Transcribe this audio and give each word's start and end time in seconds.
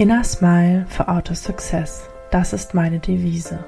Inner 0.00 0.22
Smile 0.22 0.86
for 0.88 1.08
Auto 1.08 1.34
Success. 1.34 2.08
Das 2.30 2.52
ist 2.52 2.72
meine 2.72 3.00
Devise. 3.00 3.64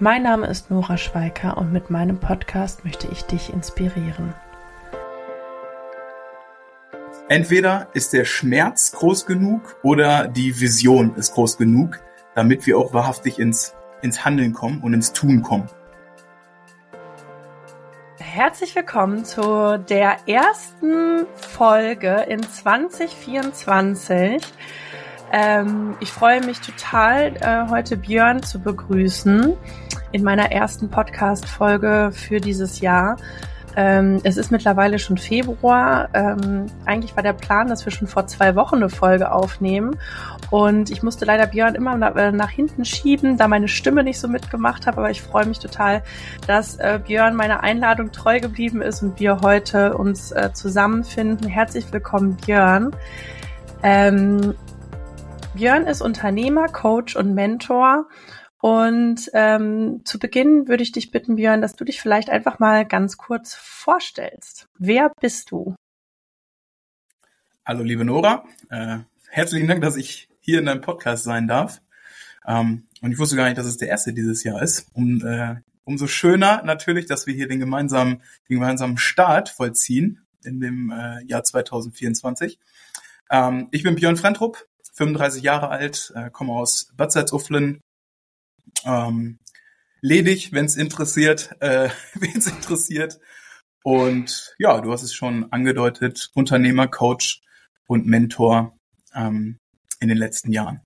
Mein 0.00 0.24
Name 0.24 0.48
ist 0.48 0.72
Nora 0.72 0.98
Schweiker 0.98 1.56
und 1.56 1.72
mit 1.72 1.88
meinem 1.88 2.18
Podcast 2.18 2.84
möchte 2.84 3.06
ich 3.12 3.26
dich 3.26 3.52
inspirieren. 3.52 4.34
Entweder 7.28 7.86
ist 7.92 8.12
der 8.12 8.24
Schmerz 8.24 8.90
groß 8.90 9.26
genug 9.26 9.76
oder 9.84 10.26
die 10.26 10.60
Vision 10.60 11.14
ist 11.14 11.34
groß 11.34 11.58
genug, 11.58 12.00
damit 12.34 12.66
wir 12.66 12.76
auch 12.76 12.92
wahrhaftig 12.92 13.38
ins, 13.38 13.72
ins 14.02 14.24
Handeln 14.24 14.52
kommen 14.52 14.82
und 14.82 14.94
ins 14.94 15.12
Tun 15.12 15.42
kommen. 15.42 15.68
Herzlich 18.18 18.74
willkommen 18.74 19.24
zu 19.24 19.78
der 19.78 20.16
ersten 20.26 21.24
Folge 21.36 22.26
in 22.28 22.42
2024 22.42 24.42
ähm, 25.32 25.96
ich 26.00 26.12
freue 26.12 26.44
mich 26.44 26.60
total, 26.60 27.36
äh, 27.40 27.68
heute 27.70 27.96
Björn 27.96 28.42
zu 28.42 28.60
begrüßen 28.60 29.54
in 30.12 30.22
meiner 30.22 30.52
ersten 30.52 30.88
Podcast-Folge 30.88 32.10
für 32.12 32.40
dieses 32.40 32.80
Jahr. 32.80 33.16
Ähm, 33.78 34.20
es 34.24 34.38
ist 34.38 34.50
mittlerweile 34.50 34.98
schon 34.98 35.18
Februar. 35.18 36.08
Ähm, 36.14 36.66
eigentlich 36.86 37.14
war 37.14 37.22
der 37.22 37.34
Plan, 37.34 37.68
dass 37.68 37.84
wir 37.84 37.92
schon 37.92 38.08
vor 38.08 38.26
zwei 38.26 38.56
Wochen 38.56 38.76
eine 38.76 38.88
Folge 38.88 39.30
aufnehmen. 39.30 39.98
Und 40.50 40.90
ich 40.90 41.02
musste 41.02 41.26
leider 41.26 41.46
Björn 41.46 41.74
immer 41.74 41.94
nach, 41.94 42.16
äh, 42.16 42.32
nach 42.32 42.48
hinten 42.48 42.86
schieben, 42.86 43.36
da 43.36 43.48
meine 43.48 43.68
Stimme 43.68 44.02
nicht 44.02 44.18
so 44.18 44.28
mitgemacht 44.28 44.86
habe. 44.86 44.98
Aber 44.98 45.10
ich 45.10 45.20
freue 45.20 45.44
mich 45.44 45.58
total, 45.58 46.02
dass 46.46 46.76
äh, 46.76 46.98
Björn 47.06 47.34
meiner 47.34 47.62
Einladung 47.62 48.12
treu 48.12 48.40
geblieben 48.40 48.80
ist 48.80 49.02
und 49.02 49.20
wir 49.20 49.40
heute 49.42 49.94
uns 49.98 50.32
äh, 50.32 50.54
zusammenfinden. 50.54 51.46
Herzlich 51.46 51.92
willkommen, 51.92 52.38
Björn. 52.46 52.96
Ähm, 53.82 54.54
Björn 55.56 55.86
ist 55.86 56.02
Unternehmer, 56.02 56.68
Coach 56.68 57.16
und 57.16 57.32
Mentor. 57.32 58.10
Und 58.60 59.30
ähm, 59.32 60.02
zu 60.04 60.18
Beginn 60.18 60.68
würde 60.68 60.82
ich 60.82 60.92
dich 60.92 61.10
bitten, 61.10 61.36
Björn, 61.36 61.62
dass 61.62 61.74
du 61.74 61.84
dich 61.84 61.98
vielleicht 61.98 62.28
einfach 62.28 62.58
mal 62.58 62.84
ganz 62.84 63.16
kurz 63.16 63.54
vorstellst. 63.54 64.68
Wer 64.78 65.10
bist 65.18 65.50
du? 65.50 65.74
Hallo, 67.64 67.82
liebe 67.82 68.04
Nora. 68.04 68.44
Äh, 68.68 68.98
herzlichen 69.30 69.66
Dank, 69.66 69.80
dass 69.80 69.96
ich 69.96 70.28
hier 70.40 70.58
in 70.58 70.66
deinem 70.66 70.82
Podcast 70.82 71.24
sein 71.24 71.48
darf. 71.48 71.80
Ähm, 72.46 72.86
und 73.00 73.12
ich 73.12 73.18
wusste 73.18 73.36
gar 73.36 73.46
nicht, 73.46 73.56
dass 73.56 73.66
es 73.66 73.78
der 73.78 73.88
erste 73.88 74.12
dieses 74.12 74.44
Jahr 74.44 74.60
ist. 74.60 74.90
Um, 74.92 75.24
äh, 75.24 75.54
umso 75.84 76.06
schöner 76.06 76.64
natürlich, 76.64 77.06
dass 77.06 77.26
wir 77.26 77.32
hier 77.32 77.48
den 77.48 77.60
gemeinsamen, 77.60 78.22
den 78.50 78.56
gemeinsamen 78.56 78.98
Start 78.98 79.48
vollziehen 79.48 80.26
in 80.44 80.60
dem 80.60 80.90
äh, 80.90 81.24
Jahr 81.24 81.44
2024. 81.44 82.58
Ähm, 83.30 83.68
ich 83.70 83.82
bin 83.84 83.94
Björn 83.94 84.18
Frentrup, 84.18 84.66
35 84.96 85.42
Jahre 85.42 85.68
alt, 85.68 86.12
äh, 86.16 86.30
komme 86.30 86.52
aus 86.52 86.90
Bad 86.96 87.12
Salzuflen, 87.12 87.80
ähm, 88.84 89.38
ledig, 90.00 90.52
wenn 90.52 90.64
es 90.64 90.76
interessiert, 90.76 91.50
äh, 91.60 91.90
wen 92.14 92.36
es 92.36 92.46
interessiert. 92.46 93.18
Und 93.84 94.54
ja, 94.58 94.80
du 94.80 94.92
hast 94.92 95.02
es 95.02 95.14
schon 95.14 95.52
angedeutet, 95.52 96.30
Unternehmer, 96.34 96.88
Coach 96.88 97.42
und 97.86 98.06
Mentor 98.06 98.76
ähm, 99.14 99.58
in 100.00 100.08
den 100.08 100.18
letzten 100.18 100.50
Jahren. 100.50 100.82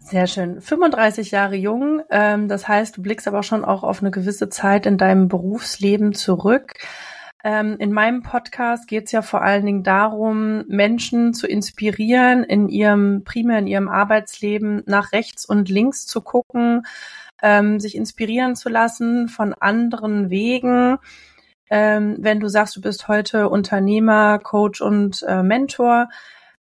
Sehr 0.00 0.26
schön. 0.26 0.60
35 0.60 1.30
Jahre 1.30 1.54
jung, 1.54 2.02
ähm, 2.10 2.48
das 2.48 2.66
heißt, 2.66 2.96
du 2.96 3.02
blickst 3.02 3.28
aber 3.28 3.42
schon 3.42 3.64
auch 3.64 3.84
auf 3.84 4.00
eine 4.00 4.10
gewisse 4.10 4.48
Zeit 4.48 4.84
in 4.84 4.98
deinem 4.98 5.28
Berufsleben 5.28 6.12
zurück. 6.12 6.74
Ähm, 7.44 7.76
in 7.78 7.92
meinem 7.92 8.22
Podcast 8.22 8.86
geht 8.86 9.06
es 9.06 9.12
ja 9.12 9.20
vor 9.22 9.42
allen 9.42 9.66
Dingen 9.66 9.82
darum, 9.82 10.64
Menschen 10.68 11.34
zu 11.34 11.48
inspirieren, 11.48 12.44
in 12.44 12.68
ihrem, 12.68 13.24
primär 13.24 13.58
in 13.58 13.66
ihrem 13.66 13.88
Arbeitsleben 13.88 14.82
nach 14.86 15.12
rechts 15.12 15.44
und 15.44 15.68
links 15.68 16.06
zu 16.06 16.20
gucken, 16.20 16.86
ähm, 17.42 17.80
sich 17.80 17.96
inspirieren 17.96 18.54
zu 18.54 18.68
lassen 18.68 19.28
von 19.28 19.54
anderen 19.54 20.30
Wegen. 20.30 20.98
Ähm, 21.68 22.16
wenn 22.20 22.38
du 22.38 22.48
sagst, 22.48 22.76
du 22.76 22.80
bist 22.80 23.08
heute 23.08 23.48
Unternehmer, 23.48 24.38
Coach 24.38 24.80
und 24.80 25.24
äh, 25.26 25.42
Mentor, 25.42 26.08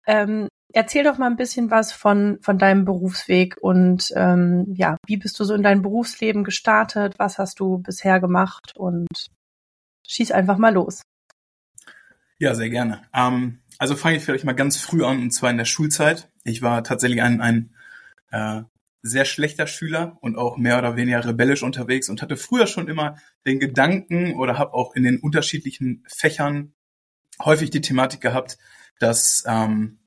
ähm, 0.08 0.48
erzähl 0.72 1.04
doch 1.04 1.18
mal 1.18 1.28
ein 1.28 1.36
bisschen 1.36 1.72
was 1.72 1.92
von, 1.92 2.38
von 2.42 2.58
deinem 2.58 2.86
Berufsweg 2.86 3.58
und 3.60 4.14
ähm, 4.16 4.74
ja, 4.78 4.96
wie 5.08 5.18
bist 5.18 5.40
du 5.40 5.44
so 5.44 5.56
in 5.56 5.64
dein 5.64 5.82
Berufsleben 5.82 6.46
gestartet? 6.46 7.16
Was 7.18 7.38
hast 7.38 7.60
du 7.60 7.80
bisher 7.80 8.22
gemacht 8.22 8.74
und 8.78 9.08
schieß 10.10 10.32
einfach 10.32 10.58
mal 10.58 10.74
los. 10.74 11.02
Ja, 12.40 12.56
sehr 12.56 12.70
gerne. 12.70 13.04
Ähm, 13.14 13.60
also 13.78 13.96
fange 13.96 14.18
ich 14.18 14.24
vielleicht 14.24 14.46
mal 14.46 14.54
ganz 14.54 14.78
früh 14.78 15.04
an, 15.06 15.22
und 15.22 15.32
zwar 15.32 15.52
in 15.52 15.58
der 15.58 15.66
Schulzeit. 15.66 16.30
Ich 16.44 16.62
war 16.62 16.84
tatsächlich 16.84 17.22
ein, 17.22 17.42
ein 17.42 17.76
äh, 18.32 18.64
sehr 19.02 19.26
schlechter 19.26 19.68
Schüler 19.68 20.18
und 20.22 20.38
auch 20.38 20.58
mehr 20.58 20.78
oder 20.78 20.96
weniger 20.96 21.26
rebellisch 21.26 21.64
unterwegs 21.64 22.10
und 22.10 22.22
hatte 22.22 22.38
früher 22.38 22.68
schon 22.68 22.88
immer 22.88 23.18
den 23.46 23.60
Gedanken 23.60 24.36
oder 24.36 24.58
habe 24.58 24.74
auch 24.74 24.96
in 24.96 25.04
den 25.04 25.20
unterschiedlichen 25.20 26.04
Fächern 26.08 26.74
häufig 27.42 27.70
die 27.70 27.82
Thematik 27.82 28.20
gehabt, 28.20 28.58
dass 29.00 29.44
ähm, 29.48 30.00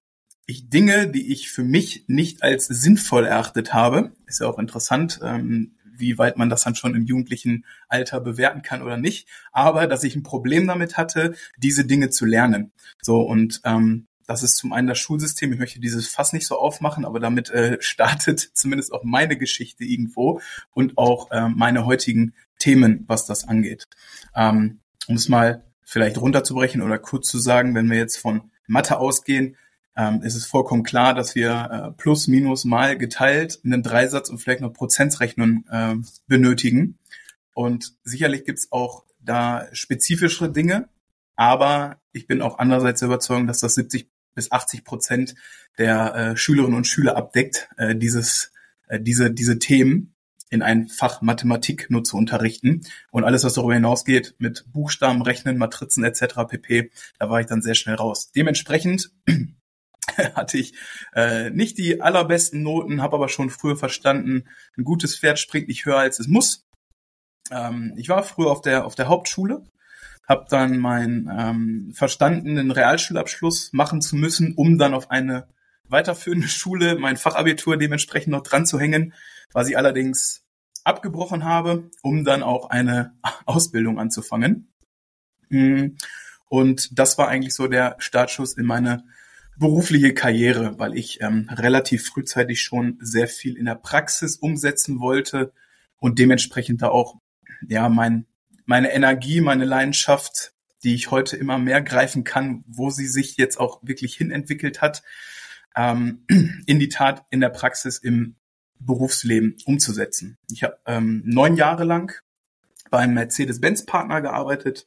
ich 0.47 0.69
Dinge, 0.69 1.09
die 1.09 1.33
ich 1.33 1.51
für 1.51 1.65
mich 1.65 2.05
nicht 2.09 2.43
als 2.43 2.67
sinnvoll 2.67 3.25
erachtet 3.25 3.73
habe, 3.73 4.13
ist 4.27 4.41
ja 4.41 4.49
auch 4.49 4.59
interessant, 4.59 5.21
ähm, 5.23 5.77
wie 6.03 6.19
weit 6.19 6.37
man 6.37 6.51
das 6.51 6.65
dann 6.65 6.75
schon 6.75 6.95
im 6.95 7.07
jugendlichen 7.07 7.65
Alter 7.89 8.21
bewerten 8.21 8.61
kann 8.61 8.83
oder 8.83 8.99
nicht, 8.99 9.27
aber 9.53 9.87
dass 9.87 10.05
ich 10.05 10.15
ein 10.15 10.23
Problem 10.23 10.67
damit 10.67 10.99
hatte, 10.99 11.35
diese 11.57 11.87
Dinge 11.87 12.11
zu 12.11 12.27
lernen. 12.27 12.73
So 13.01 13.23
und 13.23 13.63
ähm, 13.65 14.07
das 14.27 14.43
ist 14.43 14.57
zum 14.57 14.73
einen 14.73 14.89
das 14.89 14.99
Schulsystem. 14.99 15.53
Ich 15.53 15.59
möchte 15.59 15.81
dieses 15.81 16.09
Fass 16.09 16.33
nicht 16.33 16.47
so 16.47 16.59
aufmachen, 16.59 17.05
aber 17.05 17.21
damit 17.21 17.51
äh, 17.51 17.79
startet 17.81 18.41
zumindest 18.55 18.93
auch 18.93 19.05
meine 19.05 19.37
Geschichte 19.37 19.85
irgendwo 19.85 20.41
und 20.73 20.99
auch 20.99 21.31
äh, 21.31 21.49
meine 21.49 21.87
heutigen 21.87 22.35
Themen, 22.59 23.05
was 23.09 23.27
das 23.27 23.49
angeht. 23.49 23.87
Ähm, 24.35 24.81
um 25.09 25.17
es 25.17 25.29
mal 25.29 25.65
vielleicht 25.85 26.19
runterzubrechen 26.19 26.81
oder 26.83 26.99
kurz 26.99 27.29
zu 27.29 27.39
sagen, 27.39 27.75
wenn 27.75 27.91
wir 27.91 27.99
jetzt 27.99 28.17
von 28.17 28.51
Mathe 28.67 28.99
ausgehen, 28.99 29.57
ähm, 29.97 30.23
ist 30.23 30.35
es 30.35 30.47
vollkommen 30.47 30.83
klar, 30.83 31.15
dass 31.15 31.35
wir 31.35 31.51
äh, 31.71 31.91
plus, 31.93 32.29
minus, 32.29 32.65
mal 32.65 32.97
geteilt 32.97 33.61
einen 33.65 33.83
Dreisatz 33.83 34.31
und 34.31 34.39
vielleicht 34.39 34.61
noch 34.61 34.73
Prozentsrechnung 34.73 35.65
äh, 35.71 35.95
benötigen. 36.27 36.99
Und 37.55 37.95
sicherlich 38.03 38.45
gibt's 38.45 38.73
auch 38.73 39.05
da 39.21 39.69
spezifischere 39.73 40.51
Dinge, 40.51 40.89
aber 41.37 42.01
ich 42.13 42.27
bin 42.27 42.43
auch 42.43 42.59
andererseits 42.59 43.03
überzeugt, 43.03 43.49
dass 43.49 43.61
das 43.61 43.75
70 43.75 44.09
bis 44.35 44.51
80 44.51 44.85
Prozent 44.85 45.35
der 45.79 46.15
äh, 46.15 46.37
Schülerinnen 46.37 46.77
und 46.77 46.87
Schüler 46.87 47.17
abdeckt, 47.17 47.69
äh, 47.77 47.95
dieses, 47.95 48.53
äh, 48.89 49.01
diese, 49.01 49.31
diese 49.31 49.59
Themen 49.59 50.15
in 50.49 50.63
ein 50.63 50.89
Fach 50.89 51.23
Mathematik 51.23 51.89
nur 51.89 52.05
zu 52.05 52.17
unterrichten. 52.17 52.83
Und 53.11 53.25
alles, 53.25 53.43
was 53.45 53.55
darüber 53.55 53.75
hinausgeht, 53.75 54.35
mit 54.39 54.67
Buchstaben, 54.71 55.23
Rechnen, 55.23 55.57
Matrizen 55.57 56.05
etc. 56.05 56.47
pp., 56.47 56.91
da 57.19 57.31
war 57.31 57.41
ich 57.41 57.47
dann 57.47 57.63
sehr 57.63 57.75
schnell 57.75 57.95
raus. 57.95 58.31
Dementsprechend 58.33 59.11
hatte 60.35 60.59
ich 60.59 60.75
äh, 61.15 61.51
nicht 61.51 61.79
die 61.79 62.01
allerbesten 62.01 62.63
Noten, 62.63 63.03
habe 63.03 63.17
aber 63.17 63.29
schon 63.29 63.51
früher 63.51 63.77
verstanden, 63.77 64.49
ein 64.77 64.85
gutes 64.85 65.19
Pferd 65.19 65.39
springt 65.39 65.69
nicht 65.69 65.87
höher 65.87 65.99
als 65.99 66.19
es 66.19 66.29
muss. 66.29 66.67
Ähm, 67.51 67.95
ich 67.97 68.09
war 68.09 68.23
früher 68.23 68.51
auf 68.51 68.63
der 68.63 68.85
auf 68.85 68.95
der 68.95 69.09
Hauptschule, 69.09 69.63
habe 70.27 70.47
dann 70.49 70.79
meinen 70.79 71.31
ähm, 71.33 71.93
verstandenen 71.95 72.71
Realschulabschluss 72.71 73.73
machen 73.73 74.01
zu 74.01 74.17
müssen, 74.17 74.55
um 74.55 74.79
dann 74.79 74.95
auf 74.95 75.11
eine 75.11 75.49
weiterführende 75.89 76.49
Schule 76.49 76.97
mein 76.97 77.17
Fachabitur 77.17 77.77
dementsprechend 77.77 78.33
noch 78.33 78.43
dran 78.43 78.67
zu 78.67 78.81
hängen, 78.81 79.15
was 79.53 79.69
ich 79.69 79.77
allerdings 79.77 80.45
abgebrochen 80.85 81.45
habe, 81.45 81.91
um 82.03 82.25
dann 82.25 82.43
auch 82.43 82.71
eine 82.71 83.15
Ausbildung 83.47 84.01
anzufangen. 84.01 84.73
Mm, 85.49 85.97
und 86.49 86.99
das 86.99 87.19
war 87.19 87.29
eigentlich 87.29 87.55
so 87.55 87.69
der 87.69 87.97
Startschuss 87.99 88.55
in 88.55 88.67
meine 88.67 89.05
berufliche 89.63 90.13
Karriere, 90.13 90.79
weil 90.79 90.95
ich 90.97 91.21
ähm, 91.23 91.49
relativ 91.51 92.07
frühzeitig 92.07 92.61
schon 92.61 92.99
sehr 93.01 93.29
viel 93.29 93.57
in 93.57 93.65
der 93.65 93.77
Praxis 93.77 94.37
umsetzen 94.37 95.01
wollte 95.01 95.53
und 95.99 96.19
dementsprechend 96.19 96.83
da 96.83 96.89
auch 96.89 97.19
ja 97.67 97.89
mein 97.89 98.27
meine 98.67 98.93
Energie, 98.93 99.41
meine 99.41 99.65
Leidenschaft, 99.65 100.53
die 100.83 100.95
ich 100.95 101.11
heute 101.11 101.37
immer 101.37 101.59
mehr 101.59 101.81
greifen 101.81 102.25
kann, 102.25 102.65
wo 102.67 102.91
sie 102.91 103.07
sich 103.07 103.37
jetzt 103.37 103.59
auch 103.59 103.81
wirklich 103.83 104.15
hinentwickelt 104.17 104.81
hat, 104.81 105.03
ähm, 105.77 106.25
in 106.67 106.79
die 106.79 106.89
Tat 106.89 107.25
in 107.31 107.41
der 107.41 107.51
Praxis 107.51 107.99
im 107.99 108.37
Berufsleben 108.79 109.57
umzusetzen. 109.65 110.39
Ich 110.51 110.65
habe 110.65 110.79
ähm, 110.87 111.23
neun 111.25 111.57
Jahre 111.57 111.85
lang 111.85 112.21
beim 112.91 113.15
Mercedes-Benz-Partner 113.15 114.21
gearbeitet, 114.21 114.87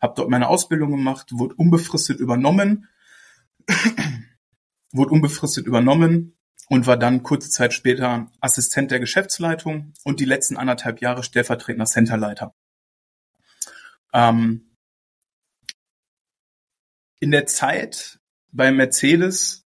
habe 0.00 0.14
dort 0.16 0.30
meine 0.30 0.48
Ausbildung 0.48 0.90
gemacht, 0.90 1.28
wurde 1.30 1.54
unbefristet 1.54 2.20
übernommen 2.20 2.88
wurde 4.92 5.10
unbefristet 5.10 5.66
übernommen 5.66 6.36
und 6.68 6.86
war 6.86 6.96
dann 6.96 7.22
kurze 7.22 7.50
Zeit 7.50 7.74
später 7.74 8.30
Assistent 8.40 8.90
der 8.90 9.00
Geschäftsleitung 9.00 9.92
und 10.04 10.20
die 10.20 10.24
letzten 10.24 10.56
anderthalb 10.56 11.00
Jahre 11.00 11.22
stellvertretender 11.22 11.86
Centerleiter. 11.86 12.54
Ähm, 14.12 14.76
in 17.20 17.30
der 17.30 17.46
Zeit 17.46 18.20
bei 18.52 18.70
Mercedes 18.70 19.66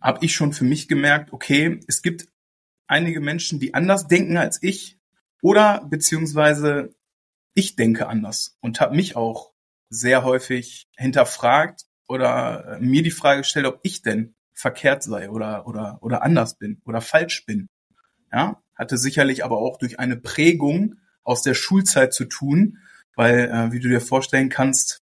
habe 0.00 0.24
ich 0.24 0.34
schon 0.34 0.52
für 0.52 0.64
mich 0.64 0.88
gemerkt, 0.88 1.32
okay, 1.32 1.80
es 1.88 2.02
gibt 2.02 2.28
einige 2.86 3.20
Menschen, 3.20 3.60
die 3.60 3.74
anders 3.74 4.06
denken 4.06 4.36
als 4.36 4.62
ich 4.62 4.98
oder 5.42 5.84
beziehungsweise 5.88 6.94
ich 7.54 7.76
denke 7.76 8.08
anders 8.08 8.56
und 8.60 8.80
habe 8.80 8.94
mich 8.94 9.16
auch 9.16 9.52
sehr 9.88 10.24
häufig 10.24 10.88
hinterfragt 10.96 11.85
oder 12.08 12.78
mir 12.80 13.02
die 13.02 13.10
Frage 13.10 13.40
gestellt, 13.40 13.66
ob 13.66 13.80
ich 13.82 14.02
denn 14.02 14.34
verkehrt 14.52 15.02
sei 15.02 15.30
oder 15.30 15.66
oder 15.66 15.98
oder 16.00 16.22
anders 16.22 16.56
bin 16.56 16.80
oder 16.84 17.00
falsch 17.00 17.44
bin. 17.46 17.68
Ja, 18.32 18.62
hatte 18.74 18.98
sicherlich 18.98 19.44
aber 19.44 19.58
auch 19.58 19.78
durch 19.78 19.98
eine 19.98 20.16
Prägung 20.16 20.96
aus 21.22 21.42
der 21.42 21.54
Schulzeit 21.54 22.12
zu 22.12 22.24
tun, 22.24 22.78
weil 23.14 23.50
äh, 23.50 23.72
wie 23.72 23.80
du 23.80 23.88
dir 23.88 24.00
vorstellen 24.00 24.48
kannst, 24.48 25.02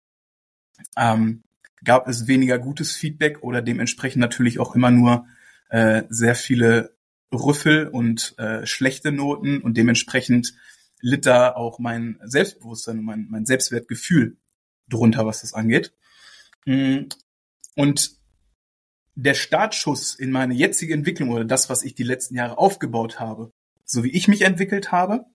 ähm, 0.96 1.44
gab 1.84 2.08
es 2.08 2.28
weniger 2.28 2.60
gutes 2.60 2.96
Feedback 2.96 3.44
oder 3.44 3.62
dementsprechend 3.62 4.22
natürlich 4.22 4.60
auch 4.60 4.76
immer 4.76 4.92
nur 4.92 5.28
äh, 5.70 6.04
sehr 6.10 6.36
viele 6.36 6.96
Rüffel 7.32 7.88
und 7.88 8.36
äh, 8.38 8.66
schlechte 8.66 9.12
Noten 9.12 9.62
und 9.62 9.78
dementsprechend 9.78 10.54
litt 11.02 11.26
da 11.26 11.54
auch 11.54 11.80
mein 11.80 12.20
Selbstbewusstsein 12.24 13.00
und 13.00 13.06
mein, 13.06 13.28
mein 13.30 13.46
Selbstwertgefühl 13.46 14.38
drunter, 14.90 15.26
was 15.26 15.42
das 15.42 15.54
angeht. 15.54 15.94
Mm, 16.68 17.08
und 17.76 18.18
der 19.16 19.34
Startschuss 19.34 20.16
in 20.16 20.32
meine 20.32 20.54
jetzige 20.54 20.94
Entwicklung 20.94 21.30
oder 21.30 21.46
das, 21.46 21.70
was 21.70 21.84
ich 21.84 21.96
die 21.96 22.04
letzten 22.04 22.36
Jahre 22.36 22.58
aufgebaut 22.58 23.20
habe, 23.20 23.52
so 23.86 24.04
wie 24.04 24.12
ich 24.12 24.28
mich 24.28 24.42
entwickelt 24.42 24.92
habe, 24.92 25.26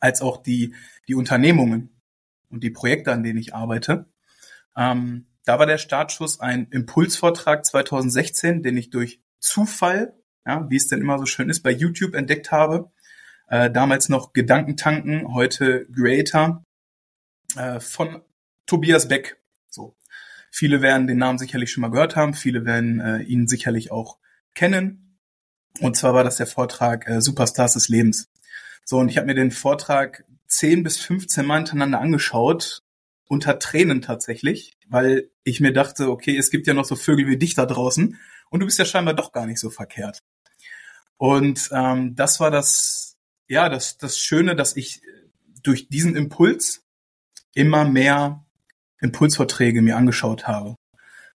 als 0.00 0.20
auch 0.20 0.42
die, 0.42 0.74
die 1.08 1.14
Unternehmungen 1.14 2.00
und 2.50 2.64
die 2.64 2.70
Projekte, 2.70 3.12
an 3.12 3.22
denen 3.22 3.38
ich 3.38 3.54
arbeite, 3.54 4.10
ähm, 4.76 5.28
da 5.44 5.58
war 5.58 5.66
der 5.66 5.78
Startschuss 5.78 6.40
ein 6.40 6.66
Impulsvortrag 6.70 7.64
2016, 7.64 8.62
den 8.62 8.76
ich 8.76 8.90
durch 8.90 9.20
Zufall, 9.38 10.18
ja, 10.44 10.68
wie 10.70 10.76
es 10.76 10.88
denn 10.88 11.00
immer 11.00 11.18
so 11.18 11.26
schön 11.26 11.50
ist, 11.50 11.62
bei 11.62 11.70
YouTube 11.70 12.14
entdeckt 12.14 12.50
habe. 12.50 12.90
Äh, 13.46 13.70
damals 13.70 14.08
noch 14.08 14.32
Gedankentanken, 14.32 15.34
heute 15.34 15.86
Creator 15.94 16.64
äh, 17.56 17.78
von 17.78 18.22
Tobias 18.66 19.06
Beck. 19.06 19.43
Viele 20.56 20.82
werden 20.82 21.08
den 21.08 21.18
Namen 21.18 21.36
sicherlich 21.36 21.72
schon 21.72 21.80
mal 21.80 21.90
gehört 21.90 22.14
haben, 22.14 22.32
viele 22.32 22.64
werden 22.64 23.00
äh, 23.00 23.22
ihn 23.22 23.48
sicherlich 23.48 23.90
auch 23.90 24.18
kennen. 24.54 25.18
Und 25.80 25.96
zwar 25.96 26.14
war 26.14 26.22
das 26.22 26.36
der 26.36 26.46
Vortrag 26.46 27.08
äh, 27.08 27.20
Superstars 27.20 27.72
des 27.72 27.88
Lebens. 27.88 28.28
So, 28.84 28.98
und 28.98 29.08
ich 29.08 29.16
habe 29.16 29.26
mir 29.26 29.34
den 29.34 29.50
Vortrag 29.50 30.24
10 30.46 30.84
bis 30.84 31.00
15 31.00 31.44
Mal 31.44 31.56
hintereinander 31.56 32.00
angeschaut, 32.00 32.84
unter 33.24 33.58
Tränen 33.58 34.00
tatsächlich, 34.00 34.78
weil 34.86 35.28
ich 35.42 35.58
mir 35.58 35.72
dachte, 35.72 36.08
okay, 36.08 36.36
es 36.36 36.52
gibt 36.52 36.68
ja 36.68 36.74
noch 36.74 36.84
so 36.84 36.94
Vögel 36.94 37.26
wie 37.26 37.36
dich 37.36 37.54
da 37.54 37.66
draußen 37.66 38.16
und 38.48 38.60
du 38.60 38.66
bist 38.66 38.78
ja 38.78 38.84
scheinbar 38.84 39.14
doch 39.14 39.32
gar 39.32 39.46
nicht 39.46 39.58
so 39.58 39.70
verkehrt. 39.70 40.22
Und 41.16 41.68
ähm, 41.72 42.14
das 42.14 42.38
war 42.38 42.52
das, 42.52 43.16
ja, 43.48 43.68
das, 43.68 43.98
das 43.98 44.20
Schöne, 44.20 44.54
dass 44.54 44.76
ich 44.76 45.02
durch 45.64 45.88
diesen 45.88 46.14
Impuls 46.14 46.84
immer 47.54 47.84
mehr 47.84 48.43
Impulsvorträge 49.04 49.82
mir 49.82 49.96
angeschaut 49.96 50.48
habe, 50.48 50.76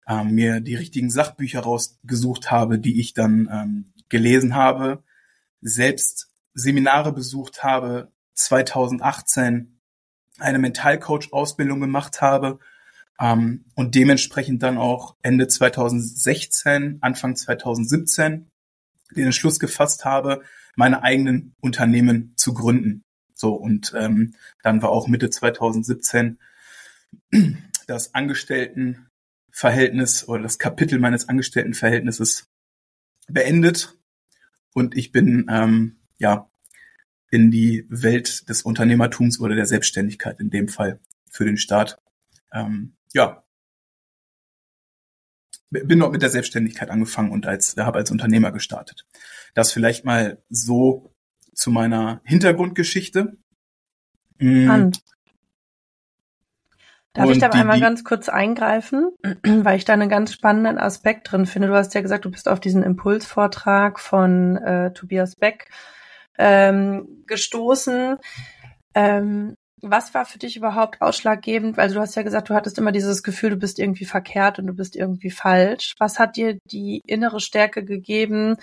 ähm, 0.07 0.31
mir 0.31 0.61
die 0.61 0.75
richtigen 0.75 1.09
Sachbücher 1.09 1.61
rausgesucht 1.61 2.51
habe, 2.51 2.79
die 2.79 2.99
ich 2.99 3.13
dann 3.13 3.49
ähm, 3.51 3.93
gelesen 4.07 4.55
habe, 4.55 5.03
selbst 5.61 6.29
Seminare 6.53 7.11
besucht 7.11 7.63
habe, 7.63 8.11
2018 8.35 9.81
eine 10.37 10.59
Mentalcoach-Ausbildung 10.59 11.79
gemacht 11.79 12.21
habe 12.21 12.59
ähm, 13.19 13.65
und 13.75 13.95
dementsprechend 13.95 14.61
dann 14.61 14.77
auch 14.77 15.15
Ende 15.21 15.47
2016, 15.47 16.99
Anfang 17.01 17.35
2017 17.35 18.51
den 19.15 19.25
Entschluss 19.25 19.59
gefasst 19.59 20.05
habe, 20.05 20.43
meine 20.75 21.03
eigenen 21.03 21.55
Unternehmen 21.61 22.33
zu 22.35 22.53
gründen. 22.53 23.03
So 23.33 23.53
und 23.53 23.93
ähm, 23.97 24.35
dann 24.61 24.81
war 24.81 24.89
auch 24.89 25.07
Mitte 25.07 25.29
2017 25.29 26.37
das 27.87 28.13
Angestelltenverhältnis 28.13 30.27
oder 30.27 30.43
das 30.43 30.59
Kapitel 30.59 30.99
meines 30.99 31.29
Angestelltenverhältnisses 31.29 32.47
beendet 33.27 33.97
und 34.73 34.97
ich 34.97 35.11
bin 35.11 35.47
ähm, 35.49 35.97
ja 36.17 36.49
in 37.31 37.51
die 37.51 37.85
Welt 37.89 38.49
des 38.49 38.61
Unternehmertums 38.61 39.39
oder 39.39 39.55
der 39.55 39.65
Selbstständigkeit 39.65 40.39
in 40.39 40.49
dem 40.49 40.67
Fall 40.67 40.99
für 41.29 41.45
den 41.45 41.57
Start 41.57 41.99
ähm, 42.53 42.95
ja, 43.13 43.45
bin 45.69 45.99
dort 45.99 46.13
mit 46.13 46.21
der 46.21 46.29
Selbstständigkeit 46.29 46.89
angefangen 46.89 47.31
und 47.31 47.45
als 47.45 47.75
habe 47.77 47.99
als 47.99 48.11
Unternehmer 48.11 48.51
gestartet. 48.51 49.05
Das 49.53 49.71
vielleicht 49.71 50.05
mal 50.05 50.41
so 50.49 51.13
zu 51.53 51.71
meiner 51.71 52.21
Hintergrundgeschichte. 52.23 53.37
Mhm. 54.37 54.91
Darf 57.15 57.27
und 57.27 57.31
ich 57.31 57.39
da 57.39 57.47
die, 57.47 57.57
einmal 57.57 57.79
ganz 57.79 58.03
kurz 58.03 58.27
eingreifen, 58.27 59.09
weil 59.43 59.77
ich 59.77 59.85
da 59.85 59.93
einen 59.93 60.09
ganz 60.09 60.33
spannenden 60.33 60.77
Aspekt 60.77 61.31
drin 61.31 61.45
finde. 61.45 61.69
Du 61.69 61.73
hast 61.73 61.95
ja 61.95 62.01
gesagt, 62.01 62.25
du 62.25 62.31
bist 62.31 62.49
auf 62.49 62.59
diesen 62.59 62.83
Impulsvortrag 62.83 63.99
von 63.99 64.57
äh, 64.57 64.91
Tobias 64.91 65.37
Beck 65.37 65.69
ähm, 66.37 67.23
gestoßen. 67.25 68.17
Ähm, 68.93 69.55
was 69.81 70.13
war 70.13 70.25
für 70.25 70.39
dich 70.39 70.57
überhaupt 70.57 71.01
ausschlaggebend? 71.01 71.79
Also 71.79 71.95
du 71.95 72.01
hast 72.01 72.15
ja 72.15 72.23
gesagt, 72.23 72.49
du 72.49 72.53
hattest 72.53 72.77
immer 72.77 72.91
dieses 72.91 73.23
Gefühl, 73.23 73.51
du 73.51 73.57
bist 73.57 73.79
irgendwie 73.79 74.05
verkehrt 74.05 74.59
und 74.59 74.67
du 74.67 74.73
bist 74.73 74.97
irgendwie 74.97 75.31
falsch. 75.31 75.95
Was 75.99 76.19
hat 76.19 76.35
dir 76.35 76.57
die 76.65 77.01
innere 77.05 77.39
Stärke 77.39 77.85
gegeben, 77.85 78.57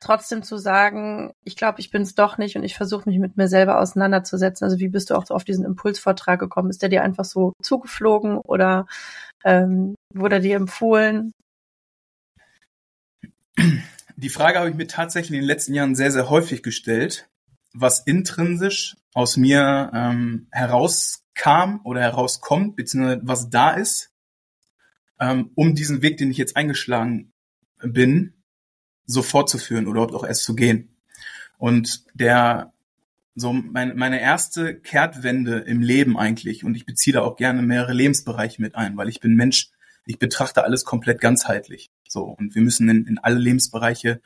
trotzdem 0.00 0.42
zu 0.42 0.56
sagen, 0.56 1.32
ich 1.44 1.56
glaube, 1.56 1.80
ich 1.80 1.90
bin 1.90 2.02
es 2.02 2.14
doch 2.14 2.38
nicht 2.38 2.56
und 2.56 2.64
ich 2.64 2.74
versuche 2.74 3.08
mich 3.08 3.18
mit 3.18 3.36
mir 3.36 3.48
selber 3.48 3.78
auseinanderzusetzen? 3.80 4.64
Also 4.64 4.78
wie 4.78 4.88
bist 4.88 5.10
du 5.10 5.14
auch 5.14 5.28
auf 5.30 5.44
diesen 5.44 5.64
Impulsvortrag 5.64 6.40
gekommen? 6.40 6.70
Ist 6.70 6.82
der 6.82 6.88
dir 6.88 7.02
einfach 7.02 7.24
so 7.24 7.52
zugeflogen 7.62 8.38
oder 8.38 8.86
ähm, 9.44 9.94
wurde 10.14 10.40
dir 10.40 10.56
empfohlen? 10.56 11.32
Die 14.16 14.28
Frage 14.28 14.58
habe 14.58 14.70
ich 14.70 14.76
mir 14.76 14.86
tatsächlich 14.86 15.30
in 15.30 15.42
den 15.42 15.46
letzten 15.46 15.74
Jahren 15.74 15.94
sehr, 15.94 16.10
sehr 16.10 16.30
häufig 16.30 16.62
gestellt, 16.62 17.28
was 17.72 18.00
intrinsisch 18.00 18.96
aus 19.14 19.36
mir 19.36 19.90
ähm, 19.94 20.48
herauskam 20.50 21.80
oder 21.84 22.00
herauskommt, 22.00 22.76
beziehungsweise 22.76 23.20
was 23.24 23.50
da 23.50 23.70
ist, 23.72 24.10
ähm, 25.18 25.50
um 25.54 25.74
diesen 25.74 26.02
Weg, 26.02 26.16
den 26.16 26.30
ich 26.30 26.38
jetzt 26.38 26.56
eingeschlagen 26.56 27.32
bin, 27.82 28.39
so 29.10 29.22
fortzuführen 29.22 29.86
oder 29.86 30.02
auch 30.02 30.24
erst 30.24 30.44
zu 30.44 30.54
gehen. 30.54 30.96
Und 31.58 32.04
der 32.14 32.72
so 33.34 33.52
mein, 33.52 33.96
meine 33.96 34.20
erste 34.20 34.74
Kehrtwende 34.74 35.58
im 35.58 35.80
Leben 35.80 36.18
eigentlich, 36.18 36.64
und 36.64 36.74
ich 36.74 36.84
beziehe 36.86 37.14
da 37.14 37.22
auch 37.22 37.36
gerne 37.36 37.62
mehrere 37.62 37.92
Lebensbereiche 37.92 38.60
mit 38.60 38.74
ein, 38.74 38.96
weil 38.96 39.08
ich 39.08 39.20
bin 39.20 39.34
Mensch, 39.34 39.70
ich 40.06 40.18
betrachte 40.18 40.64
alles 40.64 40.84
komplett 40.84 41.20
ganzheitlich. 41.20 41.90
So, 42.08 42.24
und 42.24 42.54
wir 42.54 42.62
müssen 42.62 42.88
in, 42.88 43.06
in 43.06 43.18
alle 43.18 43.38
Lebensbereiche 43.38 44.20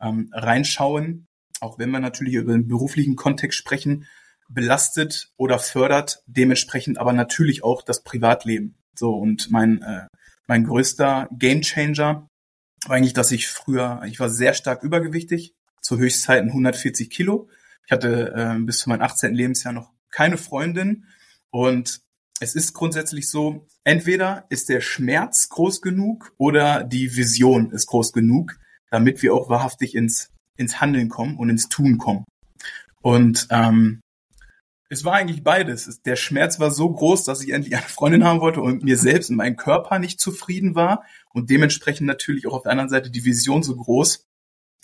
ähm, 0.00 0.28
reinschauen, 0.32 1.26
auch 1.60 1.78
wenn 1.78 1.90
wir 1.90 2.00
natürlich 2.00 2.34
über 2.34 2.52
den 2.52 2.68
beruflichen 2.68 3.16
Kontext 3.16 3.58
sprechen, 3.58 4.06
belastet 4.48 5.30
oder 5.36 5.58
fördert 5.58 6.22
dementsprechend 6.26 6.98
aber 6.98 7.12
natürlich 7.12 7.64
auch 7.64 7.82
das 7.82 8.02
Privatleben. 8.02 8.74
So 8.94 9.14
und 9.14 9.50
mein 9.50 9.80
äh, 9.82 10.06
mein 10.46 10.64
größter 10.64 11.28
Gamechanger 11.32 12.28
war 12.88 12.96
eigentlich, 12.96 13.14
dass 13.14 13.32
ich 13.32 13.48
früher, 13.48 14.02
ich 14.06 14.20
war 14.20 14.28
sehr 14.28 14.54
stark 14.54 14.82
übergewichtig, 14.82 15.54
zu 15.80 15.98
Höchstzeiten 15.98 16.48
140 16.48 17.10
Kilo. 17.10 17.48
Ich 17.86 17.92
hatte 17.92 18.32
äh, 18.34 18.58
bis 18.60 18.78
zu 18.78 18.88
meinem 18.88 19.02
18. 19.02 19.34
Lebensjahr 19.34 19.72
noch 19.72 19.90
keine 20.10 20.38
Freundin 20.38 21.06
und 21.50 22.00
es 22.40 22.54
ist 22.54 22.72
grundsätzlich 22.72 23.30
so, 23.30 23.68
entweder 23.84 24.46
ist 24.48 24.68
der 24.68 24.80
Schmerz 24.80 25.48
groß 25.48 25.80
genug 25.80 26.32
oder 26.38 26.82
die 26.82 27.16
Vision 27.16 27.70
ist 27.70 27.86
groß 27.86 28.12
genug, 28.12 28.58
damit 28.90 29.22
wir 29.22 29.32
auch 29.32 29.48
wahrhaftig 29.48 29.94
ins, 29.94 30.30
ins 30.56 30.80
Handeln 30.80 31.08
kommen 31.08 31.36
und 31.36 31.50
ins 31.50 31.68
Tun 31.68 31.98
kommen. 31.98 32.24
Und 33.00 33.46
ähm, 33.50 34.00
es 34.92 35.06
war 35.06 35.14
eigentlich 35.14 35.42
beides. 35.42 36.02
Der 36.02 36.16
Schmerz 36.16 36.60
war 36.60 36.70
so 36.70 36.92
groß, 36.92 37.24
dass 37.24 37.42
ich 37.42 37.50
endlich 37.54 37.74
eine 37.74 37.86
Freundin 37.86 38.24
haben 38.24 38.42
wollte 38.42 38.60
und 38.60 38.84
mir 38.84 38.98
selbst 38.98 39.30
in 39.30 39.36
meinem 39.36 39.56
Körper 39.56 39.98
nicht 39.98 40.20
zufrieden 40.20 40.74
war 40.74 41.04
und 41.32 41.48
dementsprechend 41.48 42.06
natürlich 42.06 42.46
auch 42.46 42.52
auf 42.52 42.64
der 42.64 42.72
anderen 42.72 42.90
Seite 42.90 43.10
die 43.10 43.24
Vision 43.24 43.62
so 43.62 43.74
groß, 43.74 44.28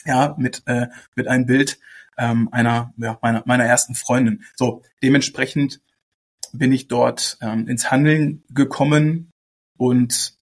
ja, 0.06 0.34
mit 0.38 0.62
äh, 0.64 0.86
mit 1.14 1.28
einem 1.28 1.44
Bild 1.44 1.78
ähm, 2.16 2.48
einer 2.52 2.94
ja, 2.96 3.18
meiner 3.20 3.42
meiner 3.44 3.66
ersten 3.66 3.94
Freundin. 3.94 4.44
So 4.56 4.82
dementsprechend 5.02 5.82
bin 6.54 6.72
ich 6.72 6.88
dort 6.88 7.36
ähm, 7.42 7.68
ins 7.68 7.90
Handeln 7.90 8.44
gekommen 8.48 9.30
und 9.76 10.38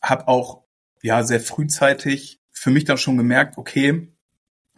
habe 0.00 0.28
auch 0.28 0.62
ja 1.02 1.24
sehr 1.24 1.40
frühzeitig 1.40 2.40
für 2.52 2.70
mich 2.70 2.84
dann 2.84 2.98
schon 2.98 3.16
gemerkt, 3.16 3.58
okay, 3.58 4.12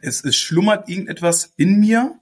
es, 0.00 0.24
es 0.24 0.34
schlummert 0.34 0.88
irgendetwas 0.88 1.52
in 1.58 1.78
mir, 1.78 2.18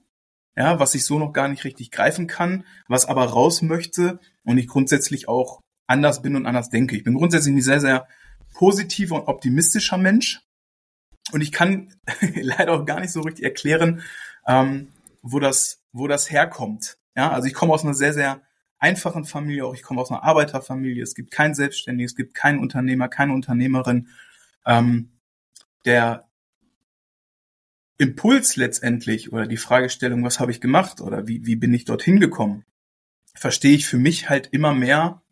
ja, 0.56 0.78
was 0.78 0.94
ich 0.94 1.04
so 1.04 1.18
noch 1.18 1.32
gar 1.32 1.49
nicht 1.49 1.64
richtig 1.64 1.90
greifen 1.90 2.26
kann, 2.26 2.64
was 2.88 3.06
aber 3.06 3.25
raus 3.25 3.62
möchte 3.62 4.21
und 4.44 4.59
ich 4.59 4.68
grundsätzlich 4.68 5.28
auch 5.28 5.61
anders 5.87 6.23
bin 6.23 6.37
und 6.37 6.47
anders 6.47 6.71
denke. 6.71 6.97
Ich 6.97 7.04
bin 7.04 7.14
grundsätzlich 7.14 7.54
ein 7.54 7.62
sehr, 7.62 7.80
sehr 7.80 8.06
positiver 8.54 9.16
und 9.16 9.28
optimistischer 9.28 9.99
Mensch. 9.99 10.40
Und 11.32 11.40
ich 11.40 11.52
kann 11.52 11.94
leider 12.35 12.73
auch 12.73 12.85
gar 12.85 13.00
nicht 13.00 13.12
so 13.12 13.21
richtig 13.21 13.44
erklären, 13.44 14.02
ähm, 14.47 14.88
wo 15.23 15.38
das, 15.38 15.82
wo 15.92 16.09
das 16.09 16.30
herkommt. 16.30 16.99
Ja, 17.16 17.30
also 17.30 17.47
ich 17.47 17.54
komme 17.54 17.73
aus 17.73 17.85
einer 17.85 17.94
sehr, 17.94 18.12
sehr 18.12 18.42
einfachen 18.78 19.25
Familie, 19.25 19.64
auch 19.64 19.75
ich 19.75 19.82
komme 19.82 20.00
aus 20.00 20.11
einer 20.11 20.25
Arbeiterfamilie. 20.25 21.02
Es 21.02 21.14
gibt 21.14 21.30
keinen 21.30 21.54
Selbstständigen, 21.54 22.06
es 22.06 22.16
gibt 22.16 22.35
keinen 22.35 22.59
Unternehmer, 22.59 23.09
keine 23.09 23.32
Unternehmerin. 23.32 24.09
Ähm, 24.66 25.12
der 25.85 26.28
Impuls 28.02 28.56
letztendlich 28.56 29.32
oder 29.32 29.47
die 29.47 29.56
Fragestellung, 29.56 30.25
was 30.25 30.40
habe 30.40 30.50
ich 30.50 30.61
gemacht 30.61 31.00
oder 31.00 31.28
wie, 31.28 31.47
wie 31.47 31.54
bin 31.54 31.73
ich 31.73 31.85
dorthin 31.85 32.18
gekommen, 32.18 32.64
verstehe 33.32 33.76
ich 33.76 33.87
für 33.87 33.97
mich 33.97 34.28
halt 34.28 34.49
immer 34.49 34.75
mehr. 34.75 35.23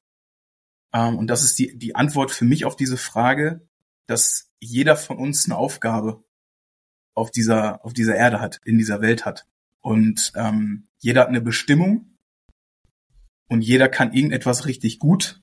Ähm, 0.92 1.18
und 1.18 1.26
das 1.26 1.42
ist 1.42 1.58
die, 1.58 1.76
die 1.76 1.96
Antwort 1.96 2.30
für 2.30 2.44
mich 2.44 2.64
auf 2.64 2.76
diese 2.76 2.96
Frage, 2.96 3.66
dass 4.06 4.52
jeder 4.60 4.94
von 4.94 5.18
uns 5.18 5.46
eine 5.46 5.56
Aufgabe 5.56 6.22
auf 7.14 7.32
dieser, 7.32 7.84
auf 7.84 7.92
dieser 7.92 8.14
Erde 8.14 8.40
hat, 8.40 8.60
in 8.64 8.78
dieser 8.78 9.00
Welt 9.00 9.24
hat. 9.24 9.48
Und 9.80 10.32
ähm, 10.36 10.86
jeder 11.00 11.22
hat 11.22 11.28
eine 11.28 11.40
Bestimmung 11.40 12.16
und 13.48 13.62
jeder 13.62 13.88
kann 13.88 14.12
irgendetwas 14.12 14.66
richtig 14.66 15.00
gut. 15.00 15.42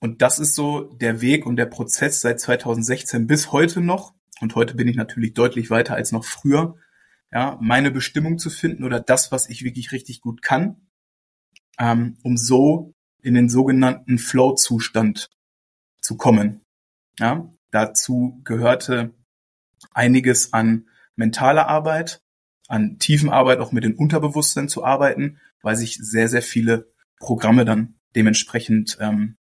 Und 0.00 0.20
das 0.20 0.38
ist 0.38 0.54
so 0.54 0.82
der 0.82 1.22
Weg 1.22 1.46
und 1.46 1.56
der 1.56 1.64
Prozess 1.64 2.20
seit 2.20 2.40
2016 2.40 3.26
bis 3.26 3.52
heute 3.52 3.80
noch. 3.80 4.17
Und 4.40 4.54
heute 4.54 4.74
bin 4.74 4.88
ich 4.88 4.96
natürlich 4.96 5.34
deutlich 5.34 5.70
weiter 5.70 5.94
als 5.94 6.12
noch 6.12 6.24
früher. 6.24 6.76
Ja, 7.32 7.58
meine 7.60 7.90
Bestimmung 7.90 8.38
zu 8.38 8.50
finden 8.50 8.84
oder 8.84 9.00
das, 9.00 9.32
was 9.32 9.48
ich 9.50 9.62
wirklich 9.62 9.92
richtig 9.92 10.20
gut 10.20 10.40
kann, 10.40 10.88
ähm, 11.78 12.16
um 12.22 12.36
so 12.36 12.94
in 13.20 13.34
den 13.34 13.48
sogenannten 13.48 14.18
Flow-Zustand 14.18 15.30
zu 16.00 16.16
kommen. 16.16 16.62
Ja, 17.18 17.52
dazu 17.70 18.40
gehörte 18.44 19.12
einiges 19.92 20.52
an 20.52 20.88
mentaler 21.16 21.68
Arbeit, 21.68 22.22
an 22.68 22.98
tiefen 22.98 23.28
Arbeit 23.28 23.58
auch 23.58 23.72
mit 23.72 23.84
dem 23.84 23.96
Unterbewusstsein 23.96 24.68
zu 24.68 24.84
arbeiten, 24.84 25.38
weil 25.62 25.76
sich 25.76 25.98
sehr, 26.00 26.28
sehr 26.28 26.42
viele 26.42 26.90
Programme 27.18 27.64
dann 27.64 27.96
dementsprechend 28.14 28.96
ähm, 29.00 29.36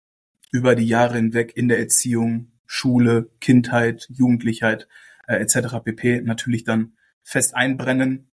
über 0.50 0.74
die 0.74 0.86
Jahre 0.86 1.16
hinweg 1.16 1.56
in 1.56 1.68
der 1.68 1.80
Erziehung, 1.80 2.52
Schule, 2.66 3.30
Kindheit, 3.40 4.06
Jugendlichkeit 4.10 4.88
äh, 5.26 5.36
etc. 5.36 5.76
pp. 5.84 6.20
natürlich 6.22 6.64
dann 6.64 6.96
fest 7.22 7.54
einbrennen 7.54 8.30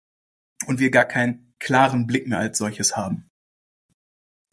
und 0.67 0.79
wir 0.79 0.91
gar 0.91 1.05
keinen 1.05 1.53
klaren 1.60 2.08
Blick 2.08 2.27
mehr 2.27 2.39
als 2.39 2.58
solches 2.58 2.96
haben. 2.96 3.29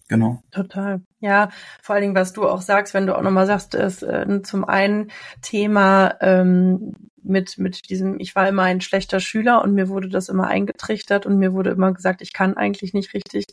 Genau. 0.09 0.43
Total. 0.51 1.01
Ja, 1.21 1.49
vor 1.81 1.95
allen 1.95 2.03
Dingen, 2.03 2.15
was 2.15 2.33
du 2.33 2.47
auch 2.47 2.61
sagst, 2.61 2.93
wenn 2.93 3.07
du 3.07 3.17
auch 3.17 3.23
nochmal 3.23 3.47
sagst, 3.47 3.75
ist 3.75 4.03
äh, 4.03 4.43
zum 4.43 4.65
einen 4.65 5.11
Thema 5.41 6.17
ähm, 6.21 7.11
mit, 7.23 7.59
mit 7.59 7.89
diesem, 7.91 8.19
ich 8.21 8.35
war 8.35 8.49
immer 8.49 8.63
ein 8.65 8.81
schlechter 8.81 9.21
Schüler 9.21 9.63
und 9.63 9.75
mir 9.75 9.89
wurde 9.89 10.09
das 10.09 10.29
immer 10.29 10.49
eingetrichtert 10.49 11.27
und 11.27 11.39
mir 11.39 11.53
wurde 11.53 11.71
immer 11.71 11.93
gesagt, 11.93 12.23
ich 12.23 12.33
kann 12.33 12.57
eigentlich 12.57 12.95
nicht 12.95 13.15
richtig, 13.15 13.47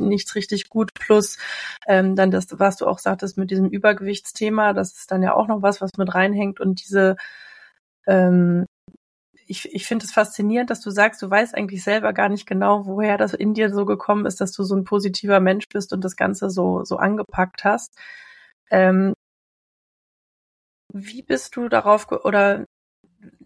nichts 0.00 0.34
richtig 0.34 0.68
gut. 0.68 0.94
Plus 0.94 1.38
ähm, 1.86 2.16
dann 2.16 2.30
das, 2.30 2.46
was 2.58 2.76
du 2.76 2.86
auch 2.86 2.98
sagtest 2.98 3.38
mit 3.38 3.50
diesem 3.50 3.68
Übergewichtsthema, 3.68 4.72
das 4.72 4.92
ist 4.98 5.10
dann 5.10 5.22
ja 5.22 5.34
auch 5.34 5.48
noch 5.48 5.62
was, 5.62 5.80
was 5.80 5.90
mit 5.98 6.14
reinhängt 6.14 6.60
und 6.60 6.84
diese 6.84 7.16
ähm, 8.06 8.66
ich, 9.46 9.72
ich 9.74 9.86
finde 9.86 10.04
es 10.04 10.12
faszinierend, 10.12 10.70
dass 10.70 10.80
du 10.80 10.90
sagst, 10.90 11.20
du 11.22 11.30
weißt 11.30 11.54
eigentlich 11.54 11.84
selber 11.84 12.12
gar 12.12 12.28
nicht 12.28 12.46
genau, 12.46 12.86
woher 12.86 13.18
das 13.18 13.34
in 13.34 13.54
dir 13.54 13.70
so 13.72 13.84
gekommen 13.84 14.26
ist, 14.26 14.40
dass 14.40 14.52
du 14.52 14.62
so 14.64 14.74
ein 14.76 14.84
positiver 14.84 15.40
Mensch 15.40 15.68
bist 15.68 15.92
und 15.92 16.02
das 16.04 16.16
Ganze 16.16 16.50
so, 16.50 16.84
so 16.84 16.96
angepackt 16.96 17.64
hast. 17.64 17.94
Ähm, 18.70 19.14
wie 20.92 21.22
bist 21.22 21.56
du 21.56 21.68
darauf, 21.68 22.10
oder 22.12 22.64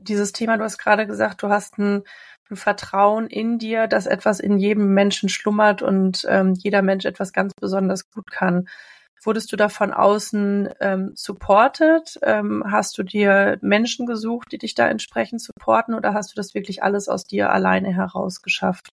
dieses 0.08 0.32
Thema, 0.32 0.56
du 0.56 0.64
hast 0.64 0.78
gerade 0.78 1.06
gesagt, 1.06 1.42
du 1.42 1.48
hast 1.48 1.78
ein, 1.78 2.02
ein 2.50 2.56
Vertrauen 2.56 3.26
in 3.26 3.58
dir, 3.58 3.86
dass 3.86 4.06
etwas 4.06 4.40
in 4.40 4.58
jedem 4.58 4.94
Menschen 4.94 5.28
schlummert 5.28 5.82
und 5.82 6.26
ähm, 6.28 6.54
jeder 6.54 6.82
Mensch 6.82 7.04
etwas 7.04 7.32
ganz 7.32 7.52
besonders 7.58 8.08
gut 8.10 8.30
kann. 8.30 8.68
Wurdest 9.22 9.50
du 9.50 9.56
da 9.56 9.68
von 9.68 9.92
außen 9.92 10.68
ähm, 10.80 11.12
supported? 11.14 12.18
Ähm, 12.22 12.62
hast 12.70 12.96
du 12.98 13.02
dir 13.02 13.58
Menschen 13.60 14.06
gesucht, 14.06 14.52
die 14.52 14.58
dich 14.58 14.74
da 14.74 14.88
entsprechend 14.88 15.40
supporten 15.40 15.94
oder 15.94 16.14
hast 16.14 16.30
du 16.30 16.34
das 16.36 16.54
wirklich 16.54 16.82
alles 16.82 17.08
aus 17.08 17.24
dir 17.24 17.50
alleine 17.50 17.92
heraus 17.92 18.42
geschafft? 18.42 18.88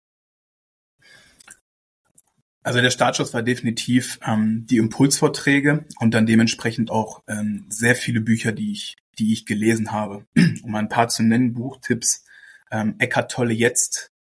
Also 2.62 2.82
der 2.82 2.92
Startschuss 2.92 3.34
war 3.34 3.42
definitiv 3.42 4.20
ähm, 4.24 4.68
die 4.70 4.78
Impulsvorträge 4.78 5.86
und 6.00 6.14
dann 6.14 6.28
dementsprechend 6.28 6.92
auch 6.92 7.24
ähm, 7.28 7.66
sehr 7.70 7.96
viele 7.96 8.22
Bücher, 8.22 8.52
die 8.52 8.72
ich, 8.74 8.98
die 9.20 9.34
ich 9.34 9.46
gelesen 9.46 9.92
habe. 9.92 10.26
Um 10.64 10.76
ein 10.76 10.90
paar 10.90 11.10
zu 11.10 11.24
nennen, 11.24 11.54
Buchtipps, 11.54 12.26
ähm, 12.72 12.96
Eckart 13.00 13.32
Tolle 13.32 13.54
jetzt, 13.54 14.12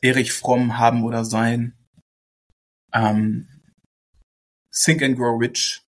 Erich 0.00 0.32
Fromm 0.32 0.78
haben 0.78 1.04
oder 1.04 1.24
sein, 1.24 1.74
ähm, 2.92 3.48
Think 4.72 5.02
and 5.02 5.16
Grow 5.16 5.40
Rich. 5.40 5.82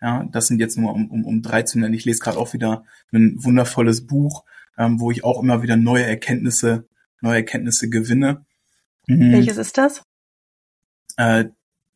Ja, 0.00 0.24
das 0.32 0.46
sind 0.46 0.60
jetzt 0.60 0.78
nur 0.78 0.92
um, 0.94 1.10
um, 1.10 1.24
um 1.24 1.42
drei 1.42 1.62
zu 1.62 1.78
nennen. 1.78 1.94
Ich 1.94 2.04
lese 2.04 2.20
gerade 2.20 2.38
auch 2.38 2.54
wieder 2.54 2.84
ein 3.12 3.42
wundervolles 3.42 4.06
Buch, 4.06 4.44
ähm, 4.78 5.00
wo 5.00 5.10
ich 5.10 5.24
auch 5.24 5.42
immer 5.42 5.62
wieder 5.62 5.76
neue 5.76 6.04
Erkenntnisse, 6.04 6.88
neue 7.20 7.36
Erkenntnisse 7.36 7.90
gewinne. 7.90 8.46
Mhm. 9.06 9.32
Welches 9.32 9.58
ist 9.58 9.76
das? 9.76 10.04
Äh, 11.16 11.46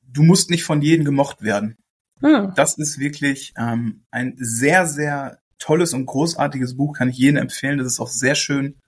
du 0.02 0.22
musst 0.22 0.50
nicht 0.50 0.64
von 0.64 0.82
jedem 0.82 1.04
gemocht 1.04 1.42
werden. 1.42 1.78
Hm. 2.20 2.52
Das 2.54 2.78
ist 2.78 2.98
wirklich 2.98 3.52
ähm, 3.56 4.04
ein 4.10 4.34
sehr, 4.36 4.86
sehr 4.86 5.38
tolles 5.58 5.92
und 5.94 6.06
großartiges 6.06 6.76
Buch, 6.76 6.96
kann 6.96 7.08
ich 7.08 7.16
jedem 7.16 7.36
empfehlen. 7.36 7.78
Das 7.78 7.86
ist 7.86 8.00
auch 8.00 8.08
sehr 8.08 8.34
schön 8.34 8.80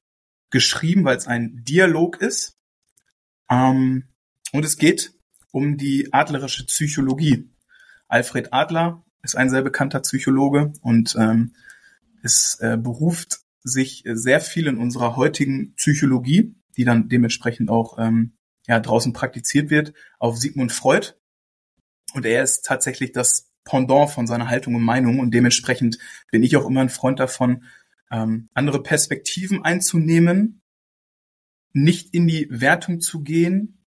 geschrieben, 0.51 1.05
weil 1.05 1.17
es 1.17 1.27
ein 1.27 1.63
Dialog 1.65 2.21
ist. 2.21 2.57
Ähm, 3.51 4.09
und 4.53 4.65
es 4.65 4.77
geht 4.77 5.13
um 5.51 5.77
die 5.77 6.13
adlerische 6.13 6.67
Psychologie. 6.67 7.51
Alfred 8.09 8.53
Adler 8.53 9.05
ist 9.23 9.37
ein 9.37 9.51
sehr 9.51 9.63
bekannter 9.63 10.01
Psychologe 10.01 10.73
und 10.83 11.17
ähm, 11.19 11.55
es 12.23 12.59
äh, 12.61 12.77
beruft 12.77 13.41
sich 13.63 14.05
sehr 14.07 14.41
viel 14.41 14.67
in 14.67 14.79
unserer 14.79 15.17
heutigen 15.17 15.75
Psychologie, 15.75 16.55
die 16.77 16.85
dann 16.85 17.09
dementsprechend 17.09 17.71
auch 17.71 17.99
ähm, 17.99 18.37
ja, 18.67 18.79
draußen 18.79 19.13
praktiziert 19.13 19.71
wird, 19.71 19.93
auf 20.19 20.37
Sigmund 20.37 20.73
Freud. 20.73 21.15
Und 22.15 22.27
er 22.27 22.43
ist 22.43 22.65
tatsächlich 22.65 23.13
das 23.13 23.51
Pendant 23.67 24.11
von 24.11 24.27
seiner 24.27 24.49
Haltung 24.49 24.75
und 24.77 24.83
Meinung 24.83 25.19
und 25.19 25.35
dementsprechend 25.35 25.99
bin 26.31 26.43
ich 26.43 26.57
auch 26.57 26.67
immer 26.67 26.81
ein 26.81 26.89
Freund 26.89 27.21
davon, 27.21 27.65
ähm, 28.11 28.49
andere 28.55 28.83
Perspektiven 28.83 29.63
einzunehmen, 29.65 30.63
nicht 31.73 32.15
in 32.15 32.27
die 32.27 32.47
Wertung 32.49 33.01
zu 33.01 33.23
gehen, 33.23 33.85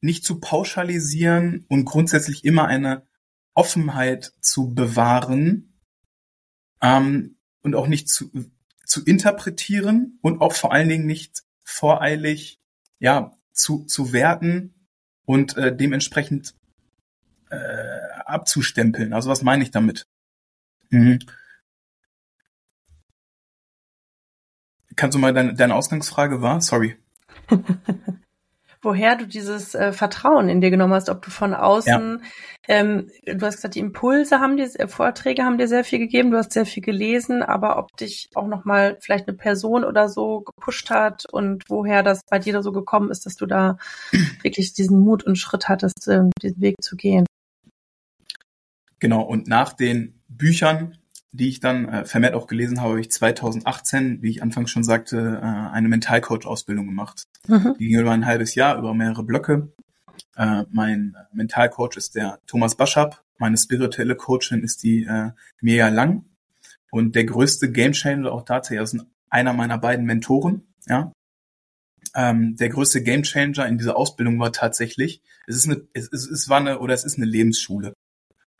nicht 0.00 0.24
zu 0.24 0.40
pauschalisieren 0.40 1.66
und 1.68 1.84
grundsätzlich 1.84 2.44
immer 2.44 2.66
eine 2.66 3.06
Offenheit 3.54 4.32
zu 4.40 4.74
bewahren 4.74 5.78
ähm, 6.80 7.36
und 7.62 7.74
auch 7.74 7.86
nicht 7.86 8.08
zu, 8.08 8.30
zu 8.84 9.04
interpretieren 9.04 10.18
und 10.22 10.40
auch 10.40 10.54
vor 10.54 10.72
allen 10.72 10.88
Dingen 10.88 11.06
nicht 11.06 11.44
voreilig 11.62 12.58
ja 12.98 13.36
zu, 13.52 13.84
zu 13.84 14.12
werten 14.12 14.74
und 15.26 15.56
äh, 15.56 15.76
dementsprechend 15.76 16.54
äh, 17.50 17.58
abzustempeln. 18.30 19.12
Also 19.12 19.30
was 19.30 19.42
meine 19.42 19.62
ich 19.62 19.70
damit? 19.70 20.06
Mhm. 20.90 21.18
Kannst 24.96 25.14
du 25.14 25.18
mal 25.18 25.32
deine, 25.32 25.54
deine 25.54 25.74
Ausgangsfrage 25.74 26.42
war? 26.42 26.60
Sorry. 26.60 26.96
woher 28.82 29.16
du 29.16 29.26
dieses 29.26 29.74
äh, 29.74 29.92
Vertrauen 29.92 30.48
in 30.48 30.60
dir 30.60 30.70
genommen 30.70 30.94
hast, 30.94 31.10
ob 31.10 31.22
du 31.22 31.30
von 31.30 31.54
außen, 31.54 32.22
ja. 32.22 32.74
ähm, 32.76 33.10
du 33.26 33.44
hast 33.44 33.56
gesagt, 33.56 33.74
die 33.74 33.80
Impulse 33.80 34.40
haben 34.40 34.56
dir, 34.56 34.68
äh, 34.78 34.88
Vorträge 34.88 35.44
haben 35.44 35.58
dir 35.58 35.68
sehr 35.68 35.84
viel 35.84 35.98
gegeben, 35.98 36.30
du 36.30 36.38
hast 36.38 36.52
sehr 36.52 36.66
viel 36.66 36.82
gelesen, 36.82 37.42
aber 37.42 37.78
ob 37.78 37.94
dich 37.96 38.30
auch 38.34 38.46
nochmal 38.46 38.96
vielleicht 39.00 39.28
eine 39.28 39.36
Person 39.36 39.84
oder 39.84 40.08
so 40.08 40.40
gepusht 40.40 40.90
hat 40.90 41.26
und 41.30 41.64
woher 41.68 42.02
das 42.02 42.22
bei 42.28 42.38
dir 42.38 42.54
da 42.54 42.62
so 42.62 42.72
gekommen 42.72 43.10
ist, 43.10 43.26
dass 43.26 43.36
du 43.36 43.46
da 43.46 43.76
wirklich 44.42 44.72
diesen 44.72 45.00
Mut 45.00 45.24
und 45.24 45.36
Schritt 45.36 45.68
hattest, 45.68 46.08
äh, 46.08 46.22
diesen 46.42 46.60
Weg 46.60 46.76
zu 46.80 46.96
gehen. 46.96 47.26
Genau, 49.00 49.22
und 49.22 49.48
nach 49.48 49.72
den 49.72 50.20
Büchern 50.28 50.96
die 51.32 51.48
ich 51.48 51.60
dann 51.60 51.88
äh, 51.88 52.04
vermehrt 52.04 52.34
auch 52.34 52.46
gelesen 52.46 52.80
habe, 52.80 52.90
habe 52.90 53.00
ich 53.00 53.10
2018, 53.10 54.22
wie 54.22 54.30
ich 54.30 54.42
anfangs 54.42 54.70
schon 54.70 54.82
sagte, 54.82 55.40
äh, 55.40 55.46
eine 55.46 55.88
Mentalcoach-Ausbildung 55.88 56.86
gemacht. 56.86 57.24
Mhm. 57.46 57.76
Die 57.78 57.88
ging 57.88 58.00
über 58.00 58.10
ein 58.10 58.26
halbes 58.26 58.54
Jahr, 58.54 58.76
über 58.78 58.94
mehrere 58.94 59.22
Blöcke. 59.22 59.72
Äh, 60.36 60.64
mein 60.70 61.16
Mentalcoach 61.32 61.96
ist 61.96 62.16
der 62.16 62.40
Thomas 62.46 62.74
Baschab, 62.74 63.22
meine 63.38 63.56
spirituelle 63.56 64.16
Coachin 64.16 64.62
ist 64.62 64.82
die 64.82 65.04
äh, 65.04 65.30
Mirja 65.60 65.88
Lang 65.88 66.24
und 66.90 67.14
der 67.14 67.24
größte 67.24 67.70
Gamechanger 67.70 68.30
auch 68.30 68.44
tatsächlich 68.44 68.82
ist 68.82 69.06
einer 69.30 69.52
meiner 69.52 69.78
beiden 69.78 70.04
Mentoren, 70.04 70.66
ja. 70.86 71.12
Ähm, 72.12 72.56
der 72.56 72.70
größte 72.70 73.04
Gamechanger 73.04 73.68
in 73.68 73.78
dieser 73.78 73.96
Ausbildung 73.96 74.40
war 74.40 74.50
tatsächlich, 74.50 75.22
es 75.46 75.54
ist 75.54 75.66
eine, 75.66 75.86
es, 75.92 76.08
es, 76.12 76.28
es 76.28 76.48
war 76.48 76.58
eine 76.58 76.80
oder 76.80 76.92
es 76.92 77.04
ist 77.04 77.18
eine 77.18 77.26
Lebensschule. 77.26 77.94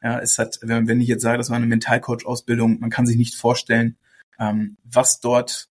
Ja, 0.03 0.19
es 0.19 0.39
hat, 0.39 0.59
wenn, 0.63 0.89
wenn 0.89 1.01
ich 1.01 1.09
jetzt 1.09 1.23
sage, 1.23 1.39
das 1.39 1.51
war 1.51 1.57
eine 1.57 1.67
Mentalcoach-Ausbildung, 1.67 2.81
man 2.81 2.91
kann 2.91 3.07
sich 3.07 3.17
nicht 3.17 3.35
vorstellen, 3.35 3.97
ähm, 4.39 4.77
was 4.85 5.21
dort, 5.21 5.69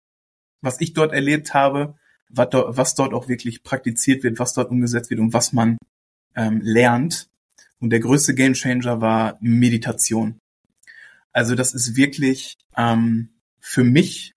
was 0.60 0.80
ich 0.80 0.92
dort 0.92 1.12
erlebt 1.12 1.54
habe, 1.54 1.94
was 2.28 2.50
dort, 2.50 2.76
was 2.76 2.94
dort 2.94 3.14
auch 3.14 3.28
wirklich 3.28 3.62
praktiziert 3.62 4.22
wird, 4.22 4.38
was 4.38 4.52
dort 4.52 4.70
umgesetzt 4.70 5.10
wird 5.10 5.20
und 5.20 5.32
was 5.32 5.52
man 5.52 5.78
ähm, 6.36 6.60
lernt. 6.62 7.28
Und 7.80 7.90
der 7.90 8.00
größte 8.00 8.34
Gamechanger 8.34 9.00
war 9.00 9.38
Meditation. 9.40 10.38
Also 11.32 11.54
das 11.54 11.72
ist 11.72 11.96
wirklich 11.96 12.54
ähm, 12.76 13.30
für 13.60 13.84
mich 13.84 14.34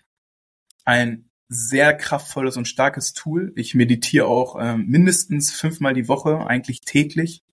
ein 0.86 1.30
sehr 1.50 1.94
kraftvolles 1.94 2.56
und 2.56 2.68
starkes 2.68 3.14
Tool. 3.14 3.52
Ich 3.56 3.76
meditiere 3.76 4.26
auch 4.26 4.56
äh, 4.58 4.78
mindestens 4.78 5.52
fünfmal 5.52 5.94
die 5.94 6.08
Woche, 6.08 6.48
eigentlich 6.48 6.82
täglich, 6.82 7.44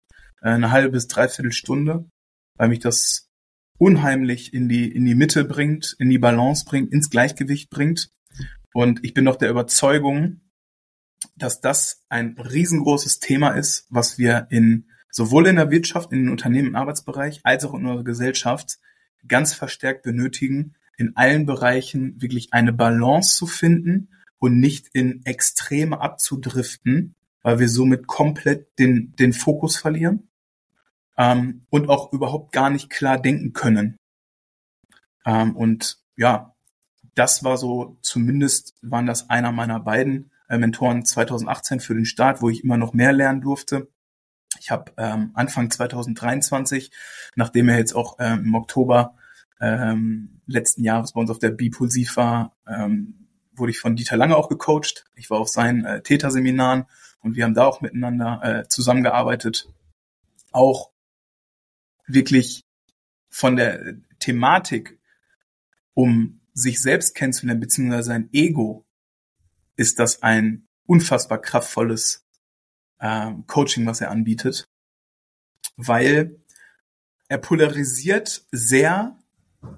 äh, 0.40 0.50
eine 0.50 0.70
halbe 0.70 0.90
bis 0.90 1.08
dreiviertel 1.08 1.52
Stunde, 1.52 2.04
weil 2.58 2.68
mich 2.68 2.80
das 2.80 3.30
unheimlich 3.78 4.52
in 4.52 4.68
die, 4.68 4.90
in 4.92 5.04
die 5.04 5.14
Mitte 5.14 5.44
bringt, 5.44 5.96
in 5.98 6.10
die 6.10 6.18
Balance 6.18 6.64
bringt, 6.66 6.92
ins 6.92 7.08
Gleichgewicht 7.08 7.70
bringt. 7.70 8.10
Und 8.74 9.04
ich 9.04 9.14
bin 9.14 9.24
doch 9.24 9.36
der 9.36 9.50
Überzeugung, 9.50 10.40
dass 11.36 11.60
das 11.60 12.04
ein 12.08 12.36
riesengroßes 12.38 13.20
Thema 13.20 13.50
ist, 13.50 13.86
was 13.88 14.18
wir 14.18 14.48
in 14.50 14.88
sowohl 15.10 15.46
in 15.46 15.56
der 15.56 15.70
Wirtschaft, 15.70 16.12
in 16.12 16.24
den 16.24 16.28
Unternehmen, 16.28 16.68
im 16.68 16.76
Arbeitsbereich, 16.76 17.40
als 17.44 17.64
auch 17.64 17.74
in 17.74 17.86
unserer 17.86 18.04
Gesellschaft 18.04 18.78
ganz 19.26 19.54
verstärkt 19.54 20.02
benötigen, 20.02 20.74
in 20.96 21.16
allen 21.16 21.46
Bereichen 21.46 22.20
wirklich 22.20 22.52
eine 22.52 22.72
Balance 22.72 23.36
zu 23.36 23.46
finden 23.46 24.10
und 24.38 24.60
nicht 24.60 24.88
in 24.92 25.24
Extreme 25.24 26.00
abzudriften, 26.00 27.14
weil 27.42 27.58
wir 27.58 27.68
somit 27.68 28.06
komplett 28.06 28.78
den, 28.78 29.14
den 29.16 29.32
Fokus 29.32 29.76
verlieren 29.76 30.27
ähm, 31.18 31.66
und 31.68 31.90
auch 31.90 32.12
überhaupt 32.12 32.52
gar 32.52 32.70
nicht 32.70 32.88
klar 32.88 33.18
denken 33.20 33.52
können. 33.52 33.98
Ähm, 35.26 35.56
und 35.56 35.98
ja, 36.16 36.54
das 37.14 37.44
war 37.44 37.58
so, 37.58 37.98
zumindest 38.00 38.74
waren 38.80 39.06
das 39.06 39.28
einer 39.28 39.52
meiner 39.52 39.80
beiden 39.80 40.30
äh, 40.48 40.56
Mentoren 40.56 41.04
2018 41.04 41.80
für 41.80 41.94
den 41.94 42.06
Start, 42.06 42.40
wo 42.40 42.48
ich 42.48 42.62
immer 42.64 42.76
noch 42.76 42.94
mehr 42.94 43.12
lernen 43.12 43.40
durfte. 43.40 43.88
Ich 44.60 44.70
habe 44.70 44.92
ähm, 44.96 45.32
Anfang 45.34 45.70
2023, 45.70 46.90
nachdem 47.34 47.68
er 47.68 47.78
jetzt 47.78 47.94
auch 47.94 48.16
ähm, 48.20 48.44
im 48.44 48.54
Oktober 48.54 49.16
ähm, 49.60 50.40
letzten 50.46 50.84
Jahres 50.84 51.12
bei 51.12 51.20
uns 51.20 51.30
auf 51.30 51.38
der 51.40 51.50
Bipulsiv 51.50 52.16
war, 52.16 52.56
ähm, 52.66 53.28
wurde 53.52 53.72
ich 53.72 53.80
von 53.80 53.96
Dieter 53.96 54.16
Lange 54.16 54.36
auch 54.36 54.48
gecoacht. 54.48 55.04
Ich 55.16 55.30
war 55.30 55.40
auf 55.40 55.48
seinen 55.48 55.84
äh, 55.84 56.00
Täterseminaren 56.00 56.84
und 57.20 57.34
wir 57.34 57.44
haben 57.44 57.54
da 57.54 57.66
auch 57.66 57.80
miteinander 57.80 58.40
äh, 58.42 58.68
zusammengearbeitet. 58.68 59.68
Auch 60.52 60.92
wirklich 62.08 62.64
von 63.30 63.56
der 63.56 63.96
Thematik, 64.18 64.98
um 65.94 66.40
sich 66.54 66.80
selbst 66.80 67.14
kennenzulernen, 67.14 67.60
beziehungsweise 67.60 68.08
sein 68.08 68.28
Ego, 68.32 68.84
ist 69.76 69.98
das 69.98 70.22
ein 70.22 70.66
unfassbar 70.86 71.40
kraftvolles 71.40 72.26
äh, 72.98 73.32
Coaching, 73.46 73.86
was 73.86 74.00
er 74.00 74.10
anbietet, 74.10 74.68
weil 75.76 76.40
er 77.28 77.38
polarisiert 77.38 78.46
sehr 78.50 79.16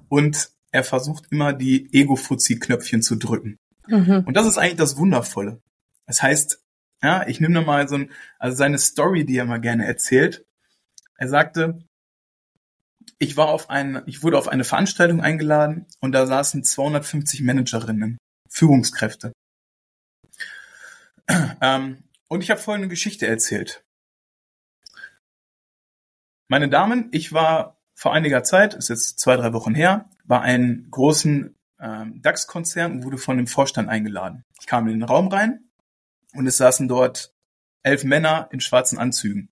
und 0.08 0.50
er 0.70 0.84
versucht 0.84 1.24
immer 1.30 1.52
die 1.52 1.92
Ego-Fuzzi-Knöpfchen 1.92 3.02
zu 3.02 3.16
drücken. 3.16 3.58
Mhm. 3.88 4.24
Und 4.24 4.34
das 4.36 4.46
ist 4.46 4.56
eigentlich 4.56 4.76
das 4.76 4.96
Wundervolle. 4.96 5.60
Das 6.06 6.22
heißt, 6.22 6.62
ja, 7.02 7.26
ich 7.26 7.40
nehme 7.40 7.62
mal 7.62 7.88
so 7.88 7.96
ein, 7.96 8.10
also 8.38 8.56
seine 8.56 8.78
Story, 8.78 9.24
die 9.24 9.36
er 9.36 9.46
mal 9.46 9.60
gerne 9.60 9.86
erzählt. 9.86 10.46
Er 11.16 11.28
sagte, 11.28 11.84
ich 13.18 13.36
war 13.36 13.48
auf 13.48 13.70
eine, 13.70 14.02
ich 14.06 14.22
wurde 14.22 14.38
auf 14.38 14.48
eine 14.48 14.64
Veranstaltung 14.64 15.20
eingeladen 15.20 15.86
und 16.00 16.12
da 16.12 16.26
saßen 16.26 16.64
250 16.64 17.42
Managerinnen, 17.42 18.18
Führungskräfte. 18.48 19.32
Ähm, 21.60 22.02
und 22.28 22.42
ich 22.42 22.50
habe 22.50 22.60
folgende 22.60 22.88
Geschichte 22.88 23.26
erzählt. 23.26 23.84
Meine 26.48 26.68
Damen, 26.68 27.08
ich 27.12 27.32
war 27.32 27.80
vor 27.94 28.12
einiger 28.12 28.42
Zeit, 28.42 28.74
ist 28.74 28.88
jetzt 28.88 29.20
zwei, 29.20 29.36
drei 29.36 29.52
Wochen 29.52 29.74
her, 29.74 30.10
bei 30.24 30.40
einem 30.40 30.90
großen 30.90 31.54
ähm, 31.80 32.22
DAX-Konzern 32.22 32.92
und 32.92 33.04
wurde 33.04 33.18
von 33.18 33.36
dem 33.36 33.46
Vorstand 33.46 33.88
eingeladen. 33.88 34.44
Ich 34.60 34.66
kam 34.66 34.86
in 34.88 34.94
den 34.94 35.02
Raum 35.02 35.28
rein 35.28 35.70
und 36.32 36.46
es 36.46 36.56
saßen 36.56 36.88
dort 36.88 37.32
elf 37.82 38.04
Männer 38.04 38.48
in 38.50 38.60
schwarzen 38.60 38.98
Anzügen. 38.98 39.50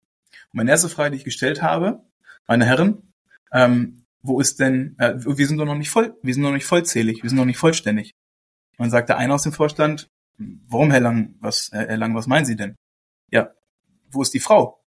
Und 0.53 0.57
meine 0.57 0.71
erste 0.71 0.89
Frage, 0.89 1.13
die 1.13 1.19
ich 1.19 1.25
gestellt 1.25 1.63
habe, 1.63 2.03
meine 2.47 2.65
Herren, 2.65 3.08
ähm, 3.53 4.05
wo 4.23 4.41
ist 4.41 4.61
denn, 4.61 4.97
äh, 4.99 5.15
wir 5.17 5.47
sind 5.47 5.59
doch 5.59 5.65
noch 5.65 5.77
nicht 5.77 5.91
voll, 5.91 6.17
wir 6.23 6.35
sind 6.35 6.43
noch 6.43 6.53
nicht 6.53 6.67
vollzählig, 6.67 7.23
wir 7.23 7.31
sind 7.31 7.39
noch 7.39 7.45
nicht 7.45 7.59
vollständig. 7.59 8.15
Und 8.77 8.85
dann 8.85 8.91
sagte 8.91 9.17
einer 9.17 9.35
aus 9.35 9.43
dem 9.43 9.53
Vorstand, 9.53 10.09
warum 10.37 10.91
Herr 10.91 11.01
Lang, 11.01 11.35
was, 11.41 11.71
Herr 11.73 11.97
Lang, 11.97 12.15
was 12.15 12.27
meinen 12.27 12.45
Sie 12.45 12.57
denn? 12.57 12.77
Ja, 13.31 13.53
wo 14.11 14.23
ist 14.23 14.35
die 14.35 14.41
Frau? 14.41 14.83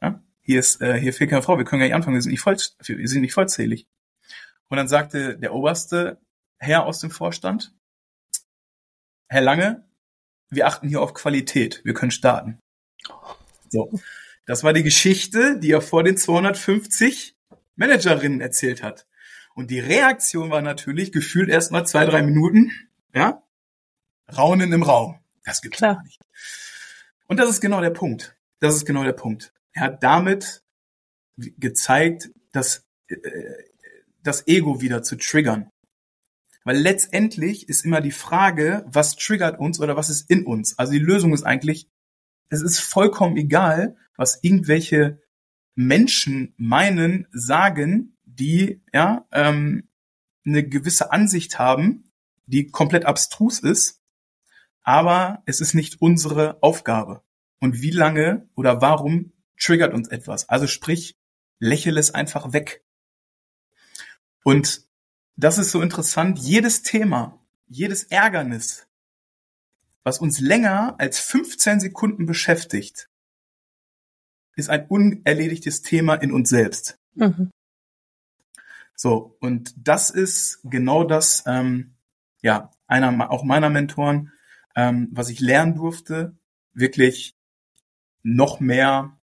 Ja? 0.00 0.22
hier 0.42 0.58
ist, 0.58 0.80
äh, 0.80 0.98
hier 0.98 1.12
fehlt 1.12 1.30
keine 1.30 1.42
Frau, 1.42 1.56
wir 1.56 1.64
können 1.64 1.80
gar 1.80 1.86
nicht 1.86 1.94
anfangen, 1.94 2.14
wir 2.14 2.22
sind 2.22 2.32
nicht, 2.32 2.40
voll, 2.40 2.56
wir 2.56 3.08
sind 3.08 3.22
nicht 3.22 3.34
vollzählig. 3.34 3.86
Und 4.68 4.76
dann 4.76 4.88
sagte 4.88 5.38
der 5.38 5.54
oberste 5.54 6.20
Herr 6.58 6.86
aus 6.86 7.00
dem 7.00 7.10
Vorstand, 7.10 7.74
Herr 9.28 9.40
Lange, 9.40 9.88
wir 10.50 10.66
achten 10.66 10.88
hier 10.88 11.00
auf 11.00 11.14
Qualität, 11.14 11.80
wir 11.84 11.94
können 11.94 12.10
starten. 12.10 12.58
So. 13.68 13.90
Das 14.44 14.64
war 14.64 14.72
die 14.72 14.82
Geschichte, 14.82 15.58
die 15.58 15.70
er 15.70 15.80
vor 15.80 16.02
den 16.02 16.16
250 16.16 17.36
Managerinnen 17.76 18.40
erzählt 18.40 18.82
hat. 18.82 19.06
Und 19.54 19.70
die 19.70 19.80
Reaktion 19.80 20.50
war 20.50 20.62
natürlich 20.62 21.12
gefühlt 21.12 21.48
erst 21.48 21.72
mal 21.72 21.84
zwei, 21.84 22.06
drei 22.06 22.22
Minuten, 22.22 22.72
ja, 23.14 23.42
Raunen 24.36 24.72
im 24.72 24.82
Raum. 24.82 25.18
Das 25.44 25.60
gibt's 25.60 25.78
Klar. 25.78 25.96
gar 25.96 26.02
nicht. 26.04 26.20
Und 27.26 27.38
das 27.38 27.50
ist 27.50 27.60
genau 27.60 27.80
der 27.80 27.90
Punkt. 27.90 28.36
Das 28.60 28.74
ist 28.74 28.86
genau 28.86 29.04
der 29.04 29.12
Punkt. 29.12 29.52
Er 29.72 29.82
hat 29.82 30.02
damit 30.02 30.62
gezeigt, 31.36 32.30
dass 32.52 32.86
äh, 33.08 33.16
das 34.22 34.46
Ego 34.46 34.80
wieder 34.80 35.02
zu 35.02 35.16
triggern. 35.16 35.70
Weil 36.64 36.76
letztendlich 36.76 37.68
ist 37.68 37.84
immer 37.84 38.00
die 38.00 38.12
Frage, 38.12 38.84
was 38.86 39.16
triggert 39.16 39.58
uns 39.58 39.80
oder 39.80 39.96
was 39.96 40.10
ist 40.10 40.30
in 40.30 40.46
uns. 40.46 40.78
Also 40.78 40.92
die 40.92 40.98
Lösung 40.98 41.32
ist 41.34 41.42
eigentlich, 41.42 41.88
es 42.50 42.62
ist 42.62 42.78
vollkommen 42.78 43.36
egal, 43.36 43.96
was 44.16 44.38
irgendwelche 44.42 45.20
Menschen 45.74 46.54
meinen, 46.56 47.26
sagen, 47.32 48.16
die 48.24 48.82
ja 48.92 49.26
ähm, 49.32 49.88
eine 50.44 50.66
gewisse 50.66 51.12
Ansicht 51.12 51.58
haben, 51.58 52.10
die 52.46 52.66
komplett 52.66 53.04
abstrus 53.04 53.60
ist, 53.60 54.00
aber 54.82 55.42
es 55.46 55.60
ist 55.60 55.74
nicht 55.74 56.00
unsere 56.00 56.62
Aufgabe. 56.62 57.22
Und 57.60 57.80
wie 57.80 57.90
lange 57.90 58.48
oder 58.54 58.80
warum 58.80 59.32
triggert 59.58 59.94
uns 59.94 60.08
etwas. 60.08 60.48
Also 60.48 60.66
sprich, 60.66 61.16
lächel 61.58 61.96
es 61.96 62.12
einfach 62.12 62.52
weg. 62.52 62.84
Und 64.42 64.82
das 65.36 65.58
ist 65.58 65.70
so 65.70 65.80
interessant. 65.80 66.38
Jedes 66.40 66.82
Thema, 66.82 67.40
jedes 67.68 68.04
Ärgernis, 68.04 68.88
was 70.02 70.18
uns 70.18 70.40
länger 70.40 70.96
als 70.98 71.20
15 71.20 71.78
Sekunden 71.78 72.26
beschäftigt, 72.26 73.08
ist 74.56 74.70
ein 74.70 74.86
unerledigtes 74.86 75.82
Thema 75.82 76.14
in 76.14 76.32
uns 76.32 76.48
selbst. 76.48 76.98
Mhm. 77.14 77.50
So, 78.94 79.36
und 79.40 79.74
das 79.76 80.10
ist 80.10 80.60
genau 80.64 81.04
das, 81.04 81.44
ähm, 81.46 81.94
ja, 82.42 82.70
einer 82.86 83.30
auch 83.30 83.44
meiner 83.44 83.70
Mentoren, 83.70 84.32
ähm, 84.76 85.08
was 85.12 85.28
ich 85.28 85.40
lernen 85.40 85.74
durfte, 85.74 86.36
wirklich 86.74 87.34
noch 88.22 88.60
mehr 88.60 89.18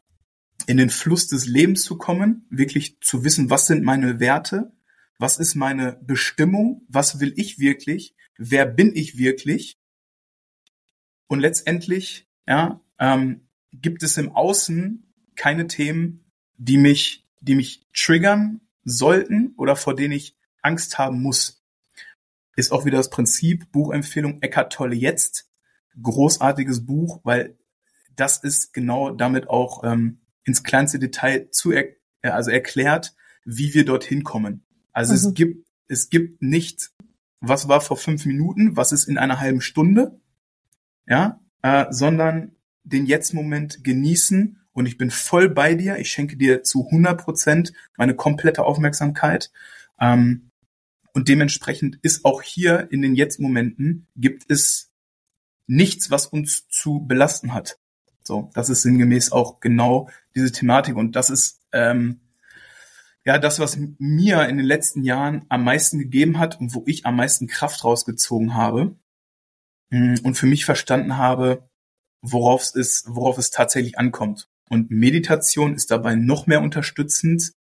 in 0.67 0.79
den 0.79 0.91
Fluss 0.91 1.29
des 1.29 1.47
Lebens 1.47 1.83
zu 1.83 1.99
kommen, 1.99 2.47
wirklich 2.51 2.99
zu 3.01 3.25
wissen, 3.25 3.51
was 3.51 3.67
sind 3.67 3.85
meine 3.85 4.21
Werte, 4.21 4.73
was 5.19 5.39
ist 5.39 5.55
meine 5.55 6.01
Bestimmung, 6.03 6.85
was 6.89 7.21
will 7.21 7.33
ich 7.37 7.59
wirklich, 7.59 8.15
wer 8.37 8.67
bin 8.67 8.95
ich 8.95 9.19
wirklich. 9.19 9.79
Und 11.27 11.41
letztendlich, 11.41 12.29
ja, 12.47 12.81
ähm, 12.99 13.49
gibt 13.73 14.03
es 14.03 14.17
im 14.17 14.33
Außen 14.33 15.06
keine 15.37 15.66
Themen, 15.66 16.25
die 16.57 16.79
mich, 16.79 17.27
die 17.40 17.55
mich 17.55 17.87
triggern 17.94 18.61
sollten 18.85 19.55
oder 19.57 19.77
vor 19.77 19.94
denen 19.94 20.12
ich 20.12 20.37
Angst 20.62 20.99
haben 20.99 21.22
muss. 21.22 21.62
Ist 22.57 22.72
auch 22.72 22.85
wieder 22.85 22.99
das 22.99 23.11
Prinzip, 23.11 23.70
Buchempfehlung 23.72 24.40
Eckart 24.42 24.72
Tolle 24.72 24.96
jetzt. 24.96 25.51
Großartiges 26.01 26.87
Buch, 26.87 27.20
weil 27.25 27.57
das 28.14 28.38
ist 28.38 28.72
genau 28.72 29.11
damit 29.11 29.49
auch 29.49 29.85
ähm, 29.85 30.20
ins 30.44 30.62
kleinste 30.62 30.99
Detail 30.99 31.51
zu 31.51 31.72
er, 31.72 31.88
äh, 32.22 32.29
also 32.29 32.51
erklärt, 32.51 33.14
wie 33.44 33.75
wir 33.75 33.85
dorthin 33.85 34.25
kommen. 34.25 34.64
Also 34.92 35.12
mhm. 35.12 35.16
es 35.16 35.35
gibt 35.35 35.66
es 35.88 36.11
gibt 36.11 36.42
nicht, 36.42 36.90
was 37.40 37.68
war 37.68 37.81
vor 37.81 37.96
fünf 37.96 38.27
Minuten, 38.27 38.77
was 38.77 38.92
ist 38.92 39.05
in 39.05 39.18
einer 39.18 39.40
halben 39.40 39.61
Stunde, 39.61 40.20
ja, 41.07 41.40
äh, 41.62 41.87
sondern 41.90 42.57
den 42.83 43.07
Jetzt-Moment 43.07 43.85
genießen 43.85 44.61
und 44.77 44.87
ich 44.87 44.99
bin 44.99 45.11
voll 45.11 45.49
bei 45.49 45.75
dir. 45.75 45.97
Ich 45.97 46.11
schenke 46.11 46.37
dir 46.37 46.62
zu 46.62 46.85
100 46.85 47.19
Prozent 47.19 47.73
meine 47.97 48.15
komplette 48.15 48.65
Aufmerksamkeit. 48.65 49.51
Ähm, 49.99 50.51
und 51.15 51.29
dementsprechend 51.29 51.99
ist 52.03 52.27
auch 52.27 52.43
hier 52.43 52.89
in 52.91 53.01
den 53.01 53.15
Jetzt-Momenten 53.15 54.07
gibt 54.17 54.45
es 54.51 54.93
nichts, 55.67 56.11
was 56.11 56.27
uns 56.27 56.69
zu 56.69 57.01
belasten 57.01 57.55
hat. 57.55 57.79
So, 58.23 58.51
das 58.53 58.69
ist 58.69 58.83
sinngemäß 58.83 59.33
auch 59.33 59.61
genau 59.61 60.11
diese 60.35 60.53
Thematik 60.53 60.97
und 60.97 61.17
das 61.17 61.31
ist 61.31 61.62
ähm, 61.73 62.21
ja 63.25 63.39
das, 63.39 63.59
was 63.59 63.79
mir 63.99 64.47
in 64.47 64.59
den 64.59 64.67
letzten 64.67 65.05
Jahren 65.05 65.47
am 65.49 65.65
meisten 65.65 65.99
gegeben 65.99 66.39
hat 66.39 66.61
und 66.61 66.75
wo 66.75 66.83
ich 66.87 67.07
am 67.07 67.17
meisten 67.17 67.47
Kraft 67.47 67.83
rausgezogen 67.83 68.55
habe 68.55 68.95
mm, 69.89 70.17
und 70.23 70.35
für 70.35 70.47
mich 70.47 70.67
verstanden 70.67 71.17
habe, 71.17 71.67
worauf 72.21 72.62
es 72.62 72.75
ist, 72.75 73.05
worauf 73.09 73.39
es 73.39 73.51
tatsächlich 73.51 73.99
ankommt. 73.99 74.51
Und 74.68 74.90
Meditation 74.90 75.74
ist 75.74 75.90
dabei 75.90 76.14
noch 76.14 76.46
mehr 76.46 76.61
unterstützend, 76.61 77.52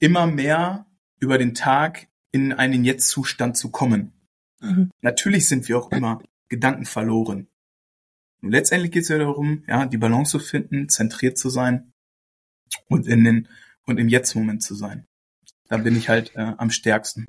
immer 0.00 0.26
mehr 0.26 0.86
über 1.20 1.38
den 1.38 1.54
Tag 1.54 2.08
in 2.32 2.52
einen 2.52 2.84
Jetzt-Zustand 2.84 3.56
zu 3.56 3.70
kommen. 3.70 4.12
Mhm. 4.60 4.90
Natürlich 5.02 5.48
sind 5.48 5.68
wir 5.68 5.78
auch 5.78 5.90
immer 5.90 6.22
Gedanken 6.48 6.86
verloren. 6.86 7.48
Und 8.40 8.52
letztendlich 8.52 8.92
geht 8.92 9.02
es 9.02 9.08
ja 9.08 9.18
darum, 9.18 9.64
ja, 9.66 9.86
die 9.86 9.98
Balance 9.98 10.32
zu 10.32 10.38
finden, 10.38 10.88
zentriert 10.88 11.38
zu 11.38 11.50
sein 11.50 11.92
und 12.88 13.06
in 13.06 13.24
den 13.24 13.48
und 13.86 13.98
im 13.98 14.08
Jetzt-Moment 14.08 14.62
zu 14.62 14.74
sein. 14.74 15.06
Da 15.68 15.78
bin 15.78 15.96
ich 15.96 16.08
halt 16.08 16.34
äh, 16.36 16.54
am 16.56 16.70
stärksten. 16.70 17.26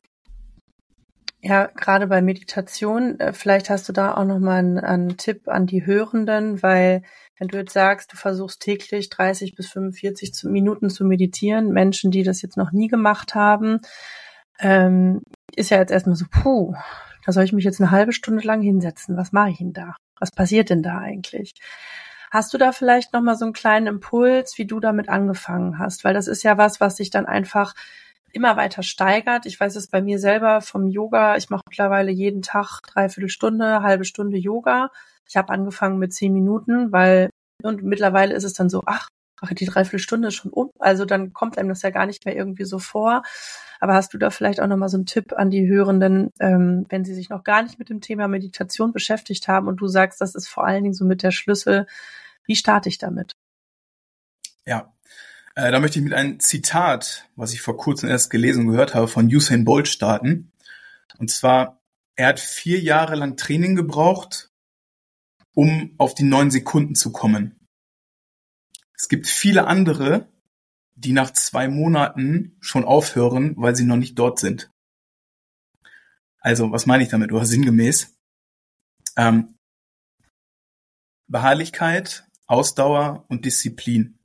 Ja, 1.41 1.67
gerade 1.67 2.08
bei 2.08 2.21
Meditation, 2.21 3.17
äh, 3.19 3.32
vielleicht 3.32 3.69
hast 3.69 3.88
du 3.88 3.93
da 3.93 4.15
auch 4.15 4.25
nochmal 4.25 4.60
einen, 4.60 4.80
einen 4.80 5.17
Tipp 5.17 5.47
an 5.47 5.67
die 5.67 5.86
Hörenden, 5.86 6.62
weil 6.62 7.04
wenn 7.38 7.47
du 7.47 7.58
jetzt 7.58 7.71
sagst, 7.71 8.12
du 8.12 8.17
versuchst 8.17 8.62
täglich 8.62 9.10
30 9.10 9.56
bis 9.56 9.69
45 9.69 10.43
Minuten 10.43 10.89
zu 10.89 11.06
meditieren, 11.06 11.71
Menschen, 11.71 12.12
die 12.12 12.23
das 12.23 12.41
jetzt 12.41 12.58
noch 12.58 12.73
nie 12.73 12.89
gemacht 12.89 13.36
haben, 13.36 13.80
ähm, 14.60 15.21
ist 15.56 15.71
ja 15.71 15.78
jetzt 15.78 15.91
erstmal 15.91 16.17
so, 16.17 16.25
puh, 16.30 16.75
da 17.25 17.32
soll 17.32 17.45
ich 17.45 17.54
mich 17.54 17.63
jetzt 17.63 17.80
eine 17.80 17.91
halbe 17.91 18.12
Stunde 18.12 18.45
lang 18.45 18.62
hinsetzen. 18.62 19.15
Was 19.15 19.32
mache 19.32 19.52
ich 19.52 19.60
denn 19.60 19.71
da? 19.71 19.95
Was 20.19 20.32
passiert 20.32 20.69
denn 20.69 20.84
da 20.84 20.97
eigentlich? 20.97 21.54
Hast 22.32 22.54
du 22.54 22.58
da 22.58 22.73
vielleicht 22.73 23.13
nochmal 23.13 23.38
so 23.38 23.45
einen 23.45 23.54
kleinen 23.54 23.88
Impuls, 23.88 24.58
wie 24.58 24.67
du 24.67 24.82
damit 24.82 25.08
angefangen 25.08 25.80
hast? 25.80 26.04
Weil 26.04 26.13
das 26.13 26.28
ist 26.28 26.43
ja 26.43 26.58
was, 26.58 26.82
was 26.82 26.97
sich 26.97 27.10
dann 27.10 27.25
einfach 27.25 27.73
immer 28.34 28.58
weiter 28.58 28.84
steigert. 28.84 29.46
Ich 29.46 29.60
weiß 29.60 29.76
es 29.76 29.88
bei 29.88 30.02
mir 30.02 30.20
selber 30.20 30.62
vom 30.62 30.88
Yoga. 30.88 31.38
Ich 31.38 31.50
mache 31.50 31.63
mittlerweile 31.70 32.12
jeden 32.12 32.42
Tag 32.42 32.82
dreiviertel 32.88 33.30
Stunde, 33.30 33.82
halbe 33.82 34.06
Stunde 34.06 34.38
Yoga. 34.38 34.92
Ich 35.28 35.38
habe 35.38 35.54
angefangen 35.54 36.00
mit 36.00 36.13
zehn 36.13 36.34
Minuten, 36.34 36.92
weil 36.92 37.30
und 37.63 37.84
mittlerweile 37.84 38.34
ist 38.36 38.44
es 38.44 38.54
dann 38.54 38.70
so, 38.70 38.84
ach, 38.86 39.10
die 39.52 39.65
Dreiviertelstunde 39.65 40.30
ist 40.30 40.36
schon 40.36 40.52
um. 40.52 40.72
Also 40.80 41.06
dann 41.06 41.34
kommt 41.34 41.58
einem 41.58 41.70
das 41.70 41.82
ja 41.82 41.89
gar 41.89 42.06
nicht 42.06 42.26
mehr 42.26 42.36
irgendwie 42.36 42.65
so 42.65 42.80
vor. 42.80 43.24
Aber 43.80 43.94
hast 43.94 44.13
du 44.13 44.18
da 44.18 44.30
vielleicht 44.30 44.60
auch 44.60 44.68
nochmal 44.68 44.89
so 44.89 44.98
einen 44.98 45.06
Tipp 45.06 45.34
an 45.34 45.50
die 45.50 45.68
Hörenden, 45.68 46.32
ähm, 46.39 46.86
wenn 46.89 47.06
sie 47.06 47.13
sich 47.13 47.30
noch 47.30 47.44
gar 47.44 47.63
nicht 47.63 47.80
mit 47.80 47.89
dem 47.89 48.02
Thema 48.02 48.28
Meditation 48.28 48.92
beschäftigt 48.92 49.48
haben 49.48 49.68
und 49.68 49.78
du 49.78 49.88
sagst, 49.88 50.20
das 50.20 50.36
ist 50.36 50.50
vor 50.50 50.65
allen 50.65 50.84
Dingen 50.84 50.94
so 50.94 51.06
mit 51.06 51.24
der 51.24 51.32
Schlüssel. 51.32 51.86
Wie 52.46 52.56
starte 52.56 52.89
ich 52.89 52.98
damit? 52.98 53.34
Ja, 54.65 54.92
äh, 55.60 55.72
da 55.72 55.80
möchte 55.80 56.00
ich 56.00 56.06
mit 56.06 56.13
einem 56.13 56.39
Zitat, 56.39 57.30
was 57.36 57.54
ich 57.54 57.62
vor 57.62 57.76
kurzem 57.76 58.10
erst 58.10 58.30
gelesen 58.30 58.62
und 58.62 58.72
gehört 58.72 58.95
habe, 58.95 59.08
von 59.08 59.28
Usain 59.28 59.65
Bolt 59.65 59.89
starten. 59.89 60.54
Und 61.17 61.30
zwar, 61.30 61.82
er 62.15 62.28
hat 62.28 62.39
vier 62.39 62.80
Jahre 62.80 63.15
lang 63.15 63.36
Training 63.36 63.76
gebraucht, 63.76 64.52
um 65.54 65.95
auf 65.98 66.15
die 66.15 66.24
neun 66.24 66.50
Sekunden 66.50 66.95
zu 66.95 67.12
kommen. 67.12 67.60
Es 68.95 69.10
gibt 69.10 69.28
viele 69.28 69.67
andere, 69.67 70.30
die 70.95 71.12
nach 71.12 71.32
zwei 71.32 71.67
Monaten 71.67 72.58
schon 72.62 72.86
aufhören, 72.86 73.54
weil 73.58 73.76
sie 73.76 73.86
noch 73.86 73.98
nicht 73.98 74.17
dort 74.17 74.39
sind. 74.39 74.72
Also, 76.39 76.72
was 76.72 76.86
meine 76.86 77.04
ich 77.04 77.10
damit? 77.10 77.34
Oder 77.34 77.45
sinngemäß? 77.45 78.17
Ähm, 79.17 79.58
Beharrlichkeit, 81.28 82.26
Ausdauer 82.48 83.26
und 83.28 83.43
Disziplin. 83.43 84.18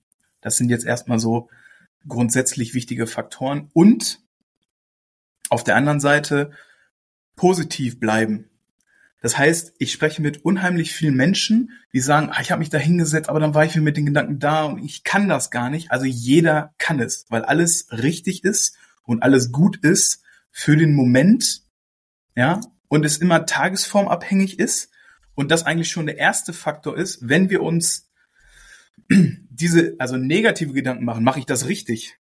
Das 0.44 0.58
sind 0.58 0.68
jetzt 0.68 0.84
erstmal 0.84 1.18
so 1.18 1.48
grundsätzlich 2.06 2.74
wichtige 2.74 3.06
Faktoren. 3.06 3.70
Und 3.72 4.20
auf 5.48 5.64
der 5.64 5.74
anderen 5.74 6.00
Seite 6.00 6.50
positiv 7.34 7.98
bleiben. 7.98 8.50
Das 9.22 9.38
heißt, 9.38 9.72
ich 9.78 9.90
spreche 9.90 10.20
mit 10.20 10.44
unheimlich 10.44 10.92
vielen 10.92 11.14
Menschen, 11.14 11.70
die 11.94 12.00
sagen, 12.00 12.28
ah, 12.30 12.42
ich 12.42 12.50
habe 12.50 12.58
mich 12.58 12.68
da 12.68 12.76
hingesetzt, 12.76 13.30
aber 13.30 13.40
dann 13.40 13.54
war 13.54 13.64
ich 13.64 13.74
mir 13.74 13.80
mit 13.80 13.96
den 13.96 14.04
Gedanken 14.04 14.38
da 14.38 14.64
und 14.64 14.84
ich 14.84 15.02
kann 15.02 15.30
das 15.30 15.50
gar 15.50 15.70
nicht. 15.70 15.90
Also 15.90 16.04
jeder 16.04 16.74
kann 16.76 17.00
es, 17.00 17.24
weil 17.30 17.42
alles 17.42 17.86
richtig 17.90 18.44
ist 18.44 18.76
und 19.02 19.22
alles 19.22 19.50
gut 19.50 19.78
ist 19.78 20.22
für 20.50 20.76
den 20.76 20.94
Moment, 20.94 21.62
ja, 22.36 22.60
und 22.88 23.06
es 23.06 23.16
immer 23.16 23.46
tagesformabhängig 23.46 24.58
ist 24.58 24.90
und 25.34 25.50
das 25.50 25.64
eigentlich 25.64 25.90
schon 25.90 26.06
der 26.06 26.18
erste 26.18 26.52
Faktor 26.52 26.94
ist, 26.94 27.26
wenn 27.26 27.48
wir 27.48 27.62
uns 27.62 28.10
diese, 29.08 29.96
also 29.98 30.16
negative 30.16 30.72
Gedanken 30.72 31.04
machen, 31.04 31.24
mache 31.24 31.38
ich 31.38 31.46
das 31.46 31.66
richtig? 31.68 32.18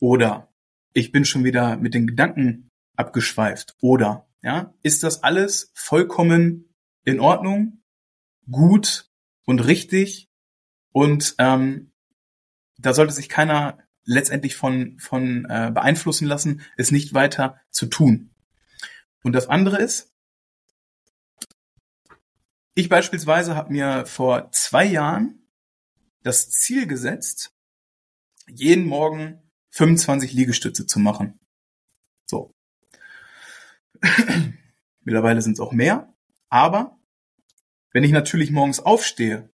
Oder 0.00 0.52
ich 0.92 1.12
bin 1.12 1.24
schon 1.24 1.44
wieder 1.44 1.76
mit 1.76 1.94
den 1.94 2.06
Gedanken 2.06 2.70
abgeschweift. 2.96 3.76
Oder, 3.80 4.28
ja, 4.42 4.74
ist 4.82 5.02
das 5.02 5.22
alles 5.22 5.70
vollkommen 5.74 6.74
in 7.04 7.20
Ordnung, 7.20 7.82
gut 8.50 9.10
und 9.44 9.60
richtig? 9.60 10.28
Und 10.92 11.34
ähm, 11.38 11.92
da 12.78 12.94
sollte 12.94 13.12
sich 13.12 13.28
keiner 13.28 13.78
letztendlich 14.04 14.56
von, 14.56 14.98
von 14.98 15.44
äh, 15.48 15.70
beeinflussen 15.72 16.26
lassen, 16.26 16.62
es 16.76 16.90
nicht 16.90 17.12
weiter 17.12 17.60
zu 17.70 17.86
tun. 17.86 18.30
Und 19.22 19.32
das 19.32 19.48
andere 19.48 19.78
ist, 19.78 20.12
ich 22.74 22.88
beispielsweise 22.88 23.56
habe 23.56 23.72
mir 23.72 24.06
vor 24.06 24.50
zwei 24.52 24.84
Jahren 24.84 25.47
das 26.28 26.50
Ziel 26.50 26.86
gesetzt, 26.86 27.54
jeden 28.46 28.86
Morgen 28.86 29.50
25 29.70 30.34
Liegestütze 30.34 30.86
zu 30.86 31.00
machen. 31.00 31.40
So. 32.26 32.54
Mittlerweile 35.00 35.40
sind 35.40 35.54
es 35.54 35.60
auch 35.60 35.72
mehr, 35.72 36.14
aber 36.50 36.98
wenn 37.92 38.04
ich 38.04 38.12
natürlich 38.12 38.50
morgens 38.50 38.78
aufstehe 38.78 39.48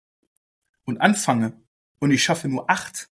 und 0.86 1.02
anfange 1.02 1.62
und 2.00 2.12
ich 2.12 2.24
schaffe 2.24 2.48
nur 2.48 2.70
acht, 2.70 3.10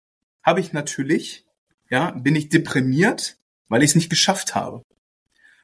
habe 0.44 0.60
ich 0.60 0.74
natürlich, 0.74 1.48
ja, 1.89 2.12
bin 2.12 2.36
ich 2.36 2.50
deprimiert, 2.50 3.39
weil 3.70 3.84
ich 3.84 3.91
es 3.91 3.96
nicht 3.96 4.10
geschafft 4.10 4.54
habe. 4.54 4.84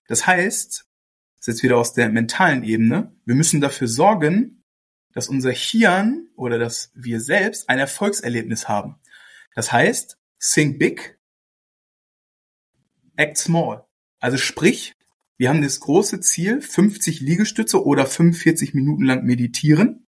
Das 0.07 0.25
heißt, 0.25 0.85
das 1.35 1.47
ist 1.47 1.47
jetzt 1.47 1.63
wieder 1.63 1.75
aus 1.75 1.91
der 1.91 2.07
mentalen 2.07 2.63
Ebene, 2.63 3.13
wir 3.25 3.35
müssen 3.35 3.59
dafür 3.59 3.89
sorgen, 3.89 4.60
dass 5.13 5.27
unser 5.27 5.51
Hirn 5.51 6.29
oder 6.35 6.59
dass 6.59 6.91
wir 6.93 7.19
selbst 7.19 7.69
ein 7.69 7.79
Erfolgserlebnis 7.79 8.67
haben. 8.67 8.99
Das 9.55 9.71
heißt, 9.71 10.17
think 10.39 10.79
big, 10.79 11.19
act 13.15 13.37
small. 13.37 13.85
Also 14.19 14.37
sprich, 14.37 14.95
wir 15.37 15.49
haben 15.49 15.61
das 15.61 15.79
große 15.79 16.19
Ziel, 16.21 16.61
50 16.61 17.19
Liegestütze 17.19 17.83
oder 17.83 18.05
45 18.05 18.73
Minuten 18.73 19.03
lang 19.03 19.23
meditieren. 19.23 20.07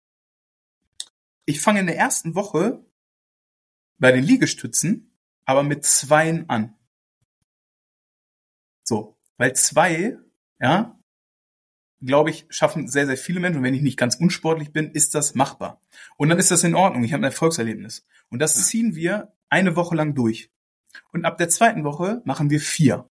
Ich 1.45 1.61
fange 1.61 1.79
in 1.79 1.87
der 1.87 1.97
ersten 1.97 2.35
Woche 2.35 2.85
bei 3.97 4.11
den 4.11 4.23
Liegestützen 4.23 5.11
aber 5.45 5.63
mit 5.63 5.85
zweien 5.85 6.49
an. 6.49 6.75
So, 8.83 9.17
weil 9.37 9.55
zwei, 9.55 10.17
ja, 10.59 10.99
glaube 12.05 12.29
ich, 12.29 12.45
schaffen 12.49 12.87
sehr, 12.87 13.05
sehr 13.05 13.17
viele 13.17 13.39
Menschen. 13.39 13.57
Und 13.57 13.63
wenn 13.63 13.73
ich 13.73 13.81
nicht 13.81 13.97
ganz 13.97 14.15
unsportlich 14.15 14.71
bin, 14.71 14.91
ist 14.91 15.15
das 15.15 15.35
machbar. 15.35 15.81
Und 16.17 16.29
dann 16.29 16.39
ist 16.39 16.51
das 16.51 16.63
in 16.63 16.75
Ordnung. 16.75 17.03
Ich 17.03 17.13
habe 17.13 17.21
ein 17.21 17.31
Erfolgserlebnis. 17.31 18.05
Und 18.29 18.39
das 18.39 18.67
ziehen 18.67 18.95
wir 18.95 19.33
eine 19.49 19.75
Woche 19.75 19.95
lang 19.95 20.15
durch. 20.15 20.49
Und 21.11 21.25
ab 21.25 21.37
der 21.37 21.49
zweiten 21.49 21.83
Woche 21.83 22.21
machen 22.25 22.49
wir 22.49 22.59
vier. 22.59 23.09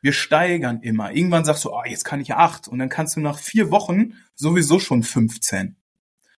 Wir 0.00 0.12
steigern 0.12 0.80
immer. 0.82 1.12
Irgendwann 1.12 1.44
sagst 1.44 1.64
du, 1.64 1.72
oh, 1.72 1.82
jetzt 1.86 2.04
kann 2.04 2.20
ich 2.20 2.34
acht. 2.34 2.68
Und 2.68 2.78
dann 2.78 2.88
kannst 2.88 3.16
du 3.16 3.20
nach 3.20 3.38
vier 3.38 3.70
Wochen 3.70 4.14
sowieso 4.34 4.78
schon 4.78 5.02
15. 5.02 5.76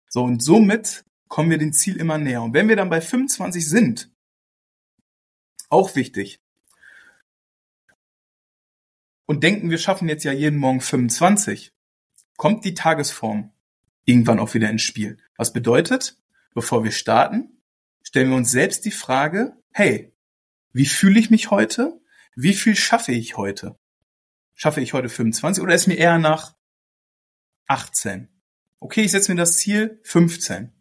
So, 0.08 0.22
und 0.22 0.42
somit 0.42 1.04
kommen 1.28 1.50
wir 1.50 1.58
dem 1.58 1.72
Ziel 1.72 1.96
immer 1.96 2.18
näher. 2.18 2.42
Und 2.42 2.54
wenn 2.54 2.68
wir 2.68 2.76
dann 2.76 2.90
bei 2.90 3.00
25 3.00 3.68
sind, 3.68 4.10
auch 5.68 5.96
wichtig, 5.96 6.40
und 9.26 9.42
denken, 9.42 9.70
wir 9.70 9.78
schaffen 9.78 10.08
jetzt 10.08 10.22
ja 10.22 10.32
jeden 10.32 10.58
Morgen 10.58 10.80
25, 10.80 11.72
kommt 12.36 12.64
die 12.64 12.74
Tagesform 12.74 13.52
irgendwann 14.04 14.38
auch 14.38 14.54
wieder 14.54 14.70
ins 14.70 14.82
Spiel. 14.82 15.18
Was 15.36 15.52
bedeutet, 15.52 16.18
bevor 16.54 16.84
wir 16.84 16.92
starten, 16.92 17.60
stellen 18.02 18.30
wir 18.30 18.36
uns 18.36 18.50
selbst 18.50 18.84
die 18.84 18.90
Frage, 18.90 19.56
hey, 19.72 20.12
wie 20.72 20.86
fühle 20.86 21.18
ich 21.18 21.30
mich 21.30 21.50
heute? 21.50 22.00
Wie 22.34 22.54
viel 22.54 22.76
schaffe 22.76 23.12
ich 23.12 23.36
heute? 23.36 23.78
Schaffe 24.54 24.80
ich 24.80 24.92
heute 24.92 25.08
25 25.08 25.62
oder 25.62 25.74
ist 25.74 25.86
mir 25.86 25.96
eher 25.96 26.18
nach 26.18 26.54
18? 27.66 28.28
Okay, 28.78 29.02
ich 29.02 29.10
setze 29.10 29.32
mir 29.32 29.38
das 29.38 29.56
Ziel 29.56 30.00
15. 30.04 30.72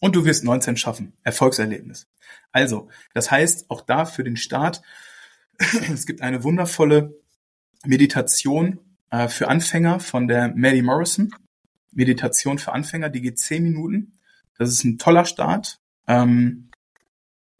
Und 0.00 0.16
du 0.16 0.24
wirst 0.24 0.44
19 0.44 0.76
schaffen. 0.76 1.16
Erfolgserlebnis. 1.22 2.08
Also, 2.52 2.88
das 3.12 3.30
heißt, 3.30 3.70
auch 3.70 3.82
da 3.82 4.06
für 4.06 4.24
den 4.24 4.36
Start, 4.36 4.82
es 5.92 6.06
gibt 6.06 6.22
eine 6.22 6.42
wundervolle 6.44 7.18
Meditation 7.84 8.78
äh, 9.10 9.28
für 9.28 9.48
Anfänger 9.48 10.00
von 10.00 10.28
der 10.28 10.54
Maddie 10.54 10.82
Morrison. 10.82 11.34
Meditation 11.92 12.58
für 12.58 12.72
Anfänger, 12.72 13.08
die 13.08 13.20
geht 13.20 13.38
10 13.38 13.62
Minuten. 13.62 14.12
Das 14.56 14.70
ist 14.70 14.84
ein 14.84 14.98
toller 14.98 15.24
Start. 15.24 15.80
Ähm, 16.06 16.70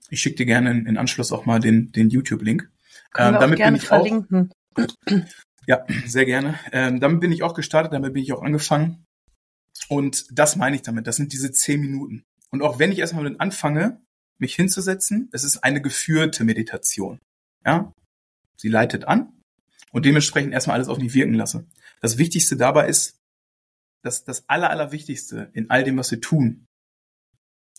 ich 0.09 0.21
schicke 0.21 0.37
dir 0.37 0.47
gerne 0.47 0.71
in, 0.71 0.87
in, 0.87 0.97
Anschluss 0.97 1.33
auch 1.33 1.47
mal 1.47 1.61
den, 1.61 1.93
den 1.93 2.11
YouTube-Link. 2.11 2.71
Ähm, 3.17 3.35
damit 3.35 3.59
bin 3.59 3.75
ich 3.75 3.87
verlinken. 3.87 4.53
auch. 4.77 4.87
Ja, 5.67 5.85
sehr 6.07 6.25
gerne. 6.25 6.59
Ähm, 6.73 7.01
damit 7.01 7.21
bin 7.21 7.33
ich 7.33 7.43
auch 7.43 7.55
gestartet, 7.55 7.93
damit 7.93 8.13
bin 8.13 8.23
ich 8.23 8.33
auch 8.33 8.43
angefangen. 8.43 9.05
Und 9.89 10.27
das 10.37 10.57
meine 10.57 10.77
ich 10.77 10.83
damit. 10.83 11.07
Das 11.07 11.17
sind 11.17 11.33
diese 11.33 11.53
zehn 11.53 11.81
Minuten. 11.81 12.25
Und 12.51 12.63
auch 12.63 12.79
wenn 12.79 12.93
ich 12.93 12.99
erstmal 12.99 13.25
damit 13.25 13.41
anfange, 13.41 14.01
mich 14.39 14.55
hinzusetzen, 14.55 15.29
es 15.33 15.45
ist 15.45 15.63
eine 15.63 15.81
geführte 15.81 16.45
Meditation. 16.45 17.21
Ja? 17.65 17.93
Sie 18.57 18.69
leitet 18.69 19.05
an 19.05 19.40
und 19.91 20.05
dementsprechend 20.05 20.53
erstmal 20.53 20.77
alles 20.77 20.89
auf 20.89 20.99
mich 20.99 21.15
wirken 21.15 21.35
lasse. 21.35 21.67
Das 22.01 22.19
Wichtigste 22.19 22.57
dabei 22.57 22.89
ist, 22.89 23.19
dass 24.03 24.25
das 24.25 24.49
Aller, 24.49 24.71
Allerwichtigste 24.71 25.51
in 25.53 25.71
all 25.71 25.85
dem, 25.85 25.99
was 25.99 26.11
wir 26.11 26.21
tun, 26.21 26.67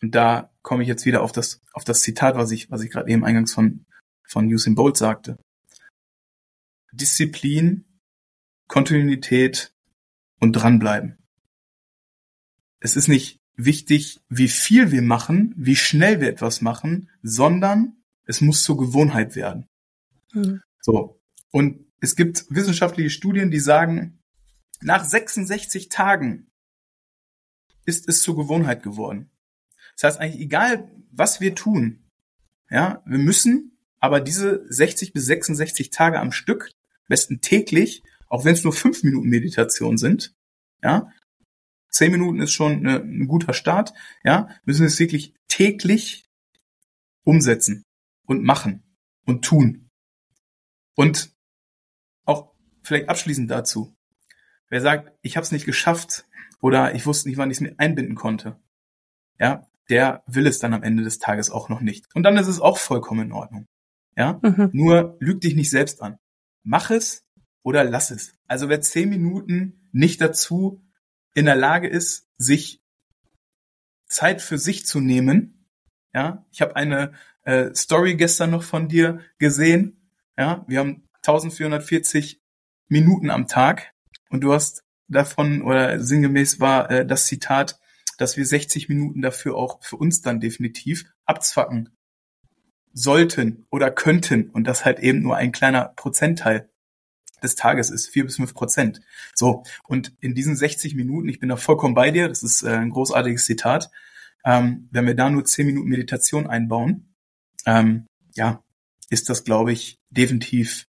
und 0.01 0.15
da 0.15 0.51
komme 0.61 0.83
ich 0.83 0.89
jetzt 0.89 1.05
wieder 1.05 1.21
auf 1.21 1.31
das, 1.31 1.61
auf 1.73 1.83
das 1.83 2.01
Zitat, 2.01 2.35
was 2.35 2.51
ich, 2.51 2.71
was 2.71 2.81
ich 2.81 2.89
gerade 2.89 3.09
eben 3.09 3.23
eingangs 3.23 3.53
von, 3.53 3.85
von 4.27 4.47
Usain 4.47 4.75
Bolt 4.75 4.97
sagte. 4.97 5.37
Disziplin, 6.91 7.85
Kontinuität 8.67 9.73
und 10.39 10.53
dranbleiben. 10.53 11.17
Es 12.79 12.95
ist 12.95 13.07
nicht 13.07 13.39
wichtig, 13.55 14.21
wie 14.27 14.47
viel 14.47 14.91
wir 14.91 15.03
machen, 15.03 15.53
wie 15.55 15.75
schnell 15.75 16.19
wir 16.19 16.29
etwas 16.29 16.61
machen, 16.61 17.09
sondern 17.21 18.01
es 18.25 18.41
muss 18.41 18.63
zur 18.63 18.77
Gewohnheit 18.77 19.35
werden. 19.35 19.67
Mhm. 20.33 20.61
So. 20.81 21.21
Und 21.51 21.90
es 22.01 22.15
gibt 22.15 22.45
wissenschaftliche 22.49 23.11
Studien, 23.11 23.51
die 23.51 23.59
sagen, 23.59 24.19
nach 24.81 25.05
66 25.05 25.89
Tagen 25.89 26.47
ist 27.85 28.09
es 28.09 28.23
zur 28.23 28.35
Gewohnheit 28.35 28.83
geworden. 28.83 29.29
Das 29.95 30.03
heißt 30.03 30.19
eigentlich, 30.19 30.41
egal 30.41 30.91
was 31.11 31.39
wir 31.41 31.55
tun, 31.55 32.03
ja, 32.69 33.03
wir 33.05 33.19
müssen 33.19 33.77
aber 33.99 34.19
diese 34.19 34.65
60 34.67 35.13
bis 35.13 35.25
66 35.25 35.91
Tage 35.91 36.19
am 36.19 36.31
Stück, 36.31 36.71
besten 37.07 37.41
täglich, 37.41 38.01
auch 38.27 38.45
wenn 38.45 38.55
es 38.55 38.63
nur 38.63 38.73
fünf 38.73 39.03
Minuten 39.03 39.29
Meditation 39.29 39.97
sind, 39.97 40.33
ja, 40.81 41.11
zehn 41.89 42.11
Minuten 42.11 42.41
ist 42.41 42.53
schon 42.53 42.77
eine, 42.77 43.01
ein 43.01 43.27
guter 43.27 43.53
Start, 43.53 43.93
ja, 44.23 44.49
müssen 44.65 44.81
wir 44.81 44.87
es 44.87 44.99
wirklich 44.99 45.35
täglich 45.47 46.25
umsetzen 47.23 47.83
und 48.25 48.43
machen 48.43 48.81
und 49.25 49.45
tun. 49.45 49.89
Und 50.95 51.31
vielleicht 52.83 53.09
abschließend 53.09 53.49
dazu, 53.49 53.95
wer 54.69 54.81
sagt, 54.81 55.13
ich 55.21 55.37
habe 55.37 55.43
es 55.43 55.51
nicht 55.51 55.65
geschafft 55.65 56.25
oder 56.59 56.95
ich 56.95 57.05
wusste 57.05 57.29
nicht, 57.29 57.37
wann 57.37 57.51
ich 57.51 57.57
es 57.57 57.61
mir 57.61 57.75
einbinden 57.77 58.15
konnte, 58.15 58.59
ja, 59.39 59.67
der 59.89 60.23
will 60.25 60.47
es 60.47 60.59
dann 60.59 60.73
am 60.73 60.83
Ende 60.83 61.03
des 61.03 61.19
Tages 61.19 61.49
auch 61.49 61.69
noch 61.69 61.81
nicht. 61.81 62.07
Und 62.15 62.23
dann 62.23 62.37
ist 62.37 62.47
es 62.47 62.61
auch 62.61 62.77
vollkommen 62.77 63.27
in 63.27 63.31
Ordnung. 63.33 63.67
Ja, 64.15 64.39
mhm. 64.41 64.69
nur 64.73 65.17
lüg 65.19 65.41
dich 65.41 65.55
nicht 65.55 65.69
selbst 65.69 66.01
an. 66.01 66.17
Mach 66.63 66.91
es 66.91 67.25
oder 67.63 67.83
lass 67.83 68.11
es. 68.11 68.35
Also 68.47 68.69
wer 68.69 68.81
zehn 68.81 69.09
Minuten 69.09 69.89
nicht 69.91 70.21
dazu 70.21 70.83
in 71.33 71.45
der 71.45 71.55
Lage 71.55 71.87
ist, 71.87 72.27
sich 72.37 72.81
Zeit 74.07 74.41
für 74.41 74.57
sich 74.57 74.85
zu 74.85 74.99
nehmen. 74.99 75.67
Ja, 76.13 76.45
ich 76.51 76.61
habe 76.61 76.75
eine 76.75 77.13
äh, 77.43 77.73
Story 77.73 78.15
gestern 78.15 78.51
noch 78.51 78.63
von 78.63 78.87
dir 78.87 79.19
gesehen. 79.37 80.09
Ja, 80.37 80.65
wir 80.67 80.79
haben 80.79 81.07
1440 81.25 82.40
Minuten 82.91 83.29
am 83.29 83.47
Tag. 83.47 83.93
Und 84.29 84.41
du 84.41 84.53
hast 84.53 84.83
davon 85.07 85.61
oder 85.61 85.99
sinngemäß 85.99 86.59
war 86.59 86.91
äh, 86.91 87.05
das 87.05 87.25
Zitat, 87.25 87.79
dass 88.17 88.37
wir 88.37 88.45
60 88.45 88.89
Minuten 88.89 89.21
dafür 89.21 89.55
auch 89.55 89.81
für 89.81 89.95
uns 89.95 90.21
dann 90.21 90.39
definitiv 90.39 91.05
abzwacken 91.25 91.89
sollten 92.93 93.65
oder 93.71 93.89
könnten. 93.89 94.49
Und 94.49 94.65
das 94.65 94.85
halt 94.85 94.99
eben 94.99 95.21
nur 95.21 95.37
ein 95.37 95.51
kleiner 95.51 95.93
Prozentteil 95.95 96.69
des 97.41 97.55
Tages 97.55 97.89
ist, 97.89 98.09
vier 98.09 98.25
bis 98.25 98.35
fünf 98.35 98.53
Prozent. 98.53 99.01
So, 99.33 99.63
und 99.87 100.13
in 100.19 100.35
diesen 100.35 100.55
60 100.55 100.93
Minuten, 100.93 101.29
ich 101.29 101.39
bin 101.39 101.49
da 101.49 101.55
vollkommen 101.55 101.95
bei 101.95 102.11
dir, 102.11 102.27
das 102.27 102.43
ist 102.43 102.61
äh, 102.61 102.71
ein 102.71 102.91
großartiges 102.91 103.45
Zitat, 103.45 103.89
ähm, 104.43 104.89
wenn 104.91 105.07
wir 105.07 105.15
da 105.15 105.29
nur 105.29 105.45
zehn 105.45 105.65
Minuten 105.65 105.89
Meditation 105.89 106.45
einbauen, 106.45 107.15
ähm, 107.65 108.05
ja, 108.35 108.63
ist 109.09 109.29
das, 109.29 109.43
glaube 109.43 109.71
ich, 109.71 109.97
definitiv 110.09 110.87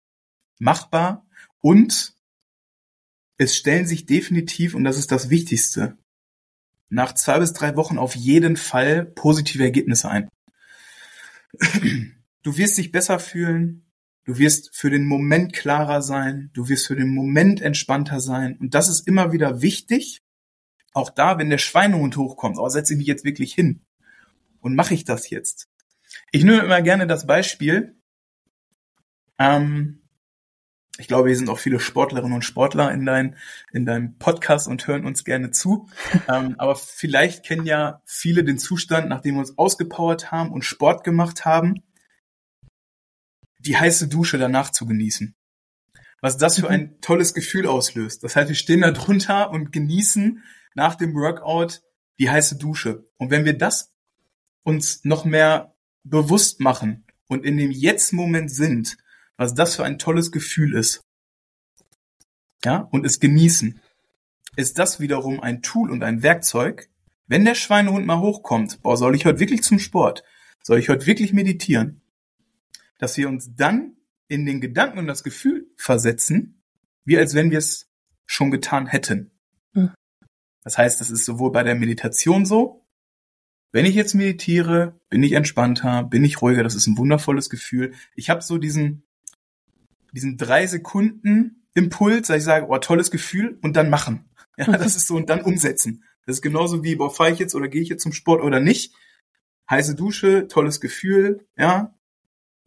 machbar 0.59 1.25
und 1.65 2.13
es 3.37 3.55
stellen 3.55 3.87
sich 3.87 4.05
definitiv, 4.05 4.75
und 4.75 4.83
das 4.83 4.99
ist 4.99 5.11
das 5.11 5.31
Wichtigste, 5.31 5.97
nach 6.89 7.13
zwei 7.13 7.39
bis 7.39 7.53
drei 7.53 7.75
Wochen 7.75 7.97
auf 7.97 8.15
jeden 8.15 8.55
Fall 8.55 9.05
positive 9.05 9.63
Ergebnisse 9.63 10.09
ein. 10.09 10.29
Du 12.43 12.57
wirst 12.57 12.77
dich 12.77 12.91
besser 12.91 13.17
fühlen, 13.17 13.85
Du 14.25 14.39
wirst 14.39 14.75
für 14.75 14.89
den 14.89 15.05
Moment 15.05 15.53
klarer 15.53 16.01
sein, 16.01 16.49
du 16.53 16.67
wirst 16.67 16.87
für 16.87 16.95
den 16.95 17.13
Moment 17.13 17.61
entspannter 17.61 18.19
sein. 18.19 18.57
Und 18.57 18.73
das 18.73 18.89
ist 18.89 19.07
immer 19.07 19.31
wieder 19.31 19.61
wichtig. 19.61 20.23
Auch 20.93 21.11
da, 21.11 21.37
wenn 21.37 21.51
der 21.51 21.59
Schweinehund 21.59 22.17
hochkommt, 22.17 22.57
oh, 22.57 22.67
setze 22.67 22.93
ich 22.93 22.97
mich 22.97 23.07
jetzt 23.07 23.23
wirklich 23.23 23.53
hin. 23.53 23.85
Und 24.61 24.73
mache 24.73 24.95
ich 24.95 25.03
das 25.03 25.29
jetzt? 25.29 25.69
Ich 26.31 26.43
nehme 26.43 26.63
immer 26.63 26.81
gerne 26.81 27.05
das 27.05 27.27
Beispiel. 27.27 27.95
Ähm, 29.37 30.04
ich 30.97 31.07
glaube, 31.07 31.29
hier 31.29 31.37
sind 31.37 31.49
auch 31.49 31.59
viele 31.59 31.79
Sportlerinnen 31.79 32.33
und 32.33 32.45
Sportler 32.45 32.91
in, 32.91 33.05
dein, 33.05 33.35
in 33.71 33.85
deinem 33.85 34.17
Podcast 34.17 34.67
und 34.67 34.87
hören 34.87 35.05
uns 35.05 35.25
gerne 35.25 35.51
zu. 35.51 35.89
ähm, 36.29 36.55
aber 36.57 36.75
vielleicht 36.75 37.45
kennen 37.45 37.65
ja 37.65 38.01
viele 38.05 38.43
den 38.43 38.57
Zustand, 38.57 39.09
nachdem 39.09 39.35
wir 39.35 39.39
uns 39.39 39.57
ausgepowert 39.57 40.31
haben 40.31 40.51
und 40.51 40.63
Sport 40.63 41.03
gemacht 41.03 41.45
haben 41.45 41.83
die 43.65 43.77
heiße 43.77 44.07
Dusche 44.07 44.37
danach 44.37 44.71
zu 44.71 44.85
genießen. 44.85 45.35
Was 46.21 46.37
das 46.37 46.55
für 46.55 46.65
mhm. 46.65 46.71
ein 46.71 47.01
tolles 47.01 47.33
Gefühl 47.33 47.67
auslöst. 47.67 48.23
Das 48.23 48.35
heißt, 48.35 48.47
wir 48.47 48.55
stehen 48.55 48.81
da 48.81 48.91
drunter 48.91 49.51
und 49.51 49.71
genießen 49.71 50.43
nach 50.73 50.95
dem 50.95 51.13
Workout 51.13 51.81
die 52.19 52.29
heiße 52.29 52.57
Dusche. 52.57 53.05
Und 53.17 53.31
wenn 53.31 53.45
wir 53.45 53.57
das 53.57 53.93
uns 54.63 55.03
noch 55.03 55.25
mehr 55.25 55.75
bewusst 56.03 56.59
machen 56.59 57.05
und 57.27 57.45
in 57.45 57.57
dem 57.57 57.71
Jetzt-Moment 57.71 58.51
sind, 58.51 58.97
was 59.37 59.53
das 59.53 59.75
für 59.75 59.83
ein 59.83 59.99
tolles 59.99 60.31
Gefühl 60.31 60.75
ist, 60.75 61.01
ja, 62.63 62.87
und 62.91 63.05
es 63.05 63.19
genießen, 63.19 63.79
ist 64.55 64.79
das 64.79 64.99
wiederum 64.99 65.39
ein 65.39 65.61
Tool 65.61 65.91
und 65.91 66.03
ein 66.03 66.23
Werkzeug, 66.23 66.89
wenn 67.27 67.45
der 67.45 67.55
Schweinehund 67.55 68.05
mal 68.05 68.19
hochkommt, 68.19 68.81
boah, 68.81 68.97
soll 68.97 69.15
ich 69.15 69.25
heute 69.25 69.39
wirklich 69.39 69.63
zum 69.63 69.79
Sport? 69.79 70.23
Soll 70.63 70.79
ich 70.79 70.89
heute 70.89 71.05
wirklich 71.05 71.33
meditieren? 71.33 72.01
dass 72.97 73.17
wir 73.17 73.27
uns 73.27 73.55
dann 73.55 73.97
in 74.27 74.45
den 74.45 74.61
Gedanken 74.61 74.99
und 74.99 75.07
das 75.07 75.23
Gefühl 75.23 75.69
versetzen, 75.77 76.63
wie 77.03 77.17
als 77.17 77.35
wenn 77.35 77.51
wir 77.51 77.59
es 77.59 77.91
schon 78.25 78.51
getan 78.51 78.87
hätten. 78.87 79.31
Mhm. 79.73 79.91
Das 80.63 80.77
heißt, 80.77 80.99
das 80.99 81.11
ist 81.11 81.25
sowohl 81.25 81.51
bei 81.51 81.63
der 81.63 81.75
Meditation 81.75 82.45
so, 82.45 82.87
wenn 83.71 83.85
ich 83.85 83.93
jetzt 83.93 84.15
meditiere, 84.15 84.99
bin 85.09 85.21
ich 85.21 85.33
entspannter, 85.33 86.03
bin 86.03 86.23
ich 86.23 86.41
ruhiger, 86.41 86.63
das 86.63 86.75
ist 86.75 86.87
ein 86.87 86.97
wundervolles 86.97 87.49
Gefühl. 87.49 87.93
Ich 88.15 88.29
habe 88.29 88.41
so 88.41 88.57
diesen, 88.57 89.04
diesen 90.15 90.37
drei 90.37 90.65
Sekunden 90.65 91.67
Impuls, 91.73 92.27
dass 92.27 92.37
ich 92.37 92.43
sage, 92.43 92.67
oh, 92.69 92.77
tolles 92.77 93.11
Gefühl 93.11 93.59
und 93.61 93.75
dann 93.75 93.89
machen. 93.89 94.25
Ja, 94.57 94.65
das 94.77 94.95
ist 94.95 95.07
so 95.07 95.15
und 95.15 95.29
dann 95.29 95.41
umsetzen. 95.41 96.05
Das 96.25 96.37
ist 96.37 96.41
genauso 96.41 96.83
wie, 96.83 96.95
boah, 96.95 97.13
fahre 97.13 97.31
ich 97.31 97.39
jetzt 97.39 97.55
oder 97.55 97.67
gehe 97.67 97.81
ich 97.81 97.89
jetzt 97.89 98.03
zum 98.03 98.13
Sport 98.13 98.41
oder 98.41 98.61
nicht. 98.61 98.93
Heiße 99.69 99.95
Dusche, 99.95 100.47
tolles 100.47 100.79
Gefühl, 100.79 101.45
ja, 101.57 101.93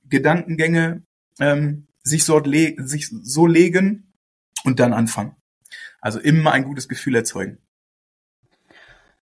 Gedankengänge 0.08 1.02
ähm, 1.40 1.86
sich, 2.02 2.24
so 2.24 2.38
le 2.38 2.74
sich 2.78 3.08
so 3.08 3.46
legen 3.46 4.12
und 4.64 4.80
dann 4.80 4.92
anfangen. 4.92 5.34
Also 6.00 6.20
immer 6.20 6.52
ein 6.52 6.64
gutes 6.64 6.88
Gefühl 6.88 7.14
erzeugen. 7.14 7.58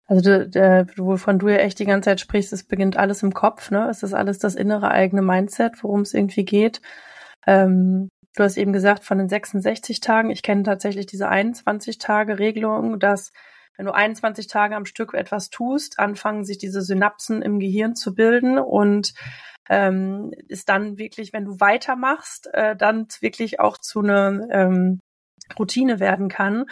Also 0.06 0.22
du, 0.22 0.50
der, 0.50 0.88
wovon 0.98 1.40
du 1.40 1.48
ja 1.48 1.58
echt 1.58 1.80
die 1.80 1.86
ganze 1.86 2.10
Zeit 2.10 2.20
sprichst, 2.20 2.54
es 2.54 2.64
beginnt 2.64 2.98
alles 2.98 3.24
im 3.24 3.34
Kopf, 3.34 3.72
ne? 3.72 3.88
Es 3.90 4.04
ist 4.04 4.14
alles 4.14 4.40
das 4.40 4.56
innere 4.56 4.92
eigene 4.92 5.22
Mindset, 5.22 5.84
worum 5.84 6.02
es 6.02 6.14
irgendwie 6.14 6.44
geht. 6.44 6.82
Ähm, 7.48 8.10
du 8.36 8.44
hast 8.44 8.58
eben 8.58 8.74
gesagt, 8.74 9.04
von 9.04 9.18
den 9.18 9.30
66 9.30 10.00
Tagen, 10.00 10.30
ich 10.30 10.44
kenne 10.44 10.64
tatsächlich 10.64 11.06
diese 11.06 11.30
21 11.30 11.98
Tage 11.98 12.40
Regelung, 12.40 13.00
dass 13.00 13.32
wenn 13.78 13.86
du 13.86 13.94
21 13.94 14.48
Tage 14.48 14.76
am 14.76 14.86
Stück 14.86 15.14
etwas 15.14 15.50
tust, 15.50 16.00
anfangen 16.00 16.46
sich 16.46 16.58
diese 16.58 16.82
Synapsen 16.82 17.42
im 17.42 17.60
Gehirn 17.60 17.96
zu 17.96 18.14
bilden 18.14 18.60
und 18.60 19.14
ähm, 19.70 20.32
ist 20.48 20.70
dann 20.70 20.98
wirklich, 20.98 21.34
wenn 21.34 21.46
du 21.46 21.60
weitermachst, 21.60 22.50
äh, 22.54 22.76
dann 22.76 23.08
wirklich 23.22 23.60
auch 23.60 23.78
zu 23.78 24.02
einer 24.02 24.48
ähm, 24.52 25.00
Routine 25.58 26.00
werden 26.00 26.30
kann. 26.30 26.66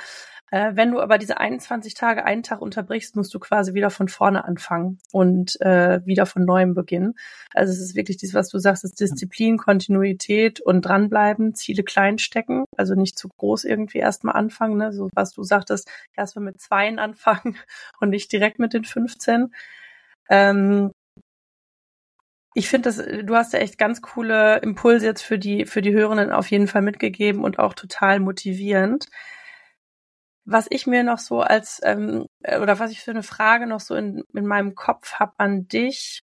Äh, 0.52 0.72
wenn 0.76 0.92
du 0.92 1.00
aber 1.00 1.18
diese 1.18 1.40
21 1.40 1.94
Tage 1.94 2.26
einen 2.26 2.44
Tag 2.44 2.62
unterbrichst, 2.62 3.16
musst 3.16 3.34
du 3.34 3.40
quasi 3.40 3.74
wieder 3.74 3.90
von 3.90 4.08
vorne 4.08 4.46
anfangen 4.46 5.00
und 5.12 5.60
äh, 5.62 6.06
wieder 6.06 6.26
von 6.26 6.46
neuem 6.46 6.74
beginnen. 6.74 7.16
Also 7.54 7.72
es 7.74 7.80
ist 7.80 7.96
wirklich 7.96 8.18
dies, 8.18 8.34
was 8.34 8.50
du 8.50 8.58
sagst, 8.60 8.84
ist 8.84 9.00
Disziplin, 9.00 9.58
Kontinuität 9.58 10.60
und 10.60 10.82
dranbleiben, 10.82 11.54
Ziele 11.56 11.84
klein 11.84 12.18
stecken, 12.18 12.66
also 12.78 12.96
nicht 12.96 13.18
zu 13.18 13.30
groß 13.30 13.64
irgendwie 13.66 14.00
erstmal 14.00 14.36
anfangen, 14.36 14.78
ne? 14.78 14.92
so 14.94 15.10
was 15.14 15.32
du 15.34 15.44
sagtest, 15.44 15.90
erstmal 16.16 16.46
mit 16.46 16.60
zweien 16.60 17.00
anfangen 17.00 17.58
und 18.00 18.10
nicht 18.10 18.32
direkt 18.32 18.60
mit 18.60 18.74
den 18.74 18.86
15. 18.86 19.54
Ähm, 20.30 20.92
ich 22.56 22.68
finde, 22.68 22.90
das, 22.90 22.98
du 22.98 23.36
hast 23.36 23.54
ja 23.54 23.60
echt 23.60 23.78
ganz 23.78 24.02
coole 24.02 24.58
Impulse 24.58 25.06
jetzt 25.06 25.22
für 25.22 25.38
die, 25.38 25.66
für 25.66 25.82
die 25.82 25.94
Hörenden 25.94 26.32
auf 26.32 26.50
jeden 26.50 26.68
Fall 26.68 26.82
mitgegeben 26.82 27.44
und 27.44 27.60
auch 27.60 27.74
total 27.74 28.20
motivierend. 28.20 29.08
Was 30.52 30.66
ich 30.72 30.88
mir 30.88 31.04
noch 31.04 31.20
so 31.20 31.42
als, 31.42 31.80
ähm, 31.84 32.26
oder 32.44 32.80
was 32.80 32.90
ich 32.90 33.02
für 33.02 33.12
eine 33.12 33.22
Frage 33.22 33.68
noch 33.68 33.80
so 33.80 33.94
in, 33.94 34.24
in 34.34 34.48
meinem 34.48 34.74
Kopf 34.74 35.14
habe 35.14 35.34
an 35.38 35.68
dich, 35.68 36.24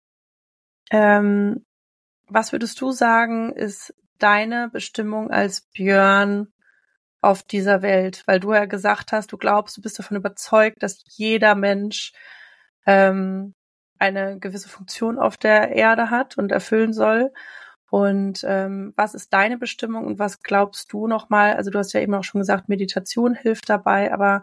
ähm, 0.90 1.66
was 2.26 2.52
würdest 2.52 2.80
du 2.80 2.90
sagen, 2.90 3.52
ist 3.52 3.94
deine 4.18 4.70
Bestimmung 4.72 5.30
als 5.30 5.60
Björn 5.72 6.48
auf 7.20 7.42
dieser 7.42 7.82
Welt? 7.82 8.22
Weil 8.24 8.40
du 8.40 8.54
ja 8.54 8.64
gesagt 8.64 9.12
hast, 9.12 9.30
du 9.30 9.36
glaubst, 9.36 9.76
du 9.76 9.82
bist 9.82 9.98
davon 9.98 10.16
überzeugt, 10.16 10.82
dass 10.82 11.04
jeder 11.06 11.54
Mensch 11.54 12.12
ähm, 12.86 13.54
eine 13.98 14.38
gewisse 14.38 14.70
Funktion 14.70 15.18
auf 15.18 15.36
der 15.36 15.72
Erde 15.72 16.08
hat 16.08 16.38
und 16.38 16.50
erfüllen 16.50 16.94
soll. 16.94 17.30
Und 17.94 18.44
ähm, 18.44 18.92
was 18.96 19.14
ist 19.14 19.32
deine 19.32 19.56
Bestimmung 19.56 20.04
und 20.04 20.18
was 20.18 20.42
glaubst 20.42 20.92
du 20.92 21.06
nochmal? 21.06 21.54
Also 21.54 21.70
du 21.70 21.78
hast 21.78 21.92
ja 21.92 22.00
eben 22.00 22.12
auch 22.14 22.24
schon 22.24 22.40
gesagt, 22.40 22.68
Meditation 22.68 23.36
hilft 23.36 23.68
dabei, 23.68 24.12
aber 24.12 24.42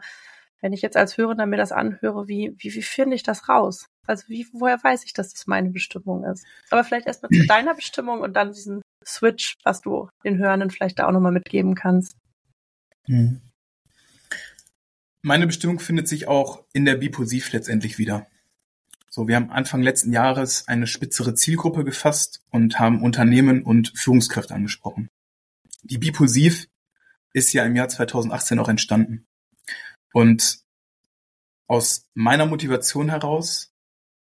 wenn 0.61 0.71
ich 0.71 0.81
jetzt 0.81 0.95
als 0.95 1.17
Hörender 1.17 1.45
mir 1.45 1.57
das 1.57 1.73
anhöre, 1.73 2.29
wie, 2.29 2.55
wie, 2.59 2.73
wie 2.73 2.81
finde 2.81 3.17
ich 3.17 3.23
das 3.23 3.49
raus? 3.49 3.87
Also 4.07 4.29
wie, 4.29 4.47
woher 4.53 4.81
weiß 4.81 5.03
ich, 5.03 5.11
dass 5.11 5.33
das 5.33 5.47
meine 5.47 5.69
Bestimmung 5.69 6.23
ist? 6.23 6.47
Aber 6.69 6.85
vielleicht 6.85 7.07
erstmal 7.07 7.29
zu 7.29 7.45
deiner 7.45 7.75
Bestimmung 7.75 8.21
und 8.21 8.37
dann 8.37 8.53
diesen 8.53 8.81
Switch, 9.05 9.57
was 9.65 9.81
du 9.81 10.07
den 10.23 10.37
Hörenden 10.37 10.69
vielleicht 10.69 10.99
da 10.99 11.07
auch 11.07 11.11
nochmal 11.11 11.33
mitgeben 11.33 11.75
kannst. 11.75 12.15
Hm. 13.07 13.41
Meine 15.23 15.45
Bestimmung 15.45 15.79
findet 15.81 16.07
sich 16.07 16.25
auch 16.25 16.63
in 16.71 16.85
der 16.85 16.95
Biposiv 16.95 17.51
letztendlich 17.51 17.97
wieder. 17.97 18.27
So, 19.13 19.27
wir 19.27 19.35
haben 19.35 19.51
Anfang 19.51 19.81
letzten 19.81 20.13
Jahres 20.13 20.69
eine 20.69 20.87
spitzere 20.87 21.35
Zielgruppe 21.35 21.83
gefasst 21.83 22.45
und 22.49 22.79
haben 22.79 23.03
Unternehmen 23.03 23.61
und 23.61 23.91
Führungskräfte 23.93 24.55
angesprochen. 24.55 25.09
Die 25.83 25.97
Bipulsiv 25.97 26.67
ist 27.33 27.51
ja 27.51 27.65
im 27.65 27.75
Jahr 27.75 27.89
2018 27.89 28.57
auch 28.57 28.69
entstanden. 28.69 29.25
Und 30.13 30.59
aus 31.67 32.07
meiner 32.13 32.45
Motivation 32.45 33.09
heraus, 33.09 33.73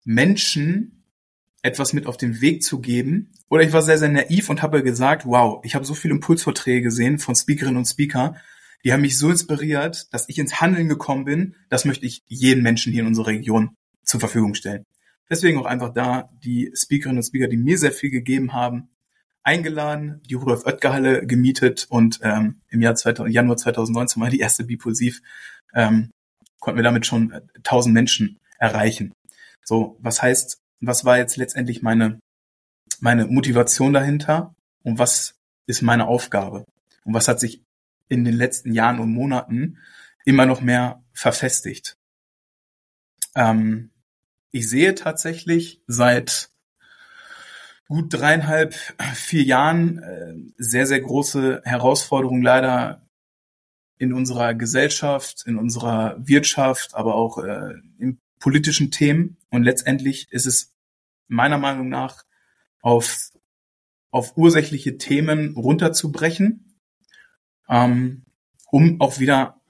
Menschen 0.03 1.05
etwas 1.61 1.93
mit 1.93 2.05
auf 2.05 2.17
den 2.17 2.41
Weg 2.41 2.61
zu 2.61 2.81
geben, 2.81 3.31
oder 3.47 3.63
ich 3.63 3.71
war 3.71 3.83
sehr, 3.83 3.97
sehr 3.97 4.09
naiv 4.09 4.49
und 4.49 4.61
habe 4.61 4.83
gesagt, 4.83 5.25
wow, 5.25 5.63
ich 5.63 5.75
habe 5.75 5.85
so 5.85 5.93
viele 5.93 6.13
Impulsvorträge 6.13 6.81
gesehen 6.81 7.19
von 7.19 7.35
Speakerinnen 7.35 7.77
und 7.77 7.85
Speaker, 7.85 8.35
die 8.83 8.91
haben 8.91 8.99
mich 8.99 9.17
so 9.17 9.29
inspiriert, 9.29 10.13
dass 10.13 10.27
ich 10.27 10.39
ins 10.39 10.59
Handeln 10.59 10.89
gekommen 10.89 11.23
bin, 11.23 11.55
das 11.69 11.85
möchte 11.85 12.05
ich 12.05 12.21
jedem 12.27 12.63
Menschen 12.63 12.91
hier 12.91 13.03
in 13.03 13.07
unserer 13.07 13.27
Region 13.27 13.77
zur 14.03 14.19
Verfügung 14.19 14.53
stellen. 14.55 14.85
Deswegen 15.29 15.57
auch 15.57 15.65
einfach 15.65 15.93
da 15.93 16.29
die 16.43 16.71
Speakerinnen 16.75 17.17
und 17.17 17.23
Speaker, 17.23 17.47
die 17.47 17.57
mir 17.57 17.77
sehr 17.77 17.91
viel 17.91 18.09
gegeben 18.09 18.53
haben, 18.53 18.89
eingeladen, 19.43 20.21
die 20.29 20.35
Rudolf 20.35 20.65
Oetker 20.65 20.93
Halle 20.93 21.25
gemietet 21.25 21.87
und 21.89 22.19
ähm, 22.23 22.61
im 22.69 22.81
Jahr 22.81 22.95
2000, 22.95 23.33
Januar 23.33 23.57
2019 23.57 24.21
war 24.21 24.29
die 24.29 24.39
erste 24.39 24.63
Bipulsiv, 24.63 25.21
ähm, 25.73 26.11
konnten 26.59 26.77
wir 26.77 26.83
damit 26.83 27.05
schon 27.05 27.33
1000 27.57 27.91
äh, 27.91 27.93
Menschen 27.93 28.39
erreichen. 28.57 29.13
So, 29.63 29.97
was 29.99 30.21
heißt, 30.21 30.61
was 30.79 31.05
war 31.05 31.17
jetzt 31.17 31.35
letztendlich 31.37 31.81
meine, 31.81 32.19
meine 32.99 33.27
Motivation 33.27 33.93
dahinter 33.93 34.55
und 34.83 34.97
was 34.97 35.35
ist 35.65 35.81
meine 35.81 36.07
Aufgabe? 36.07 36.65
Und 37.03 37.13
was 37.13 37.27
hat 37.27 37.39
sich 37.39 37.63
in 38.07 38.23
den 38.23 38.35
letzten 38.35 38.73
Jahren 38.73 38.99
und 38.99 39.11
Monaten 39.11 39.77
immer 40.25 40.45
noch 40.45 40.61
mehr 40.61 41.03
verfestigt? 41.13 41.97
Ähm, 43.35 43.89
ich 44.53 44.69
sehe 44.69 44.93
tatsächlich 44.93 45.81
seit 45.87 46.51
gut 47.87 48.13
dreieinhalb, 48.13 48.75
vier 49.15 49.43
Jahren 49.43 49.97
äh, 49.97 50.35
sehr, 50.57 50.85
sehr 50.85 51.01
große 51.01 51.63
Herausforderungen 51.65 52.43
leider 52.43 53.01
in 53.97 54.13
unserer 54.13 54.53
Gesellschaft, 54.53 55.43
in 55.47 55.57
unserer 55.57 56.15
Wirtschaft, 56.19 56.93
aber 56.93 57.15
auch 57.15 57.39
äh, 57.39 57.73
in 57.97 58.21
politischen 58.39 58.91
Themen. 58.91 59.37
Und 59.49 59.63
letztendlich 59.63 60.31
ist 60.31 60.45
es 60.45 60.75
meiner 61.27 61.57
Meinung 61.57 61.89
nach 61.89 62.23
auf, 62.81 63.31
auf 64.11 64.37
ursächliche 64.37 64.97
Themen 64.99 65.55
runterzubrechen, 65.55 66.77
ähm, 67.67 68.25
um 68.69 69.01
auch 69.01 69.19
wieder 69.19 69.61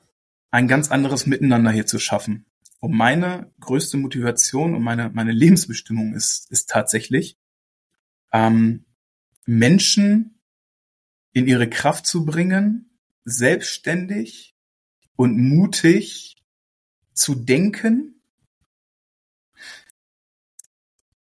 ein 0.52 0.67
ganz 0.67 0.91
anderes 0.91 1.26
Miteinander 1.26 1.72
hier 1.72 1.86
zu 1.86 2.00
schaffen. 2.00 2.46
Und 2.84 2.91
meine 2.91 3.50
größte 3.62 3.96
Motivation 3.96 4.76
und 4.76 4.84
meine, 4.84 5.10
meine 5.10 5.32
Lebensbestimmung 5.32 6.13
ist, 6.15 6.52
ist 6.52 6.69
tatsächlich, 6.69 7.39
ähm, 8.34 8.84
Menschen 9.46 10.41
in 11.32 11.48
ihre 11.48 11.69
Kraft 11.69 12.06
zu 12.06 12.26
bringen, 12.26 13.00
selbstständig 13.24 14.58
und 15.15 15.38
mutig 15.38 16.43
zu 17.13 17.36
denken. 17.36 18.22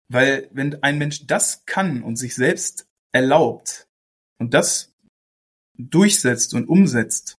Weil 0.07 0.49
wenn 0.51 0.81
ein 0.81 0.97
Mensch 0.97 1.27
das 1.27 1.63
kann 1.67 2.01
und 2.01 2.15
sich 2.15 2.33
selbst 2.33 2.87
erlaubt 3.11 3.87
und 4.39 4.55
das 4.55 4.95
durchsetzt 5.75 6.55
und 6.55 6.67
umsetzt, 6.67 7.37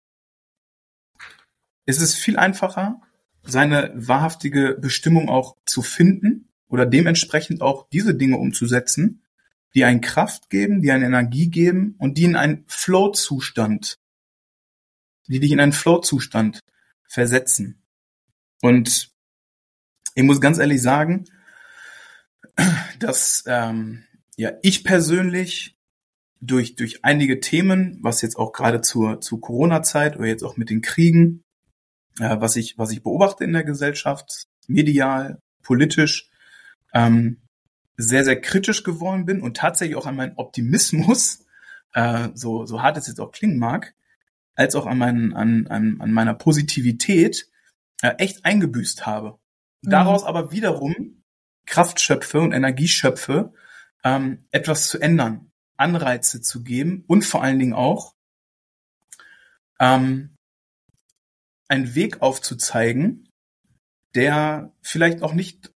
ist 1.88 2.02
es 2.02 2.14
viel 2.14 2.38
einfacher, 2.38 3.02
seine 3.46 3.92
wahrhaftige 3.96 4.78
Bestimmung 4.80 5.30
auch 5.30 5.56
zu 5.66 5.82
finden 5.82 6.50
oder 6.68 6.86
dementsprechend 6.86 7.62
auch 7.62 7.88
diese 7.90 8.16
Dinge 8.16 8.38
umzusetzen, 8.38 9.24
die 9.76 9.84
einen 9.84 10.02
Kraft 10.02 10.50
geben, 10.50 10.82
die 10.82 10.92
eine 10.92 11.06
Energie 11.06 11.50
geben 11.50 11.96
und 12.00 12.18
die 12.18 12.24
in 12.24 12.36
einen 12.36 12.64
Flow-Zustand, 12.68 13.98
die 15.28 15.40
dich 15.40 15.52
in 15.52 15.60
einen 15.60 15.74
Flow-Zustand 15.74 16.60
versetzen. 17.08 17.82
Und 18.62 19.12
ich 20.16 20.24
muss 20.24 20.42
ganz 20.42 20.58
ehrlich 20.58 20.82
sagen, 20.82 21.26
dass 23.00 23.44
ähm, 23.48 24.04
ja 24.38 24.54
ich 24.64 24.84
persönlich 24.84 25.78
durch 26.42 26.76
durch 26.76 27.04
einige 27.04 27.40
Themen, 27.40 28.00
was 28.02 28.22
jetzt 28.22 28.38
auch 28.38 28.54
gerade 28.54 28.82
zur 28.82 29.22
zur 29.22 29.42
Corona-Zeit 29.42 30.18
oder 30.18 30.28
jetzt 30.28 30.44
auch 30.44 30.58
mit 30.58 30.70
den 30.70 30.82
Kriegen 30.82 31.45
äh, 32.20 32.38
was 32.40 32.56
ich, 32.56 32.78
was 32.78 32.92
ich 32.92 33.04
beobachte 33.04 33.44
in 33.44 33.54
der 33.54 33.64
Gesellschaft, 33.64 34.48
medial, 34.68 35.42
politisch, 35.62 36.30
ähm, 36.94 37.42
sehr, 37.98 38.24
sehr 38.24 38.40
kritisch 38.40 38.84
geworden 38.84 39.26
bin 39.26 39.42
und 39.42 39.58
tatsächlich 39.58 39.98
auch 39.98 40.06
an 40.06 40.16
meinen 40.16 40.38
Optimismus, 40.38 41.46
äh, 41.94 42.30
so, 42.34 42.66
so 42.66 42.82
hart 42.82 42.98
es 42.98 43.08
jetzt 43.08 43.20
auch 43.20 43.32
klingen 43.32 43.60
mag, 43.60 43.94
als 44.56 44.76
auch 44.76 44.86
an, 44.86 44.98
meinen, 44.98 45.34
an, 45.34 45.68
an, 45.68 45.98
an 46.00 46.12
meiner 46.12 46.34
Positivität 46.34 47.50
äh, 48.02 48.16
echt 48.18 48.46
eingebüßt 48.46 49.06
habe. 49.06 49.40
Mhm. 49.82 49.90
Daraus 49.90 50.24
aber 50.24 50.52
wiederum 50.52 51.24
Kraft 51.66 52.00
schöpfe 52.00 52.42
und 52.42 52.54
Energie 52.54 52.88
schöpfe, 52.88 53.54
ähm, 54.04 54.46
etwas 54.52 54.88
zu 54.88 55.00
ändern, 55.00 55.52
Anreize 55.78 56.42
zu 56.42 56.64
geben 56.64 57.04
und 57.08 57.26
vor 57.26 57.44
allen 57.44 57.60
Dingen 57.60 57.74
auch 57.74 58.16
ähm, 59.80 60.35
einen 61.68 61.96
Weg 61.96 62.22
aufzuzeigen, 62.22 63.30
der 64.14 64.74
vielleicht 64.82 65.22
auch 65.22 65.34
nicht 65.34 65.72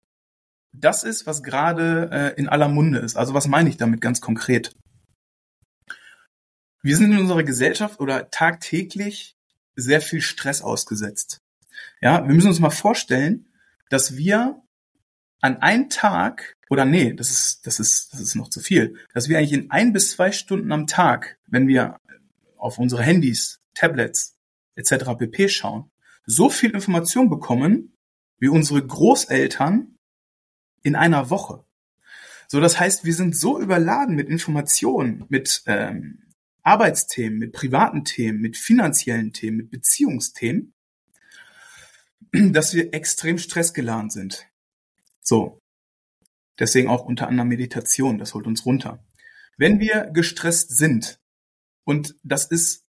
das 0.73 1.03
ist, 1.03 1.25
was 1.25 1.43
gerade 1.43 2.09
äh, 2.11 2.39
in 2.39 2.47
aller 2.47 2.67
Munde 2.67 2.99
ist. 2.99 3.17
Also 3.17 3.33
was 3.33 3.47
meine 3.47 3.69
ich 3.69 3.77
damit 3.77 4.01
ganz 4.01 4.21
konkret? 4.21 4.75
Wir 6.83 6.95
sind 6.95 7.11
in 7.11 7.19
unserer 7.19 7.43
Gesellschaft 7.43 7.99
oder 7.99 8.29
tagtäglich 8.29 9.35
sehr 9.75 10.01
viel 10.01 10.21
Stress 10.21 10.61
ausgesetzt. 10.61 11.41
Ja, 12.01 12.27
wir 12.27 12.33
müssen 12.33 12.49
uns 12.49 12.59
mal 12.59 12.69
vorstellen, 12.69 13.49
dass 13.89 14.17
wir 14.17 14.61
an 15.41 15.57
einem 15.57 15.89
Tag 15.89 16.55
oder 16.69 16.85
nee, 16.85 17.13
das 17.13 17.29
ist 17.29 17.65
das 17.65 17.79
ist 17.79 18.13
das 18.13 18.21
ist 18.21 18.35
noch 18.35 18.49
zu 18.49 18.59
viel, 18.59 18.97
dass 19.13 19.29
wir 19.29 19.37
eigentlich 19.37 19.53
in 19.53 19.71
ein 19.71 19.93
bis 19.93 20.11
zwei 20.11 20.31
Stunden 20.31 20.71
am 20.71 20.87
Tag, 20.87 21.37
wenn 21.47 21.67
wir 21.67 21.97
auf 22.57 22.77
unsere 22.77 23.03
Handys, 23.03 23.59
Tablets, 23.73 24.36
etc. 24.77 25.15
pp. 25.17 25.49
schauen, 25.49 25.91
so 26.25 26.49
viel 26.49 26.71
Information 26.71 27.29
bekommen 27.29 27.93
wie 28.39 28.49
unsere 28.49 28.85
Großeltern 28.85 29.95
in 30.83 30.95
einer 30.95 31.29
Woche. 31.29 31.63
So, 32.47 32.61
das 32.61 32.79
heißt, 32.79 33.03
wir 33.03 33.13
sind 33.13 33.35
so 33.35 33.59
überladen 33.59 34.15
mit 34.15 34.29
Informationen, 34.29 35.25
mit 35.29 35.63
ähm, 35.65 36.23
Arbeitsthemen, 36.63 37.39
mit 37.39 37.53
privaten 37.53 38.05
Themen, 38.05 38.39
mit 38.39 38.57
finanziellen 38.57 39.33
Themen, 39.33 39.57
mit 39.57 39.71
Beziehungsthemen, 39.71 40.73
dass 42.31 42.73
wir 42.73 42.93
extrem 42.93 43.37
stressgeladen 43.37 44.09
sind. 44.09 44.47
So. 45.21 45.59
Deswegen 46.59 46.89
auch 46.89 47.05
unter 47.05 47.27
anderem 47.27 47.49
Meditation, 47.49 48.17
das 48.17 48.33
holt 48.33 48.47
uns 48.47 48.65
runter. 48.65 49.05
Wenn 49.57 49.79
wir 49.79 50.09
gestresst 50.13 50.75
sind, 50.75 51.19
und 51.83 52.15
das 52.23 52.45
ist, 52.45 52.86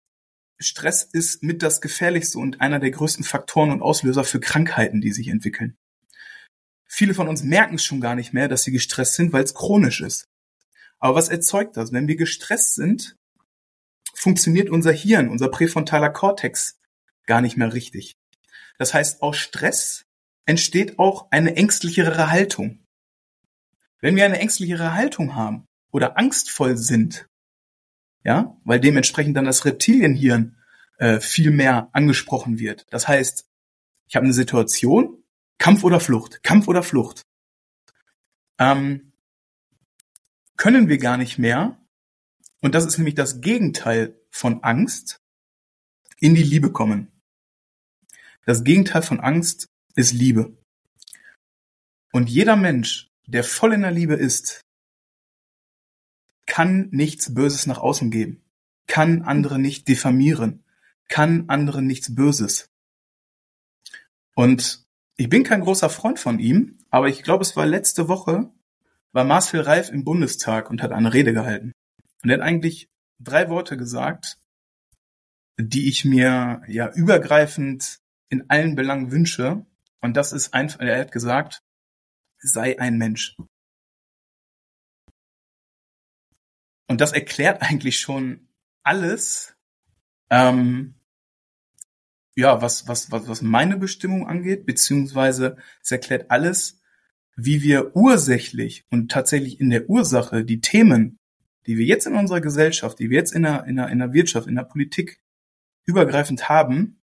Stress 0.59 1.03
ist 1.03 1.43
mit 1.43 1.63
das 1.63 1.81
gefährlichste 1.81 2.39
und 2.39 2.61
einer 2.61 2.79
der 2.79 2.91
größten 2.91 3.25
Faktoren 3.25 3.71
und 3.71 3.83
Auslöser 3.83 4.25
für 4.25 4.41
Krankheiten, 4.41 5.01
die 5.01 5.13
sich 5.13 5.29
entwickeln. 5.29 5.77
Viele 6.87 7.15
von 7.15 7.29
uns 7.29 7.43
merken 7.43 7.75
es 7.75 7.85
schon 7.85 8.01
gar 8.01 8.15
nicht 8.15 8.33
mehr, 8.33 8.49
dass 8.49 8.63
sie 8.63 8.71
gestresst 8.71 9.15
sind, 9.15 9.33
weil 9.33 9.43
es 9.43 9.55
chronisch 9.55 10.01
ist. 10.01 10.29
Aber 10.99 11.17
was 11.17 11.29
erzeugt 11.29 11.77
das? 11.77 11.93
Wenn 11.93 12.09
wir 12.09 12.17
gestresst 12.17 12.77
sind, 12.77 13.17
funktioniert 14.15 14.71
unser 14.71 14.93
Hirn, 14.93 15.29
unser 15.29 15.49
präfrontaler 15.49 16.11
Kortex 16.11 16.79
gar 17.27 17.41
nicht 17.41 17.57
mehr 17.57 17.73
richtig. 17.75 18.17
Das 18.79 18.95
heißt, 18.95 19.23
aus 19.23 19.37
Stress 19.37 20.05
entsteht 20.47 20.99
auch 20.99 21.31
eine 21.31 21.57
ängstlichere 21.57 22.31
Haltung. 22.31 22.85
Wenn 24.01 24.17
wir 24.17 24.25
eine 24.25 24.39
ängstlichere 24.39 24.95
Haltung 24.95 25.35
haben 25.35 25.67
oder 25.91 26.19
angstvoll 26.19 26.77
sind, 26.77 27.27
ja, 28.25 28.57
weil 28.65 28.81
dementsprechend 28.81 29.37
dann 29.37 29.45
das 29.45 29.65
Reptilienhirn 29.65 30.57
äh, 30.99 31.21
viel 31.21 31.51
mehr 31.51 31.89
angesprochen 31.93 32.59
wird. 32.59 32.87
Das 32.91 33.07
heißt, 33.07 33.47
ich 34.09 34.17
habe 34.17 34.25
eine 34.25 34.33
Situation, 34.33 35.23
Kampf 35.59 35.85
oder 35.85 36.01
Flucht, 36.01 36.43
Kampf 36.43 36.69
oder 36.69 36.83
Flucht. 36.83 37.23
Ähm, 38.59 39.13
können 40.57 40.89
wir 40.89 40.99
gar 40.99 41.17
nicht 41.17 41.39
mehr, 41.39 41.79
und 42.61 42.75
das 42.75 42.87
ist 42.87 42.99
nämlich 42.99 43.15
das 43.15 43.41
Gegenteil 43.41 44.19
von 44.31 44.63
Angst, 44.63 45.21
in 46.19 46.35
die 46.35 46.43
Liebe 46.43 46.73
kommen. 46.73 47.13
Das 48.47 48.65
Gegenteil 48.65 49.03
von 49.03 49.21
Angst 49.21 49.67
ist 49.95 50.13
Liebe. 50.13 50.57
Und 52.13 52.31
jeder 52.31 52.57
Mensch, 52.57 53.09
der 53.27 53.43
voll 53.43 53.73
in 53.73 53.83
der 53.83 53.91
Liebe 53.91 54.15
ist, 54.15 54.64
kann 56.47 56.89
nichts 56.91 57.35
Böses 57.35 57.67
nach 57.67 57.79
außen 57.79 58.11
geben, 58.11 58.43
kann 58.87 59.23
andere 59.23 59.59
nicht 59.59 59.89
diffamieren, 59.89 60.65
kann 61.09 61.49
anderen 61.49 61.87
nichts 61.87 62.15
Böses. 62.15 62.71
Und 64.35 64.85
ich 65.17 65.29
bin 65.29 65.45
kein 65.45 65.61
großer 65.61 65.91
Freund 65.91 66.19
von 66.19 66.39
ihm, 66.39 66.79
aber 66.91 67.09
ich 67.09 67.23
glaube, 67.23 67.43
es 67.43 67.57
war 67.57 67.67
letzte 67.67 68.09
Woche, 68.09 68.51
war 69.13 69.25
Marcel 69.25 69.61
Reif 69.61 69.91
im 69.91 70.05
Bundestag 70.05 70.71
und 70.71 70.83
hat 70.83 70.93
eine 70.93 71.15
Rede 71.15 71.33
gehalten. 71.33 71.73
Und 72.23 72.31
er 72.31 72.39
hat 72.39 72.45
eigentlich 72.45 72.89
drei 73.21 73.49
Worte 73.49 73.77
gesagt, 73.77 74.39
die 75.57 75.89
ich 75.89 76.05
mir 76.05 76.63
ja 76.67 76.93
übergreifend 76.93 78.01
in 78.29 78.51
allen 78.51 78.75
Belangen 78.75 79.13
wünsche. 79.13 79.65
Und 80.01 80.17
das 80.17 80.33
ist 80.33 80.53
einfach, 80.53 80.81
er 80.81 80.99
hat 80.99 81.13
gesagt, 81.13 81.63
sei 82.39 82.79
ein 82.81 82.99
Mensch. 82.99 83.37
Und 86.87 87.01
das 87.01 87.13
erklärt 87.13 87.63
eigentlich 87.63 87.99
schon 87.99 88.49
alles, 88.83 89.57
ähm, 90.31 90.95
ja, 92.37 92.61
was, 92.61 92.89
was, 92.89 93.11
was, 93.11 93.29
was 93.29 93.43
meine 93.43 93.77
Bestimmung 93.77 94.27
angeht, 94.27 94.67
beziehungsweise 94.67 95.57
es 95.83 95.91
erklärt 95.91 96.31
alles, 96.31 96.81
wie 97.37 97.63
wir 97.63 97.97
ursächlich 97.97 98.87
und 98.91 99.11
tatsächlich 99.11 99.61
in 99.61 99.71
der 99.71 99.89
Ursache 99.89 100.45
die 100.45 100.61
Themen, 100.61 101.19
die 101.67 101.79
wir 101.79 101.85
jetzt 101.85 102.07
in 102.07 102.15
unserer 102.15 102.41
Gesellschaft, 102.41 102.99
die 102.99 103.11
wir 103.11 103.19
jetzt 103.19 103.33
in 103.33 103.43
der, 103.43 103.65
in 103.65 103.77
der, 103.77 103.89
in 103.89 103.99
der 103.99 104.13
Wirtschaft, 104.13 104.47
in 104.47 104.55
der 104.55 104.65
Politik 104.65 105.21
übergreifend 105.87 106.49
haben, 106.49 107.01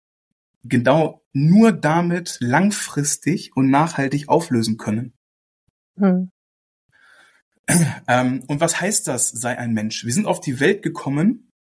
genau 0.62 1.24
nur 1.32 1.72
damit 1.72 2.38
langfristig 2.40 3.56
und 3.56 3.70
nachhaltig 3.70 4.28
auflösen 4.28 4.76
können. 4.76 5.14
Hm. 5.96 6.30
Ähm, 8.08 8.44
und 8.48 8.60
was 8.60 8.80
heißt 8.80 9.08
das, 9.08 9.30
sei 9.30 9.56
ein 9.58 9.72
Mensch? 9.72 10.04
Wir 10.04 10.12
sind 10.12 10.26
auf 10.26 10.40
die 10.40 10.60
Welt 10.60 10.82
gekommen 10.82 11.52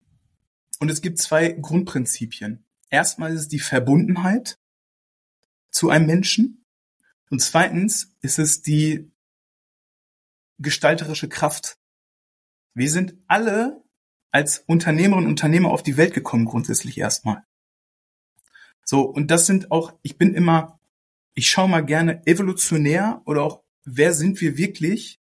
und 0.80 0.90
es 0.90 1.02
gibt 1.02 1.18
zwei 1.18 1.50
Grundprinzipien. 1.50 2.64
Erstmal 2.90 3.32
ist 3.32 3.40
es 3.40 3.48
die 3.48 3.58
Verbundenheit 3.58 4.58
zu 5.70 5.90
einem 5.90 6.06
Menschen 6.06 6.64
und 7.30 7.40
zweitens 7.40 8.16
ist 8.22 8.38
es 8.38 8.62
die 8.62 9.10
gestalterische 10.58 11.28
Kraft. 11.28 11.78
Wir 12.74 12.90
sind 12.90 13.14
alle 13.26 13.82
als 14.30 14.58
Unternehmerinnen 14.66 15.26
und 15.26 15.32
Unternehmer 15.32 15.70
auf 15.70 15.82
die 15.82 15.96
Welt 15.96 16.14
gekommen, 16.14 16.44
grundsätzlich 16.44 16.98
erstmal. 16.98 17.44
So, 18.84 19.02
und 19.02 19.30
das 19.30 19.46
sind 19.46 19.70
auch, 19.70 19.98
ich 20.02 20.16
bin 20.16 20.34
immer, 20.34 20.80
ich 21.34 21.50
schaue 21.50 21.68
mal 21.68 21.84
gerne 21.84 22.26
evolutionär 22.26 23.22
oder 23.26 23.42
auch, 23.42 23.62
wer 23.84 24.14
sind 24.14 24.40
wir 24.40 24.56
wirklich 24.56 25.20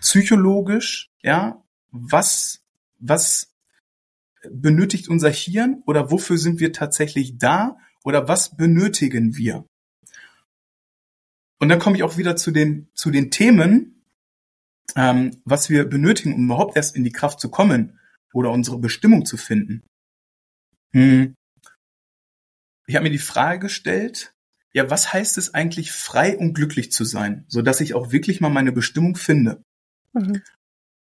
psychologisch, 0.00 1.10
ja, 1.22 1.62
was, 1.90 2.62
was 2.98 3.54
benötigt 4.50 5.08
unser 5.08 5.30
Hirn 5.30 5.82
oder 5.86 6.10
wofür 6.10 6.38
sind 6.38 6.60
wir 6.60 6.72
tatsächlich 6.72 7.38
da 7.38 7.76
oder 8.04 8.28
was 8.28 8.56
benötigen 8.56 9.36
wir? 9.36 9.66
Und 11.60 11.68
dann 11.68 11.78
komme 11.78 11.96
ich 11.96 12.02
auch 12.02 12.16
wieder 12.16 12.36
zu 12.36 12.50
den, 12.50 12.88
zu 12.94 13.10
den 13.10 13.30
Themen, 13.30 14.04
ähm, 14.96 15.42
was 15.44 15.70
wir 15.70 15.84
benötigen, 15.84 16.34
um 16.34 16.44
überhaupt 16.44 16.76
erst 16.76 16.94
in 16.96 17.04
die 17.04 17.12
Kraft 17.12 17.40
zu 17.40 17.50
kommen 17.50 17.98
oder 18.32 18.50
unsere 18.50 18.78
Bestimmung 18.78 19.26
zu 19.26 19.36
finden. 19.36 19.82
Hm. 20.92 21.34
Ich 22.86 22.94
habe 22.94 23.04
mir 23.04 23.10
die 23.10 23.18
Frage 23.18 23.60
gestellt, 23.60 24.34
ja, 24.72 24.88
was 24.90 25.12
heißt 25.12 25.38
es 25.38 25.52
eigentlich, 25.54 25.92
frei 25.92 26.38
und 26.38 26.54
glücklich 26.54 26.92
zu 26.92 27.04
sein, 27.04 27.44
so 27.48 27.62
dass 27.62 27.80
ich 27.80 27.94
auch 27.94 28.12
wirklich 28.12 28.40
mal 28.40 28.50
meine 28.50 28.72
Bestimmung 28.72 29.16
finde? 29.16 29.62
Mhm. 30.12 30.42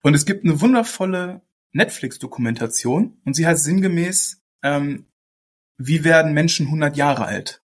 Und 0.02 0.14
es 0.14 0.26
gibt 0.26 0.44
eine 0.44 0.60
wundervolle 0.60 1.42
Netflix-Dokumentation 1.72 3.20
und 3.24 3.34
sie 3.34 3.46
heißt 3.46 3.64
sinngemäß, 3.64 4.42
ähm, 4.62 5.06
wie 5.78 6.04
werden 6.04 6.32
Menschen 6.32 6.66
100 6.66 6.96
Jahre 6.96 7.26
alt? 7.26 7.62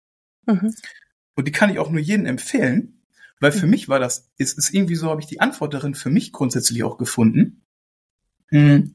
Mhm. 0.47 0.75
Und 1.35 1.49
die 1.49 1.53
kann 1.53 1.71
ich 1.71 1.79
auch 1.79 1.91
nur 1.91 2.01
jedem 2.01 2.27
empfehlen, 2.27 3.03
weil 3.41 3.53
für 3.53 3.67
mhm. 3.67 3.71
mich 3.71 3.89
war 3.89 3.99
das, 3.99 4.31
ist, 4.39 4.59
ist 4.59 4.73
irgendwie 4.73 4.95
so, 4.95 5.11
habe 5.11 5.21
ich 5.21 5.27
die 5.27 5.41
Antwort 5.41 5.75
darin 5.75 5.95
für 5.95 6.11
mich 6.11 6.33
grundsätzlich 6.33 6.85
auch 6.85 6.99
gefunden. 6.99 7.67
Mhm. 8.51 8.95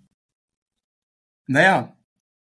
Naja, 1.48 1.98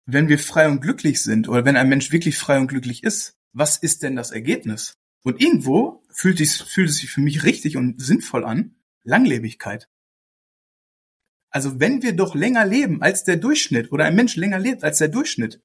wenn 0.06 0.28
wir 0.28 0.38
frei 0.38 0.68
und 0.68 0.80
glücklich 0.80 1.22
sind 1.22 1.48
oder 1.48 1.64
wenn 1.64 1.76
ein 1.76 1.88
Mensch 1.88 2.12
wirklich 2.12 2.36
frei 2.36 2.58
und 2.58 2.68
glücklich 2.68 3.02
ist, 3.02 3.38
was 3.52 3.76
ist 3.76 4.02
denn 4.02 4.16
das 4.16 4.30
Ergebnis? 4.30 4.94
Und 5.22 5.40
irgendwo 5.40 6.04
fühlt 6.10 6.40
es, 6.40 6.60
fühlt 6.60 6.88
es 6.88 6.96
sich 6.96 7.10
für 7.10 7.20
mich 7.20 7.44
richtig 7.44 7.76
und 7.76 8.00
sinnvoll 8.00 8.44
an, 8.44 8.74
Langlebigkeit. 9.02 9.88
Also 11.50 11.80
wenn 11.80 12.02
wir 12.02 12.14
doch 12.14 12.34
länger 12.34 12.64
leben 12.64 13.02
als 13.02 13.24
der 13.24 13.36
Durchschnitt 13.36 13.90
oder 13.92 14.04
ein 14.04 14.14
Mensch 14.14 14.36
länger 14.36 14.58
lebt 14.58 14.84
als 14.84 14.98
der 14.98 15.08
Durchschnitt, 15.08 15.60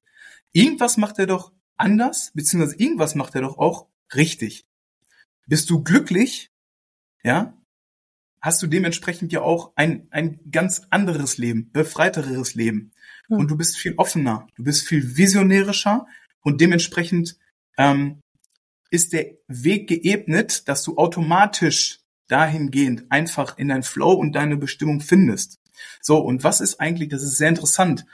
irgendwas 0.52 0.96
macht 0.96 1.18
er 1.18 1.26
doch 1.26 1.52
anders, 1.76 2.32
beziehungsweise 2.34 2.78
irgendwas 2.78 3.14
macht 3.14 3.34
er 3.34 3.42
doch 3.42 3.58
auch 3.58 3.88
richtig. 4.14 4.66
Bist 5.46 5.70
du 5.70 5.84
glücklich, 5.84 6.50
ja, 7.22 7.56
hast 8.40 8.62
du 8.62 8.66
dementsprechend 8.66 9.32
ja 9.32 9.42
auch 9.42 9.72
ein, 9.76 10.08
ein 10.10 10.40
ganz 10.50 10.82
anderes 10.90 11.38
Leben, 11.38 11.70
befreiteres 11.72 12.54
Leben. 12.54 12.92
Hm. 13.28 13.38
Und 13.38 13.50
du 13.50 13.56
bist 13.56 13.76
viel 13.76 13.94
offener, 13.96 14.46
du 14.56 14.64
bist 14.64 14.86
viel 14.86 15.16
visionärischer 15.16 16.06
und 16.40 16.60
dementsprechend 16.60 17.38
ähm, 17.78 18.20
ist 18.90 19.12
der 19.12 19.32
Weg 19.48 19.88
geebnet, 19.88 20.68
dass 20.68 20.82
du 20.82 20.96
automatisch 20.96 22.00
dahingehend 22.28 23.04
einfach 23.10 23.58
in 23.58 23.68
dein 23.68 23.82
Flow 23.82 24.12
und 24.12 24.32
deine 24.32 24.56
Bestimmung 24.56 25.00
findest. 25.00 25.60
So, 26.00 26.18
und 26.18 26.44
was 26.44 26.60
ist 26.60 26.80
eigentlich, 26.80 27.08
das 27.08 27.22
ist 27.22 27.36
sehr 27.36 27.48
interessant. 27.48 28.06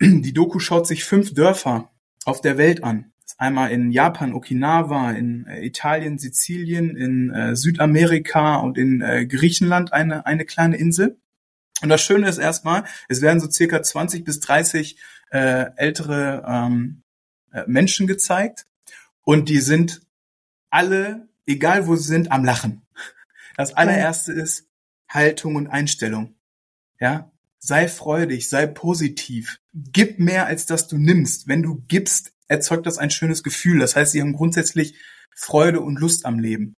Die 0.00 0.32
Doku 0.32 0.58
schaut 0.58 0.86
sich 0.86 1.04
fünf 1.04 1.34
Dörfer 1.34 1.90
auf 2.24 2.40
der 2.40 2.58
Welt 2.58 2.84
an. 2.84 3.12
Einmal 3.36 3.72
in 3.72 3.90
Japan, 3.90 4.32
Okinawa, 4.32 5.10
in 5.12 5.46
äh, 5.46 5.64
Italien, 5.64 6.18
Sizilien, 6.18 6.96
in 6.96 7.30
äh, 7.30 7.56
Südamerika 7.56 8.56
und 8.56 8.78
in 8.78 9.00
äh, 9.00 9.26
Griechenland 9.26 9.92
eine, 9.92 10.24
eine 10.24 10.44
kleine 10.44 10.76
Insel. 10.76 11.18
Und 11.82 11.88
das 11.88 12.02
Schöne 12.02 12.28
ist 12.28 12.38
erstmal, 12.38 12.84
es 13.08 13.22
werden 13.22 13.40
so 13.40 13.50
circa 13.50 13.82
20 13.82 14.24
bis 14.24 14.40
30 14.40 14.98
äh, 15.30 15.66
ältere 15.76 16.44
ähm, 16.46 17.02
äh, 17.52 17.64
Menschen 17.66 18.06
gezeigt 18.06 18.66
und 19.22 19.48
die 19.48 19.58
sind 19.58 20.02
alle, 20.70 21.28
egal 21.46 21.86
wo 21.88 21.96
sie 21.96 22.08
sind, 22.08 22.30
am 22.30 22.44
Lachen. 22.44 22.83
Das 23.56 23.74
allererste 23.74 24.32
ist 24.32 24.68
Haltung 25.08 25.56
und 25.56 25.68
Einstellung. 25.68 26.34
Ja, 27.00 27.32
sei 27.58 27.88
freudig, 27.88 28.48
sei 28.48 28.66
positiv, 28.66 29.58
gib 29.72 30.18
mehr 30.18 30.46
als 30.46 30.66
dass 30.66 30.86
du 30.88 30.98
nimmst. 30.98 31.48
Wenn 31.48 31.62
du 31.62 31.82
gibst, 31.88 32.32
erzeugt 32.48 32.86
das 32.86 32.98
ein 32.98 33.10
schönes 33.10 33.42
Gefühl. 33.42 33.80
Das 33.80 33.96
heißt, 33.96 34.12
sie 34.12 34.20
haben 34.20 34.34
grundsätzlich 34.34 34.94
Freude 35.34 35.80
und 35.80 35.98
Lust 35.98 36.26
am 36.26 36.38
Leben. 36.38 36.74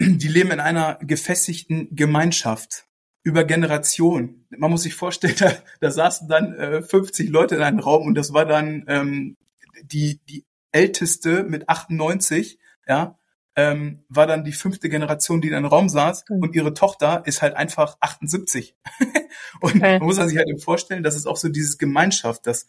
Die 0.00 0.28
leben 0.28 0.50
in 0.50 0.60
einer 0.60 0.98
gefestigten 1.02 1.94
Gemeinschaft 1.94 2.86
über 3.22 3.44
Generationen. 3.44 4.46
Man 4.50 4.70
muss 4.70 4.82
sich 4.82 4.94
vorstellen, 4.94 5.36
da, 5.38 5.52
da 5.80 5.90
saßen 5.90 6.28
dann 6.28 6.54
äh, 6.54 6.82
50 6.82 7.28
Leute 7.28 7.56
in 7.56 7.62
einem 7.62 7.78
Raum 7.78 8.06
und 8.06 8.14
das 8.14 8.32
war 8.32 8.46
dann 8.46 8.84
ähm, 8.88 9.36
die, 9.82 10.20
die 10.28 10.44
älteste 10.72 11.44
mit 11.44 11.68
98, 11.68 12.58
ja, 12.86 13.18
ähm, 13.54 14.04
war 14.08 14.26
dann 14.26 14.44
die 14.44 14.52
fünfte 14.52 14.88
Generation, 14.88 15.40
die 15.40 15.48
in 15.48 15.54
einem 15.54 15.66
Raum 15.66 15.88
saß 15.88 16.24
mhm. 16.28 16.42
und 16.42 16.54
ihre 16.54 16.74
Tochter 16.74 17.22
ist 17.26 17.42
halt 17.42 17.54
einfach 17.54 17.96
78. 18.00 18.74
und 19.60 19.76
okay. 19.76 19.98
man 19.98 20.06
muss 20.06 20.16
sich 20.16 20.36
halt 20.36 20.48
eben 20.48 20.58
vorstellen, 20.58 21.02
dass 21.02 21.16
es 21.16 21.26
auch 21.26 21.36
so 21.36 21.48
dieses 21.48 21.78
Gemeinschaft, 21.78 22.46
dass 22.46 22.66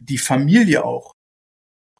die 0.00 0.18
Familie 0.18 0.84
auch, 0.84 1.14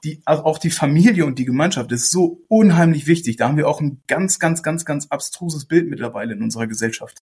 die, 0.03 0.21
also 0.25 0.45
auch 0.45 0.59
die 0.59 0.71
Familie 0.71 1.25
und 1.25 1.39
die 1.39 1.45
Gemeinschaft 1.45 1.91
ist 1.93 2.11
so 2.11 2.43
unheimlich 2.49 3.07
wichtig. 3.07 3.37
Da 3.37 3.49
haben 3.49 3.57
wir 3.57 3.69
auch 3.69 3.81
ein 3.81 4.03
ganz, 4.07 4.39
ganz, 4.39 4.63
ganz, 4.63 4.85
ganz 4.85 5.07
abstruses 5.07 5.67
Bild 5.67 5.89
mittlerweile 5.89 6.35
in 6.35 6.43
unserer 6.43 6.67
Gesellschaft. 6.67 7.23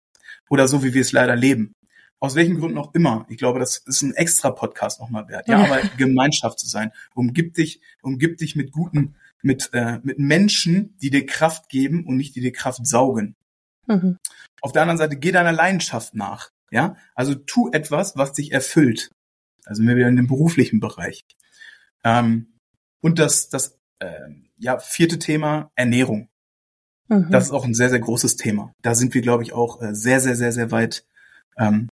Oder 0.48 0.68
so, 0.68 0.82
wie 0.82 0.94
wir 0.94 1.02
es 1.02 1.12
leider 1.12 1.36
leben. 1.36 1.74
Aus 2.20 2.34
welchen 2.34 2.58
Gründen 2.58 2.78
auch 2.78 2.94
immer. 2.94 3.26
Ich 3.28 3.38
glaube, 3.38 3.58
das 3.58 3.78
ist 3.78 4.02
ein 4.02 4.14
extra 4.14 4.50
Podcast 4.50 5.00
nochmal 5.00 5.26
wert. 5.28 5.48
Ja, 5.48 5.64
aber 5.64 5.80
Gemeinschaft 5.96 6.58
zu 6.58 6.68
sein. 6.68 6.92
Umgib 7.14 7.54
dich, 7.54 7.80
umgib 8.02 8.36
dich 8.38 8.56
mit 8.56 8.72
guten, 8.72 9.16
mit, 9.42 9.70
äh, 9.72 9.98
mit 10.02 10.18
Menschen, 10.18 10.96
die 10.98 11.10
dir 11.10 11.26
Kraft 11.26 11.68
geben 11.68 12.06
und 12.06 12.16
nicht 12.16 12.36
die 12.36 12.40
dir 12.40 12.52
Kraft 12.52 12.86
saugen. 12.86 13.36
Mhm. 13.86 14.18
Auf 14.60 14.72
der 14.72 14.82
anderen 14.82 14.98
Seite, 14.98 15.16
geh 15.16 15.32
deiner 15.32 15.52
Leidenschaft 15.52 16.14
nach. 16.14 16.50
Ja, 16.70 16.96
also 17.14 17.34
tu 17.34 17.70
etwas, 17.72 18.16
was 18.16 18.32
dich 18.32 18.52
erfüllt. 18.52 19.10
Also 19.64 19.82
wir 19.82 19.96
wieder 19.96 20.08
in 20.08 20.16
dem 20.16 20.28
beruflichen 20.28 20.80
Bereich. 20.80 21.24
Ähm, 22.04 22.54
und 23.00 23.18
das, 23.18 23.48
das 23.48 23.78
äh, 23.98 24.28
ja, 24.58 24.78
vierte 24.78 25.18
Thema, 25.18 25.70
Ernährung. 25.74 26.28
Mhm. 27.08 27.30
Das 27.30 27.46
ist 27.46 27.50
auch 27.50 27.64
ein 27.64 27.74
sehr, 27.74 27.90
sehr 27.90 27.98
großes 27.98 28.36
Thema. 28.36 28.72
Da 28.82 28.94
sind 28.94 29.14
wir, 29.14 29.22
glaube 29.22 29.42
ich, 29.42 29.52
auch 29.52 29.82
äh, 29.82 29.94
sehr, 29.94 30.20
sehr, 30.20 30.36
sehr, 30.36 30.52
sehr 30.52 30.70
weit 30.70 31.04
ähm, 31.56 31.88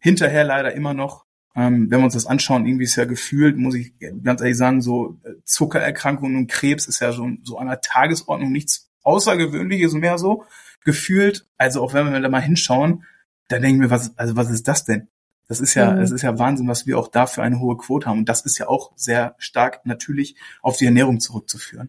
hinterher 0.00 0.44
leider 0.44 0.72
immer 0.72 0.94
noch. 0.94 1.24
Ähm, 1.58 1.90
wenn 1.90 1.98
wir 1.98 2.04
uns 2.04 2.14
das 2.14 2.26
anschauen, 2.26 2.66
irgendwie 2.66 2.84
ist 2.84 2.94
ja 2.94 3.04
gefühlt, 3.04 3.56
muss 3.56 3.74
ich 3.74 3.92
ganz 4.22 4.40
ehrlich 4.40 4.56
sagen, 4.56 4.80
so 4.80 5.18
äh, 5.24 5.32
Zuckererkrankungen 5.42 6.36
und 6.36 6.46
Krebs 6.46 6.86
ist 6.86 7.00
ja 7.00 7.10
so, 7.10 7.28
so 7.42 7.58
an 7.58 7.66
der 7.66 7.80
Tagesordnung 7.80 8.52
nichts 8.52 8.88
Außergewöhnliches 9.02 9.94
mehr 9.94 10.18
so 10.18 10.44
gefühlt. 10.84 11.48
Also 11.56 11.82
auch 11.82 11.94
wenn 11.94 12.12
wir 12.12 12.20
da 12.20 12.28
mal 12.28 12.40
hinschauen, 12.40 13.04
da 13.48 13.58
denken 13.58 13.80
wir, 13.80 13.90
was, 13.90 14.16
also 14.16 14.36
was 14.36 14.50
ist 14.50 14.68
das 14.68 14.84
denn? 14.84 15.08
Das 15.48 15.60
ist 15.60 15.74
ja, 15.74 15.90
mhm. 15.90 15.98
das 15.98 16.12
ist 16.12 16.22
ja 16.22 16.38
Wahnsinn, 16.38 16.68
was 16.68 16.86
wir 16.86 16.96
auch 16.96 17.08
da 17.08 17.26
für 17.26 17.42
eine 17.42 17.58
hohe 17.58 17.76
Quote 17.76 18.06
haben. 18.06 18.18
Und 18.18 18.28
das 18.28 18.42
ist 18.42 18.58
ja 18.58 18.68
auch 18.68 18.92
sehr 18.94 19.34
stark 19.38 19.84
natürlich 19.84 20.36
auf 20.62 20.76
die 20.76 20.84
Ernährung 20.84 21.18
zurückzuführen. 21.18 21.88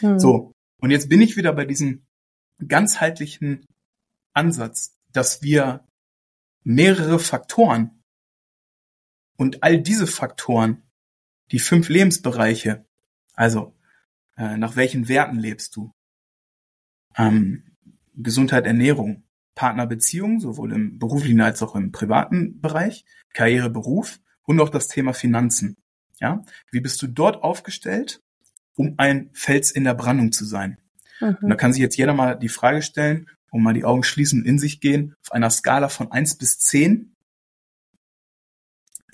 Mhm. 0.00 0.18
So. 0.18 0.50
Und 0.80 0.90
jetzt 0.90 1.08
bin 1.08 1.20
ich 1.20 1.36
wieder 1.36 1.52
bei 1.52 1.66
diesem 1.66 2.02
ganzheitlichen 2.66 3.64
Ansatz, 4.32 4.96
dass 5.12 5.40
wir 5.40 5.84
mehrere 6.64 7.20
Faktoren 7.20 8.02
und 9.36 9.62
all 9.62 9.80
diese 9.80 10.06
Faktoren, 10.06 10.82
die 11.50 11.58
fünf 11.58 11.88
Lebensbereiche, 11.88 12.84
also 13.34 13.74
äh, 14.36 14.56
nach 14.56 14.76
welchen 14.76 15.08
Werten 15.08 15.38
lebst 15.38 15.76
du? 15.76 15.92
Ähm, 17.16 17.76
Gesundheit, 18.14 18.66
Ernährung, 18.66 19.24
Partnerbeziehung, 19.54 20.40
sowohl 20.40 20.72
im 20.72 20.98
beruflichen 20.98 21.40
als 21.40 21.62
auch 21.62 21.74
im 21.74 21.92
privaten 21.92 22.60
Bereich, 22.60 23.04
Karriere, 23.32 23.70
Beruf 23.70 24.20
und 24.44 24.60
auch 24.60 24.68
das 24.68 24.88
Thema 24.88 25.12
Finanzen. 25.12 25.76
Ja, 26.20 26.44
wie 26.70 26.80
bist 26.80 27.02
du 27.02 27.06
dort 27.06 27.42
aufgestellt, 27.42 28.22
um 28.76 28.94
ein 28.98 29.30
Fels 29.32 29.70
in 29.70 29.84
der 29.84 29.94
Brandung 29.94 30.32
zu 30.32 30.44
sein? 30.44 30.78
Mhm. 31.20 31.36
Und 31.42 31.50
da 31.50 31.56
kann 31.56 31.72
sich 31.72 31.82
jetzt 31.82 31.96
jeder 31.96 32.14
mal 32.14 32.34
die 32.34 32.48
Frage 32.48 32.82
stellen 32.82 33.28
und 33.50 33.62
mal 33.62 33.74
die 33.74 33.84
Augen 33.84 34.02
schließen 34.02 34.40
und 34.40 34.46
in 34.46 34.58
sich 34.58 34.80
gehen, 34.80 35.14
auf 35.22 35.32
einer 35.32 35.50
Skala 35.50 35.88
von 35.88 36.10
eins 36.10 36.36
bis 36.36 36.58
zehn. 36.58 37.13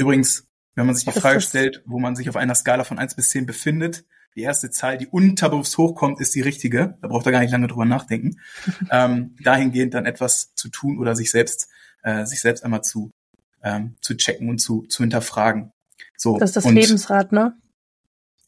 Übrigens, 0.01 0.46
wenn 0.76 0.86
man 0.86 0.94
sich 0.94 1.05
die 1.05 1.20
Frage 1.20 1.42
stellt, 1.42 1.82
wo 1.84 1.98
man 1.98 2.16
sich 2.16 2.30
auf 2.30 2.36
einer 2.36 2.55
Skala 2.55 2.84
von 2.84 2.98
eins 2.98 3.14
bis 3.14 3.28
zehn 3.28 3.44
befindet, 3.44 4.07
die 4.34 4.40
erste 4.40 4.70
Zahl, 4.70 4.96
die 4.96 5.07
unterbewusst 5.07 5.76
hochkommt, 5.76 6.20
ist 6.20 6.34
die 6.34 6.40
richtige. 6.40 6.96
Da 7.03 7.09
braucht 7.09 7.26
er 7.26 7.32
gar 7.32 7.40
nicht 7.40 7.51
lange 7.51 7.66
drüber 7.66 7.84
nachdenken. 7.84 8.40
ähm, 8.90 9.36
dahingehend 9.42 9.92
dann 9.92 10.07
etwas 10.07 10.55
zu 10.55 10.70
tun 10.70 10.98
oder 10.98 11.14
sich 11.14 11.30
selbst, 11.30 11.68
äh, 12.03 12.24
sich 12.24 12.40
selbst 12.40 12.64
einmal 12.64 12.82
zu, 12.82 13.12
ähm, 13.62 13.96
zu 14.01 14.16
checken 14.16 14.48
und 14.48 14.59
zu, 14.59 14.86
zu 14.86 15.03
hinterfragen. 15.03 15.70
So. 16.16 16.38
Das 16.38 16.48
ist 16.48 16.57
das 16.57 16.64
und, 16.64 16.76
Lebensrad, 16.76 17.32
ne? 17.32 17.59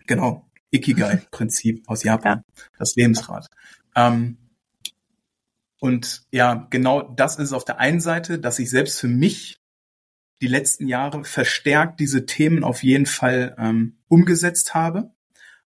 Genau. 0.07 0.48
Ikigai-Prinzip 0.70 1.82
aus 1.86 2.03
Japan. 2.03 2.44
Ja. 2.46 2.64
Das 2.78 2.94
Lebensrad. 2.94 3.48
Ähm, 3.94 4.38
und 5.80 6.22
ja, 6.30 6.66
genau 6.70 7.03
das 7.03 7.36
ist 7.36 7.53
auf 7.53 7.66
der 7.66 7.78
einen 7.78 8.00
Seite, 8.00 8.38
dass 8.38 8.59
ich 8.59 8.70
selbst 8.70 8.98
für 8.98 9.09
mich 9.09 9.61
die 10.43 10.49
letzten 10.49 10.86
Jahre 10.86 11.24
verstärkt 11.24 12.01
diese 12.01 12.26
Themen 12.26 12.64
auf 12.64 12.82
jeden 12.82 13.07
Fall 13.07 13.57
ähm, 13.59 13.97
umgesetzt 14.09 14.74
habe 14.74 15.12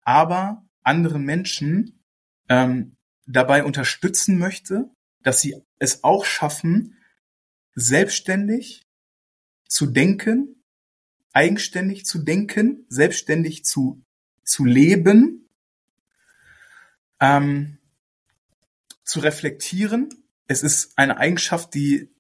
aber 0.03 0.67
andere 0.83 1.19
Menschen 1.19 2.03
ähm, 2.49 2.97
dabei 3.27 3.65
unterstützen 3.65 4.39
möchte, 4.39 4.91
dass 5.23 5.41
sie 5.41 5.57
es 5.79 6.03
auch 6.05 6.25
schaffen, 6.25 6.97
selbstständig 7.75 8.87
zu 9.69 9.87
denken, 9.87 10.65
eigenständig 11.33 12.07
zu 12.07 12.19
denken, 12.19 12.87
selbstständig 12.89 13.65
zu, 13.65 14.03
zu 14.43 14.65
leben, 14.65 15.49
ähm, 17.21 17.79
zu 19.05 19.21
reflektieren. 19.21 20.09
Es 20.49 20.65
ist 20.65 20.99
eine 20.99 21.19
Eigenschaft, 21.19 21.75
die 21.75 22.11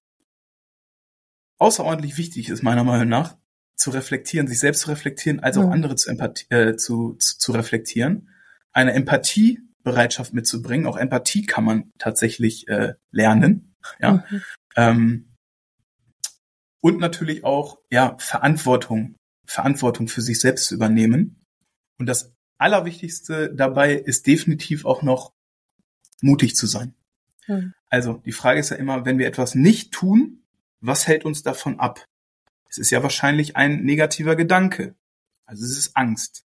außerordentlich 1.60 2.16
wichtig 2.16 2.48
ist, 2.48 2.62
meiner 2.62 2.84
Meinung 2.84 3.08
nach, 3.08 3.36
zu 3.76 3.90
reflektieren, 3.90 4.48
sich 4.48 4.58
selbst 4.58 4.82
zu 4.82 4.90
reflektieren, 4.90 5.40
als 5.40 5.56
auch 5.56 5.66
mhm. 5.66 5.72
andere 5.72 5.96
zu, 5.96 6.10
Empathie, 6.10 6.46
äh, 6.50 6.76
zu, 6.76 7.14
zu, 7.14 7.38
zu 7.38 7.52
reflektieren, 7.52 8.30
eine 8.72 8.92
Empathiebereitschaft 8.92 10.34
mitzubringen. 10.34 10.86
Auch 10.86 10.96
Empathie 10.96 11.46
kann 11.46 11.64
man 11.64 11.90
tatsächlich 11.98 12.68
äh, 12.68 12.94
lernen. 13.10 13.74
Ja. 14.00 14.24
Mhm. 14.28 14.42
Ähm, 14.76 15.36
und 16.80 16.98
natürlich 16.98 17.44
auch 17.44 17.78
ja 17.90 18.16
Verantwortung, 18.18 19.16
Verantwortung 19.46 20.08
für 20.08 20.22
sich 20.22 20.40
selbst 20.40 20.66
zu 20.66 20.74
übernehmen. 20.74 21.44
Und 21.98 22.06
das 22.06 22.34
Allerwichtigste 22.58 23.54
dabei 23.54 23.94
ist 23.94 24.26
definitiv 24.26 24.84
auch 24.84 25.02
noch 25.02 25.32
mutig 26.22 26.56
zu 26.56 26.66
sein. 26.66 26.94
Mhm. 27.46 27.74
Also 27.88 28.14
die 28.24 28.32
Frage 28.32 28.60
ist 28.60 28.70
ja 28.70 28.76
immer, 28.76 29.04
wenn 29.04 29.18
wir 29.18 29.26
etwas 29.26 29.54
nicht 29.54 29.92
tun, 29.92 30.40
was 30.80 31.06
hält 31.06 31.24
uns 31.24 31.42
davon 31.42 31.78
ab? 31.78 32.04
Es 32.68 32.78
ist 32.78 32.90
ja 32.90 33.02
wahrscheinlich 33.02 33.56
ein 33.56 33.84
negativer 33.84 34.36
Gedanke. 34.36 34.94
Also 35.44 35.64
es 35.64 35.76
ist 35.76 35.96
Angst. 35.96 36.44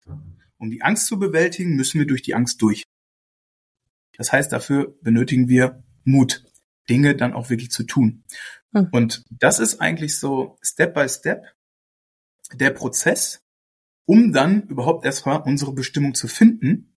Um 0.57 0.71
die 0.71 0.81
Angst 0.81 1.07
zu 1.07 1.19
bewältigen, 1.19 1.75
müssen 1.75 1.99
wir 1.99 2.07
durch 2.07 2.23
die 2.23 2.33
Angst 2.33 2.61
durch. 2.61 2.83
Das 4.17 4.31
heißt, 4.31 4.51
dafür 4.51 4.97
benötigen 5.01 5.49
wir 5.49 5.83
Mut, 6.03 6.43
Dinge 6.89 7.15
dann 7.15 7.33
auch 7.33 7.49
wirklich 7.49 7.71
zu 7.71 7.83
tun. 7.83 8.23
Hm. 8.73 8.87
Und 8.91 9.23
das 9.29 9.59
ist 9.59 9.81
eigentlich 9.81 10.17
so 10.17 10.57
Step 10.61 10.93
by 10.93 11.07
Step 11.07 11.43
der 12.53 12.71
Prozess, 12.71 13.41
um 14.05 14.31
dann 14.31 14.63
überhaupt 14.63 15.05
erstmal 15.05 15.41
unsere 15.41 15.73
Bestimmung 15.73 16.13
zu 16.13 16.27
finden 16.27 16.95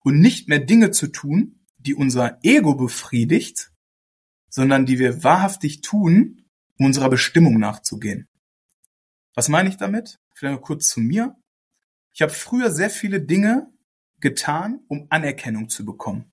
und 0.00 0.20
nicht 0.20 0.48
mehr 0.48 0.60
Dinge 0.60 0.90
zu 0.90 1.08
tun, 1.08 1.60
die 1.78 1.94
unser 1.94 2.38
Ego 2.42 2.74
befriedigt, 2.74 3.72
sondern 4.48 4.86
die 4.86 4.98
wir 4.98 5.24
wahrhaftig 5.24 5.80
tun, 5.80 6.43
unserer 6.78 7.08
Bestimmung 7.08 7.58
nachzugehen. 7.58 8.28
Was 9.34 9.48
meine 9.48 9.68
ich 9.68 9.76
damit? 9.76 10.18
Vielleicht 10.34 10.60
mal 10.60 10.66
kurz 10.66 10.88
zu 10.88 11.00
mir. 11.00 11.36
Ich 12.12 12.22
habe 12.22 12.32
früher 12.32 12.70
sehr 12.70 12.90
viele 12.90 13.20
Dinge 13.20 13.72
getan, 14.20 14.84
um 14.88 15.06
Anerkennung 15.10 15.68
zu 15.68 15.84
bekommen. 15.84 16.32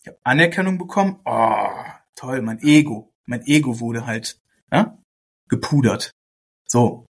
Ich 0.00 0.06
habe 0.06 0.18
Anerkennung 0.22 0.78
bekommen. 0.78 1.20
Oh, 1.24 1.84
toll, 2.14 2.42
mein 2.42 2.60
Ego. 2.60 3.12
Mein 3.26 3.42
Ego 3.46 3.80
wurde 3.80 4.06
halt 4.06 4.40
ja, 4.72 4.98
gepudert. 5.48 6.12
So. 6.66 7.06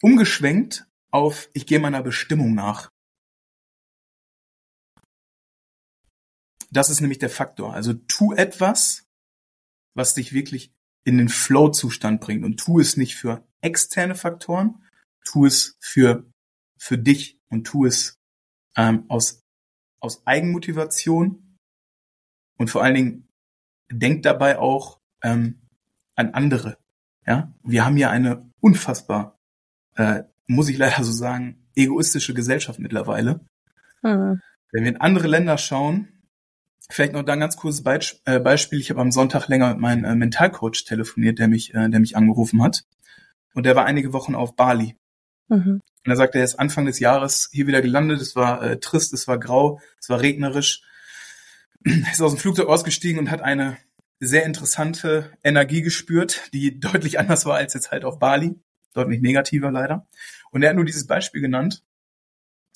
Umgeschwenkt 0.00 0.86
auf, 1.10 1.48
ich 1.54 1.66
gehe 1.66 1.80
meiner 1.80 2.02
Bestimmung 2.02 2.54
nach. 2.54 2.90
Das 6.70 6.90
ist 6.90 7.00
nämlich 7.00 7.18
der 7.18 7.30
Faktor. 7.30 7.74
Also 7.74 7.94
tu 7.94 8.34
etwas, 8.34 9.06
was 9.94 10.14
dich 10.14 10.32
wirklich 10.32 10.72
in 11.04 11.18
den 11.18 11.28
Flow-Zustand 11.28 12.20
bringt 12.20 12.44
und 12.44 12.58
tu 12.58 12.80
es 12.80 12.96
nicht 12.96 13.16
für 13.16 13.46
externe 13.60 14.14
Faktoren, 14.14 14.82
tu 15.24 15.46
es 15.46 15.76
für, 15.80 16.24
für 16.76 16.98
dich 16.98 17.38
und 17.48 17.66
tu 17.66 17.86
es 17.86 18.18
ähm, 18.76 19.04
aus, 19.08 19.42
aus 20.00 20.26
Eigenmotivation 20.26 21.56
und 22.56 22.70
vor 22.70 22.82
allen 22.82 22.94
Dingen 22.94 23.28
denk 23.90 24.22
dabei 24.22 24.58
auch 24.58 25.00
ähm, 25.22 25.60
an 26.14 26.34
andere. 26.34 26.78
Ja, 27.26 27.52
wir 27.62 27.84
haben 27.84 27.96
ja 27.96 28.10
eine 28.10 28.50
unfassbar, 28.60 29.38
äh, 29.96 30.24
muss 30.46 30.68
ich 30.68 30.78
leider 30.78 31.04
so 31.04 31.12
sagen, 31.12 31.66
egoistische 31.74 32.34
Gesellschaft 32.34 32.78
mittlerweile. 32.78 33.40
Mhm. 34.02 34.40
Wenn 34.72 34.84
wir 34.84 34.90
in 34.90 35.00
andere 35.00 35.28
Länder 35.28 35.58
schauen, 35.58 36.08
Vielleicht 36.90 37.12
noch 37.12 37.22
da 37.22 37.34
ein 37.34 37.40
ganz 37.40 37.56
kurzes 37.56 37.84
äh, 38.24 38.40
Beispiel. 38.40 38.80
Ich 38.80 38.90
habe 38.90 39.00
am 39.00 39.12
Sonntag 39.12 39.48
länger 39.48 39.70
mit 39.70 39.78
meinem 39.78 40.04
äh, 40.04 40.14
Mentalcoach 40.14 40.84
telefoniert, 40.86 41.38
der 41.38 41.48
mich, 41.48 41.74
äh, 41.74 41.88
der 41.88 42.00
mich 42.00 42.16
angerufen 42.16 42.62
hat. 42.62 42.84
Und 43.54 43.66
der 43.66 43.76
war 43.76 43.84
einige 43.84 44.12
Wochen 44.12 44.34
auf 44.34 44.56
Bali. 44.56 44.96
Mhm. 45.48 45.82
Und 46.04 46.08
Und 46.08 46.12
er 46.12 46.16
sagte, 46.16 46.38
er 46.38 46.44
ist 46.44 46.54
Anfang 46.58 46.86
des 46.86 46.98
Jahres 47.00 47.50
hier 47.52 47.66
wieder 47.66 47.82
gelandet. 47.82 48.20
Es 48.22 48.34
war 48.36 48.62
äh, 48.62 48.80
trist, 48.80 49.12
es 49.12 49.28
war 49.28 49.38
grau, 49.38 49.80
es 50.00 50.08
war 50.08 50.20
regnerisch. 50.20 50.82
Er 51.84 52.12
ist 52.12 52.22
aus 52.22 52.32
dem 52.32 52.40
Flugzeug 52.40 52.68
ausgestiegen 52.68 53.20
und 53.20 53.30
hat 53.30 53.40
eine 53.40 53.78
sehr 54.20 54.44
interessante 54.44 55.32
Energie 55.44 55.82
gespürt, 55.82 56.50
die 56.52 56.80
deutlich 56.80 57.18
anders 57.20 57.46
war 57.46 57.56
als 57.56 57.74
jetzt 57.74 57.90
halt 57.90 58.04
auf 58.04 58.18
Bali. 58.18 58.58
Deutlich 58.94 59.20
negativer 59.20 59.70
leider. 59.70 60.08
Und 60.50 60.62
er 60.62 60.70
hat 60.70 60.76
nur 60.76 60.84
dieses 60.84 61.06
Beispiel 61.06 61.40
genannt. 61.40 61.84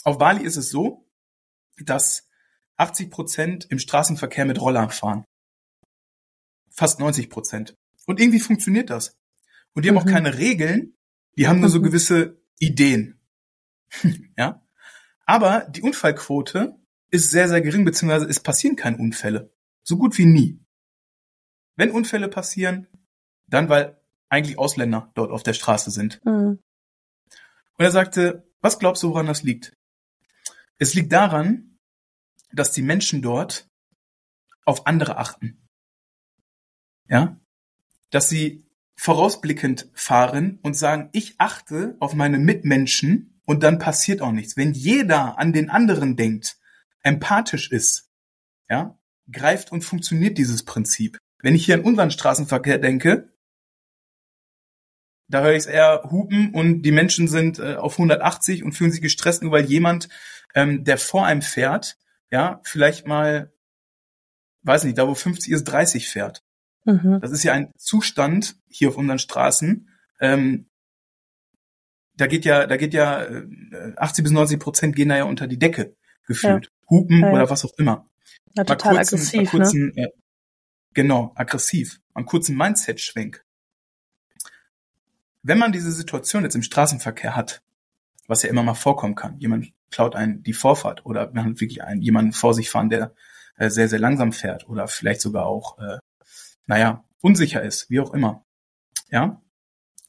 Auf 0.04 0.18
Bali 0.18 0.44
ist 0.44 0.56
es 0.56 0.70
so, 0.70 1.08
dass 1.78 2.28
80 2.76 3.10
Prozent 3.10 3.66
im 3.70 3.78
Straßenverkehr 3.78 4.44
mit 4.44 4.60
Rollern 4.60 4.90
fahren. 4.90 5.24
Fast 6.70 7.00
90 7.00 7.30
Prozent. 7.30 7.74
Und 8.06 8.20
irgendwie 8.20 8.40
funktioniert 8.40 8.90
das. 8.90 9.14
Und 9.74 9.84
die 9.84 9.90
mhm. 9.90 9.96
haben 9.96 10.02
auch 10.02 10.06
mhm. 10.06 10.14
keine 10.14 10.38
Regeln, 10.38 10.94
die 11.36 11.48
haben 11.48 11.60
nur 11.60 11.70
so 11.70 11.78
mhm. 11.78 11.84
gewisse 11.84 12.42
Ideen. 12.58 13.20
ja. 14.36 14.62
Aber 15.26 15.66
die 15.70 15.82
Unfallquote 15.82 16.78
ist 17.10 17.30
sehr, 17.30 17.48
sehr 17.48 17.60
gering, 17.60 17.84
beziehungsweise 17.84 18.26
es 18.26 18.40
passieren 18.40 18.76
keine 18.76 18.98
Unfälle. 18.98 19.52
So 19.82 19.96
gut 19.96 20.16
wie 20.18 20.26
nie. 20.26 20.60
Wenn 21.76 21.90
Unfälle 21.90 22.28
passieren, 22.28 22.86
dann 23.46 23.68
weil 23.68 24.00
eigentlich 24.28 24.58
Ausländer 24.58 25.10
dort 25.14 25.30
auf 25.30 25.42
der 25.42 25.52
Straße 25.52 25.90
sind. 25.90 26.20
Mhm. 26.24 26.58
Und 27.78 27.84
er 27.84 27.90
sagte, 27.90 28.48
was 28.60 28.78
glaubst 28.78 29.02
du, 29.02 29.10
woran 29.10 29.26
das 29.26 29.42
liegt? 29.42 29.76
Es 30.78 30.94
liegt 30.94 31.12
daran, 31.12 31.71
dass 32.52 32.72
die 32.72 32.82
Menschen 32.82 33.22
dort 33.22 33.68
auf 34.64 34.86
andere 34.86 35.16
achten. 35.16 35.68
Ja? 37.08 37.40
Dass 38.10 38.28
sie 38.28 38.66
vorausblickend 38.94 39.90
fahren 39.94 40.58
und 40.62 40.76
sagen, 40.76 41.08
ich 41.12 41.34
achte 41.38 41.96
auf 41.98 42.14
meine 42.14 42.38
Mitmenschen 42.38 43.40
und 43.44 43.62
dann 43.62 43.78
passiert 43.78 44.22
auch 44.22 44.32
nichts. 44.32 44.56
Wenn 44.56 44.72
jeder 44.72 45.38
an 45.38 45.52
den 45.52 45.70
anderen 45.70 46.16
denkt, 46.16 46.58
empathisch 47.02 47.70
ist, 47.70 48.10
ja, 48.68 48.98
greift 49.30 49.72
und 49.72 49.82
funktioniert 49.82 50.38
dieses 50.38 50.64
Prinzip. 50.64 51.18
Wenn 51.40 51.54
ich 51.54 51.64
hier 51.64 51.74
an 51.74 51.84
unseren 51.84 52.10
Straßenverkehr 52.10 52.78
denke, 52.78 53.32
da 55.28 55.42
höre 55.42 55.52
ich 55.52 55.58
es 55.58 55.66
eher 55.66 56.08
hupen 56.10 56.54
und 56.54 56.82
die 56.82 56.92
Menschen 56.92 57.26
sind 57.26 57.58
äh, 57.58 57.74
auf 57.74 57.94
180 57.94 58.62
und 58.62 58.72
fühlen 58.72 58.92
sich 58.92 59.00
gestresst, 59.00 59.42
nur 59.42 59.52
weil 59.52 59.64
jemand, 59.64 60.08
ähm, 60.54 60.84
der 60.84 60.98
vor 60.98 61.26
einem 61.26 61.42
fährt, 61.42 61.96
ja, 62.32 62.60
vielleicht 62.64 63.06
mal, 63.06 63.52
weiß 64.62 64.84
nicht, 64.84 64.98
da 64.98 65.06
wo 65.06 65.14
50 65.14 65.52
ist, 65.52 65.64
30 65.64 66.08
fährt. 66.08 66.42
Mhm. 66.84 67.20
Das 67.20 67.30
ist 67.30 67.44
ja 67.44 67.52
ein 67.52 67.70
Zustand 67.76 68.56
hier 68.68 68.88
auf 68.88 68.96
unseren 68.96 69.20
Straßen. 69.20 69.88
Ähm, 70.20 70.66
da 72.16 72.26
geht 72.26 72.44
ja, 72.44 72.66
da 72.66 72.76
geht 72.76 72.94
ja 72.94 73.22
äh, 73.22 73.46
80 73.96 74.24
bis 74.24 74.32
90 74.32 74.58
Prozent 74.58 74.96
gehen 74.96 75.08
da 75.08 75.16
ja 75.16 75.24
unter 75.24 75.46
die 75.46 75.58
Decke 75.58 75.94
gefühlt. 76.26 76.66
Ja. 76.66 76.90
Hupen 76.90 77.20
ja, 77.20 77.30
oder 77.30 77.48
was 77.48 77.64
auch 77.64 77.72
immer. 77.78 78.08
Ja, 78.56 78.64
total 78.64 78.96
kurzen, 78.96 79.14
aggressiv, 79.14 79.50
kurzen, 79.50 79.92
ne? 79.94 80.02
äh, 80.02 80.08
genau, 80.92 81.32
aggressiv. 81.36 82.00
Einen 82.14 82.26
kurzen 82.26 82.56
Mindset-Schwenk 82.56 83.44
wenn 85.42 85.58
man 85.58 85.72
diese 85.72 85.92
Situation 85.92 86.44
jetzt 86.44 86.54
im 86.54 86.62
Straßenverkehr 86.62 87.36
hat, 87.36 87.62
was 88.26 88.42
ja 88.42 88.48
immer 88.48 88.62
mal 88.62 88.74
vorkommen 88.74 89.14
kann, 89.14 89.38
jemand 89.38 89.72
klaut 89.92 90.16
einen 90.16 90.42
die 90.42 90.52
Vorfahrt 90.52 91.06
oder 91.06 91.30
man 91.32 91.44
hat 91.44 91.60
wirklich 91.60 91.84
einen, 91.84 92.02
jemanden 92.02 92.32
vor 92.32 92.54
sich 92.54 92.70
fahren, 92.70 92.90
der 92.90 93.14
äh, 93.56 93.70
sehr, 93.70 93.88
sehr 93.88 93.98
langsam 93.98 94.32
fährt 94.32 94.68
oder 94.68 94.88
vielleicht 94.88 95.20
sogar 95.20 95.46
auch, 95.46 95.78
äh, 95.78 95.98
naja, 96.66 97.04
unsicher 97.20 97.62
ist, 97.62 97.90
wie 97.90 98.00
auch 98.00 98.12
immer. 98.12 98.44
Ja, 99.10 99.42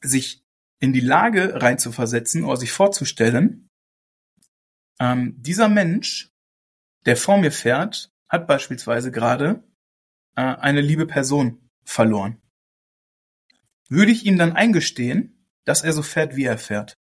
sich 0.00 0.44
in 0.80 0.92
die 0.92 1.00
Lage 1.00 1.62
reinzuversetzen 1.62 2.44
oder 2.44 2.56
sich 2.56 2.72
vorzustellen, 2.72 3.68
ähm, 4.98 5.34
dieser 5.38 5.68
Mensch, 5.68 6.32
der 7.06 7.16
vor 7.16 7.38
mir 7.38 7.52
fährt, 7.52 8.10
hat 8.28 8.46
beispielsweise 8.46 9.12
gerade 9.12 9.62
äh, 10.36 10.42
eine 10.42 10.80
liebe 10.80 11.06
Person 11.06 11.70
verloren 11.84 12.40
würde 13.88 14.12
ich 14.12 14.26
ihm 14.26 14.38
dann 14.38 14.52
eingestehen, 14.52 15.46
dass 15.64 15.82
er 15.82 15.92
so 15.92 16.02
fährt, 16.02 16.36
wie 16.36 16.44
er 16.44 16.58
fährt. 16.58 16.98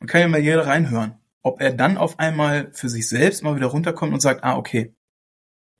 Man 0.00 0.08
kann 0.08 0.20
ja 0.20 0.28
mal 0.28 0.40
jeder 0.40 0.66
reinhören, 0.66 1.18
ob 1.42 1.60
er 1.60 1.72
dann 1.72 1.96
auf 1.96 2.18
einmal 2.18 2.72
für 2.72 2.88
sich 2.88 3.08
selbst 3.08 3.42
mal 3.42 3.56
wieder 3.56 3.66
runterkommt 3.66 4.12
und 4.12 4.20
sagt, 4.20 4.44
ah, 4.44 4.56
okay, 4.56 4.94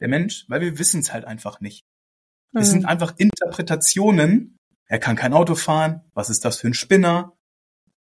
der 0.01 0.09
Mensch, 0.09 0.45
weil 0.49 0.61
wir 0.61 0.79
wissen 0.79 1.01
es 1.01 1.13
halt 1.13 1.25
einfach 1.25 1.61
nicht. 1.61 1.85
Mhm. 2.53 2.61
Es 2.61 2.71
sind 2.71 2.83
mhm. 2.83 2.89
einfach 2.89 3.15
Interpretationen. 3.17 4.57
Er 4.87 4.99
kann 4.99 5.17
kein 5.17 5.33
Auto 5.33 5.55
fahren. 5.55 6.03
Was 6.15 6.31
ist 6.31 6.45
das 6.45 6.59
für 6.59 6.69
ein 6.69 6.75
Spinner? 6.75 7.37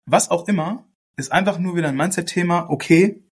Was 0.05 0.29
auch 0.29 0.47
immer, 0.47 0.87
ist 1.17 1.31
einfach 1.31 1.57
nur 1.57 1.75
wieder 1.75 1.89
ein 1.89 1.95
Mindset-Thema. 1.95 2.69
Okay, 2.69 3.23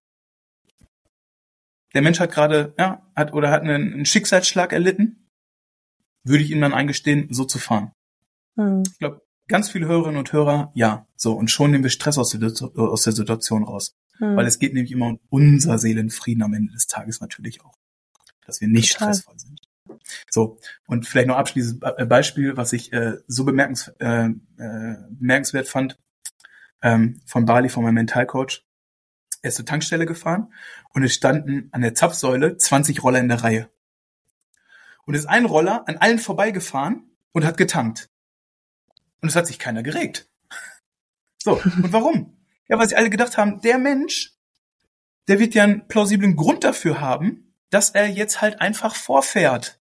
der 1.94 2.02
Mensch 2.02 2.18
hat 2.18 2.32
gerade, 2.32 2.74
ja, 2.78 3.06
hat 3.14 3.32
oder 3.32 3.50
hat 3.50 3.62
einen, 3.62 3.92
einen 3.92 4.06
Schicksalsschlag 4.06 4.72
erlitten 4.72 5.24
würde 6.24 6.42
ich 6.42 6.50
ihm 6.50 6.60
dann 6.60 6.74
eingestehen, 6.74 7.32
so 7.32 7.44
zu 7.44 7.58
fahren. 7.58 7.92
Hm. 8.56 8.82
Ich 8.86 8.98
glaube, 8.98 9.22
ganz 9.48 9.70
viele 9.70 9.86
Hörerinnen 9.86 10.18
und 10.18 10.32
Hörer, 10.32 10.72
ja. 10.74 11.06
So, 11.16 11.32
und 11.32 11.50
schon 11.50 11.70
nehmen 11.70 11.84
wir 11.84 11.90
Stress 11.90 12.18
aus 12.18 12.30
der, 12.30 12.52
aus 12.76 13.02
der 13.02 13.12
Situation 13.12 13.64
raus. 13.64 13.96
Hm. 14.18 14.36
Weil 14.36 14.46
es 14.46 14.58
geht 14.58 14.74
nämlich 14.74 14.92
immer 14.92 15.06
um 15.06 15.20
unser 15.28 15.78
Seelenfrieden 15.78 16.42
am 16.42 16.54
Ende 16.54 16.72
des 16.72 16.86
Tages 16.86 17.20
natürlich 17.20 17.64
auch. 17.64 17.76
Dass 18.46 18.60
wir 18.60 18.68
nicht 18.68 18.92
Total. 18.92 19.14
stressvoll 19.14 19.38
sind. 19.38 19.60
So, 20.30 20.58
und 20.86 21.06
vielleicht 21.06 21.28
noch 21.28 21.36
abschließend 21.36 21.82
äh, 21.96 22.06
Beispiel, 22.06 22.56
was 22.56 22.72
ich 22.72 22.92
äh, 22.92 23.18
so 23.26 23.44
bemerkens, 23.44 23.88
äh, 23.98 24.28
äh, 24.58 24.96
bemerkenswert 25.10 25.68
fand, 25.68 25.98
ähm, 26.82 27.20
von 27.26 27.44
Bali, 27.44 27.68
von 27.68 27.82
meinem 27.82 27.94
Mentalcoach. 27.94 28.64
Er 29.42 29.48
ist 29.48 29.56
zur 29.56 29.66
Tankstelle 29.66 30.06
gefahren 30.06 30.52
und 30.92 31.02
es 31.02 31.14
standen 31.14 31.68
an 31.72 31.82
der 31.82 31.94
Zapfsäule 31.94 32.56
20 32.56 33.02
Roller 33.02 33.20
in 33.20 33.28
der 33.28 33.42
Reihe 33.42 33.70
und 35.04 35.14
ist 35.14 35.26
ein 35.26 35.44
Roller 35.44 35.86
an 35.86 35.96
allen 35.96 36.18
vorbeigefahren 36.18 37.10
und 37.32 37.44
hat 37.44 37.56
getankt. 37.56 38.10
Und 39.24 39.28
es 39.28 39.36
hat 39.36 39.46
sich 39.46 39.58
keiner 39.58 39.82
geregt. 39.82 40.28
So, 41.38 41.52
und 41.52 41.94
warum? 41.94 42.36
Ja, 42.68 42.78
weil 42.78 42.86
sie 42.86 42.94
alle 42.94 43.08
gedacht 43.08 43.38
haben, 43.38 43.62
der 43.62 43.78
Mensch, 43.78 44.34
der 45.28 45.38
wird 45.38 45.54
ja 45.54 45.64
einen 45.64 45.88
plausiblen 45.88 46.36
Grund 46.36 46.62
dafür 46.62 47.00
haben, 47.00 47.54
dass 47.70 47.88
er 47.88 48.06
jetzt 48.06 48.42
halt 48.42 48.60
einfach 48.60 48.94
vorfährt. 48.94 49.80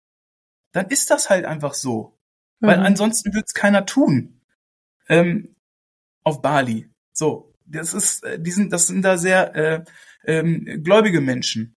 Dann 0.73 0.87
ist 0.87 1.09
das 1.09 1.29
halt 1.29 1.45
einfach 1.45 1.73
so. 1.73 2.19
Mhm. 2.59 2.67
Weil 2.67 2.79
ansonsten 2.79 3.33
wird 3.33 3.45
es 3.47 3.53
keiner 3.53 3.85
tun. 3.85 4.41
Ähm, 5.07 5.55
auf 6.25 6.41
Bali. 6.41 6.89
So, 7.13 7.55
das 7.65 7.93
ist, 7.93 8.25
äh, 8.25 8.41
die 8.41 8.51
sind, 8.51 8.73
das 8.73 8.87
sind 8.87 9.03
da 9.03 9.17
sehr 9.17 9.55
äh, 9.55 9.83
ähm, 10.25 10.83
gläubige 10.83 11.21
Menschen. 11.21 11.77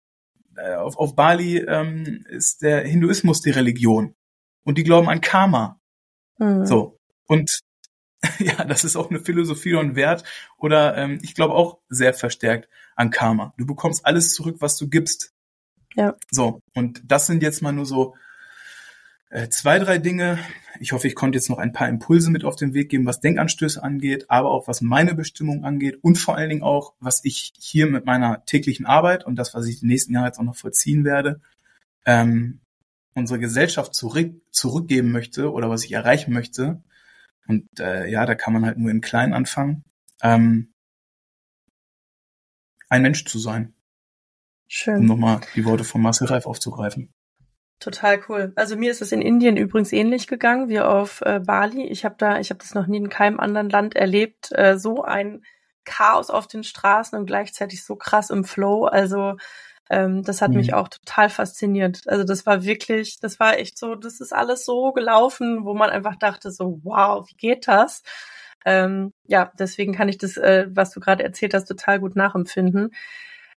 Äh, 0.56 0.76
auf, 0.76 0.96
auf 0.96 1.14
Bali 1.14 1.58
ähm, 1.58 2.24
ist 2.26 2.62
der 2.62 2.86
Hinduismus 2.86 3.42
die 3.42 3.50
Religion. 3.50 4.14
Und 4.64 4.78
die 4.78 4.82
glauben 4.82 5.10
an 5.10 5.20
Karma. 5.20 5.78
Mhm. 6.38 6.64
So. 6.64 6.99
Und 7.30 7.60
ja, 8.40 8.64
das 8.64 8.82
ist 8.82 8.96
auch 8.96 9.08
eine 9.08 9.20
Philosophie 9.20 9.74
und 9.74 9.94
Wert. 9.94 10.24
Oder 10.58 10.96
ähm, 10.96 11.20
ich 11.22 11.36
glaube 11.36 11.54
auch 11.54 11.78
sehr 11.88 12.12
verstärkt 12.12 12.68
an 12.96 13.10
Karma. 13.10 13.54
Du 13.56 13.66
bekommst 13.66 14.04
alles 14.04 14.34
zurück, 14.34 14.56
was 14.58 14.76
du 14.76 14.88
gibst. 14.88 15.32
Ja. 15.94 16.16
So. 16.30 16.60
Und 16.74 17.02
das 17.06 17.26
sind 17.26 17.44
jetzt 17.44 17.62
mal 17.62 17.72
nur 17.72 17.86
so 17.86 18.16
äh, 19.30 19.48
zwei, 19.48 19.78
drei 19.78 19.98
Dinge. 19.98 20.40
Ich 20.80 20.90
hoffe, 20.90 21.06
ich 21.06 21.14
konnte 21.14 21.38
jetzt 21.38 21.48
noch 21.48 21.58
ein 21.58 21.72
paar 21.72 21.88
Impulse 21.88 22.32
mit 22.32 22.44
auf 22.44 22.56
den 22.56 22.74
Weg 22.74 22.88
geben, 22.88 23.06
was 23.06 23.20
Denkanstöße 23.20 23.80
angeht, 23.80 24.28
aber 24.28 24.50
auch 24.50 24.66
was 24.66 24.80
meine 24.80 25.14
Bestimmung 25.14 25.64
angeht 25.64 25.98
und 26.02 26.18
vor 26.18 26.36
allen 26.36 26.50
Dingen 26.50 26.62
auch, 26.64 26.94
was 26.98 27.24
ich 27.24 27.52
hier 27.60 27.86
mit 27.86 28.06
meiner 28.06 28.44
täglichen 28.44 28.86
Arbeit 28.86 29.24
und 29.24 29.36
das, 29.36 29.54
was 29.54 29.66
ich 29.66 29.78
die 29.78 29.86
nächsten 29.86 30.14
Jahre 30.14 30.26
jetzt 30.26 30.40
auch 30.40 30.44
noch 30.44 30.56
vollziehen 30.56 31.04
werde, 31.04 31.40
ähm, 32.06 32.58
unsere 33.14 33.38
Gesellschaft 33.38 33.94
zurück, 33.94 34.32
zurückgeben 34.50 35.12
möchte 35.12 35.52
oder 35.52 35.70
was 35.70 35.84
ich 35.84 35.92
erreichen 35.92 36.32
möchte. 36.32 36.82
Und 37.46 37.68
äh, 37.80 38.08
ja, 38.08 38.26
da 38.26 38.34
kann 38.34 38.52
man 38.52 38.64
halt 38.64 38.78
nur 38.78 38.90
im 38.90 39.00
Kleinen 39.00 39.32
anfangen. 39.32 39.84
Ähm, 40.22 40.72
ein 42.88 43.02
Mensch 43.02 43.24
zu 43.24 43.38
sein. 43.38 43.74
Schön. 44.68 44.98
Um 44.98 45.06
nochmal 45.06 45.40
die 45.54 45.64
Worte 45.64 45.84
von 45.84 46.00
Marcel 46.02 46.28
Reif 46.28 46.46
aufzugreifen. 46.46 47.12
Total 47.80 48.20
cool. 48.28 48.52
Also 48.56 48.76
mir 48.76 48.90
ist 48.90 49.00
es 49.00 49.10
in 49.10 49.22
Indien 49.22 49.56
übrigens 49.56 49.92
ähnlich 49.92 50.26
gegangen 50.26 50.68
wie 50.68 50.80
auf 50.80 51.22
äh, 51.22 51.40
Bali. 51.40 51.86
Ich 51.86 52.04
habe 52.04 52.14
da, 52.18 52.38
ich 52.38 52.50
habe 52.50 52.58
das 52.58 52.74
noch 52.74 52.86
nie 52.86 52.98
in 52.98 53.08
keinem 53.08 53.40
anderen 53.40 53.70
Land 53.70 53.96
erlebt. 53.96 54.52
Äh, 54.52 54.78
so 54.78 55.02
ein 55.02 55.42
Chaos 55.84 56.28
auf 56.28 56.46
den 56.46 56.62
Straßen 56.62 57.18
und 57.18 57.26
gleichzeitig 57.26 57.82
so 57.84 57.96
krass 57.96 58.28
im 58.28 58.44
Flow. 58.44 58.84
Also 58.84 59.36
ähm, 59.90 60.22
das 60.22 60.40
hat 60.40 60.50
mhm. 60.52 60.58
mich 60.58 60.74
auch 60.74 60.88
total 60.88 61.28
fasziniert. 61.28 62.02
Also 62.06 62.24
das 62.24 62.46
war 62.46 62.64
wirklich, 62.64 63.18
das 63.20 63.40
war 63.40 63.58
echt 63.58 63.76
so, 63.78 63.94
das 63.96 64.20
ist 64.20 64.32
alles 64.32 64.64
so 64.64 64.92
gelaufen, 64.92 65.64
wo 65.64 65.74
man 65.74 65.90
einfach 65.90 66.16
dachte 66.16 66.50
so, 66.50 66.80
wow, 66.84 67.28
wie 67.28 67.36
geht 67.36 67.68
das? 67.68 68.02
Ähm, 68.64 69.12
ja, 69.26 69.52
deswegen 69.58 69.94
kann 69.94 70.08
ich 70.08 70.18
das, 70.18 70.36
äh, 70.36 70.66
was 70.70 70.90
du 70.90 71.00
gerade 71.00 71.24
erzählt 71.24 71.54
hast, 71.54 71.66
total 71.66 72.00
gut 72.00 72.16
nachempfinden. 72.16 72.90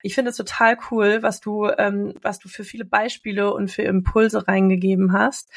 Ich 0.04 0.16
finde 0.16 0.32
es 0.32 0.38
total 0.38 0.78
cool, 0.92 1.22
was 1.24 1.42
du, 1.42 1.68
ähm, 1.78 2.14
was 2.22 2.40
du 2.40 2.50
für 2.50 2.64
viele 2.64 2.86
Beispiele 2.86 3.54
und 3.54 3.70
für 3.72 3.84
Impulse 3.84 4.48
reingegeben 4.48 5.14
hast. 5.14 5.52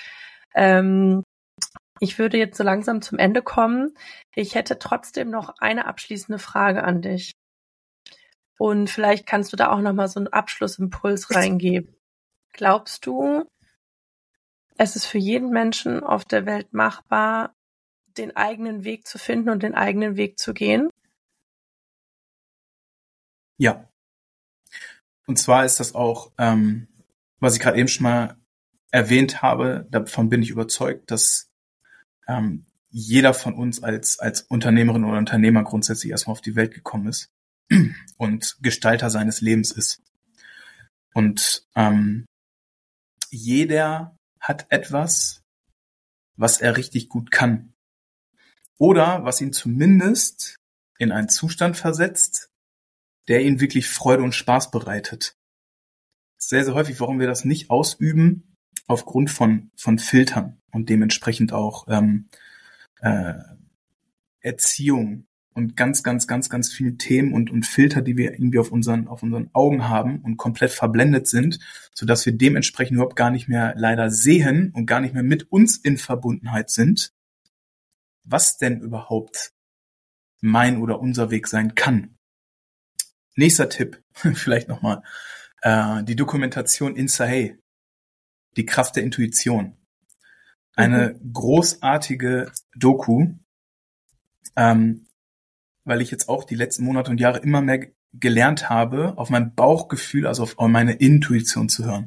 Ähm, 0.54 1.22
Ich 2.00 2.18
würde 2.18 2.38
jetzt 2.38 2.58
so 2.58 2.64
langsam 2.64 3.00
zum 3.02 3.18
Ende 3.18 3.40
kommen. 3.42 3.94
Ich 4.34 4.54
hätte 4.56 4.78
trotzdem 4.78 5.30
noch 5.30 5.54
eine 5.60 5.86
abschließende 5.86 6.38
Frage 6.38 6.84
an 6.84 7.02
dich. 7.02 7.32
Und 8.58 8.88
vielleicht 8.88 9.26
kannst 9.26 9.52
du 9.52 9.56
da 9.56 9.70
auch 9.70 9.80
noch 9.80 9.92
mal 9.92 10.08
so 10.08 10.20
einen 10.20 10.28
Abschlussimpuls 10.28 11.34
reingeben. 11.34 11.94
Glaubst 12.52 13.04
du, 13.06 13.44
es 14.76 14.96
ist 14.96 15.06
für 15.06 15.18
jeden 15.18 15.50
Menschen 15.50 16.02
auf 16.02 16.24
der 16.24 16.46
Welt 16.46 16.72
machbar, 16.72 17.54
den 18.16 18.36
eigenen 18.36 18.84
Weg 18.84 19.06
zu 19.06 19.18
finden 19.18 19.50
und 19.50 19.62
den 19.62 19.74
eigenen 19.74 20.16
Weg 20.16 20.38
zu 20.38 20.54
gehen? 20.54 20.88
Ja. 23.56 23.88
Und 25.26 25.38
zwar 25.38 25.64
ist 25.64 25.80
das 25.80 25.94
auch, 25.94 26.32
ähm, 26.38 26.88
was 27.40 27.54
ich 27.54 27.60
gerade 27.60 27.78
eben 27.78 27.88
schon 27.88 28.04
mal 28.04 28.36
erwähnt 28.90 29.42
habe, 29.42 29.86
davon 29.90 30.28
bin 30.28 30.42
ich 30.42 30.50
überzeugt, 30.50 31.10
dass 31.10 31.50
ähm, 32.28 32.66
jeder 32.90 33.34
von 33.34 33.54
uns 33.54 33.82
als, 33.82 34.20
als 34.20 34.42
Unternehmerin 34.42 35.04
oder 35.04 35.18
Unternehmer 35.18 35.64
grundsätzlich 35.64 36.12
erstmal 36.12 36.32
auf 36.32 36.40
die 36.40 36.54
Welt 36.54 36.72
gekommen 36.72 37.08
ist 37.08 37.33
und 38.16 38.56
Gestalter 38.62 39.10
seines 39.10 39.40
Lebens 39.40 39.70
ist. 39.72 40.02
Und 41.14 41.66
ähm, 41.74 42.26
jeder 43.30 44.16
hat 44.40 44.66
etwas, 44.70 45.42
was 46.36 46.60
er 46.60 46.76
richtig 46.76 47.08
gut 47.08 47.30
kann. 47.30 47.72
Oder 48.78 49.24
was 49.24 49.40
ihn 49.40 49.52
zumindest 49.52 50.56
in 50.98 51.12
einen 51.12 51.28
Zustand 51.28 51.76
versetzt, 51.76 52.50
der 53.28 53.42
ihn 53.42 53.60
wirklich 53.60 53.88
Freude 53.88 54.22
und 54.22 54.34
Spaß 54.34 54.70
bereitet. 54.70 55.36
Sehr, 56.36 56.64
sehr 56.64 56.74
häufig, 56.74 57.00
warum 57.00 57.20
wir 57.20 57.26
das 57.26 57.44
nicht 57.44 57.70
ausüben, 57.70 58.56
aufgrund 58.86 59.30
von, 59.30 59.70
von 59.76 59.98
Filtern 59.98 60.60
und 60.72 60.88
dementsprechend 60.90 61.52
auch 61.52 61.86
ähm, 61.88 62.28
äh, 63.00 63.34
Erziehung 64.40 65.26
und 65.54 65.76
ganz, 65.76 66.02
ganz, 66.02 66.26
ganz, 66.26 66.50
ganz 66.50 66.72
viele 66.72 66.96
Themen 66.96 67.32
und, 67.32 67.50
und 67.50 67.64
Filter, 67.64 68.02
die 68.02 68.16
wir 68.16 68.32
irgendwie 68.32 68.58
auf 68.58 68.72
unseren, 68.72 69.06
auf 69.06 69.22
unseren 69.22 69.50
Augen 69.52 69.88
haben 69.88 70.20
und 70.20 70.36
komplett 70.36 70.72
verblendet 70.72 71.28
sind, 71.28 71.60
so 71.94 72.04
dass 72.04 72.26
wir 72.26 72.36
dementsprechend 72.36 72.96
überhaupt 72.96 73.16
gar 73.16 73.30
nicht 73.30 73.48
mehr 73.48 73.74
leider 73.76 74.10
sehen 74.10 74.72
und 74.74 74.86
gar 74.86 75.00
nicht 75.00 75.14
mehr 75.14 75.22
mit 75.22 75.50
uns 75.52 75.76
in 75.76 75.96
Verbundenheit 75.96 76.70
sind, 76.70 77.12
was 78.24 78.58
denn 78.58 78.80
überhaupt 78.80 79.52
mein 80.40 80.82
oder 80.82 81.00
unser 81.00 81.30
Weg 81.30 81.46
sein 81.46 81.74
kann. 81.74 82.16
Nächster 83.36 83.68
Tipp, 83.68 84.02
vielleicht 84.12 84.68
nochmal, 84.68 85.02
äh, 85.62 86.02
die 86.02 86.16
Dokumentation 86.16 86.96
Insahe, 86.96 87.58
die 88.56 88.66
Kraft 88.66 88.96
der 88.96 89.04
Intuition. 89.04 89.76
Eine 90.74 91.14
mhm. 91.14 91.32
großartige 91.32 92.50
Doku, 92.74 93.34
ähm, 94.56 95.06
weil 95.84 96.00
ich 96.00 96.10
jetzt 96.10 96.28
auch 96.28 96.44
die 96.44 96.54
letzten 96.54 96.84
Monate 96.84 97.10
und 97.10 97.20
Jahre 97.20 97.38
immer 97.38 97.60
mehr 97.60 97.86
gelernt 98.12 98.70
habe, 98.70 99.18
auf 99.18 99.30
mein 99.30 99.54
Bauchgefühl, 99.54 100.26
also 100.26 100.44
auf 100.44 100.56
meine 100.58 100.94
Intuition 100.94 101.68
zu 101.68 101.84
hören. 101.84 102.06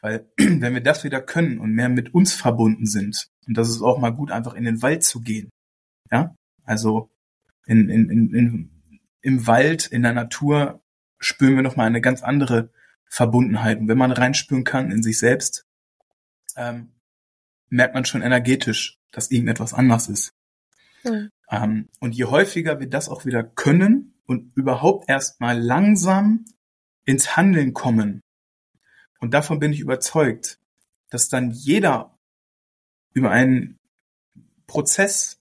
Weil 0.00 0.28
wenn 0.36 0.74
wir 0.74 0.82
das 0.82 1.04
wieder 1.04 1.20
können 1.20 1.58
und 1.58 1.72
mehr 1.72 1.88
mit 1.88 2.14
uns 2.14 2.32
verbunden 2.32 2.86
sind, 2.86 3.28
und 3.46 3.56
das 3.56 3.68
ist 3.68 3.82
auch 3.82 3.98
mal 3.98 4.10
gut, 4.10 4.30
einfach 4.30 4.54
in 4.54 4.64
den 4.64 4.82
Wald 4.82 5.02
zu 5.02 5.20
gehen. 5.20 5.50
Ja, 6.10 6.34
also 6.64 7.10
in, 7.66 7.88
in, 7.88 8.10
in, 8.10 8.34
in, 8.34 8.70
im 9.20 9.46
Wald, 9.46 9.86
in 9.86 10.02
der 10.02 10.12
Natur 10.12 10.82
spüren 11.18 11.56
wir 11.56 11.62
nochmal 11.62 11.86
eine 11.86 12.00
ganz 12.00 12.22
andere 12.22 12.70
Verbundenheit. 13.08 13.78
Und 13.78 13.88
wenn 13.88 13.98
man 13.98 14.12
reinspüren 14.12 14.64
kann 14.64 14.90
in 14.90 15.02
sich 15.02 15.18
selbst, 15.18 15.64
ähm, 16.56 16.92
merkt 17.68 17.94
man 17.94 18.04
schon 18.04 18.22
energetisch, 18.22 18.98
dass 19.10 19.30
irgendetwas 19.30 19.74
anders 19.74 20.08
ist. 20.08 20.32
Ähm, 21.52 21.88
und 22.00 22.16
je 22.16 22.24
häufiger 22.24 22.80
wir 22.80 22.88
das 22.88 23.08
auch 23.08 23.24
wieder 23.24 23.44
können 23.44 24.14
und 24.26 24.56
überhaupt 24.56 25.08
erstmal 25.08 25.60
langsam 25.60 26.44
ins 27.04 27.36
Handeln 27.36 27.74
kommen, 27.74 28.22
und 29.22 29.34
davon 29.34 29.60
bin 29.60 29.72
ich 29.72 29.78
überzeugt, 29.78 30.58
dass 31.08 31.28
dann 31.28 31.52
jeder 31.52 32.18
über 33.12 33.30
einen 33.30 33.78
Prozess, 34.66 35.40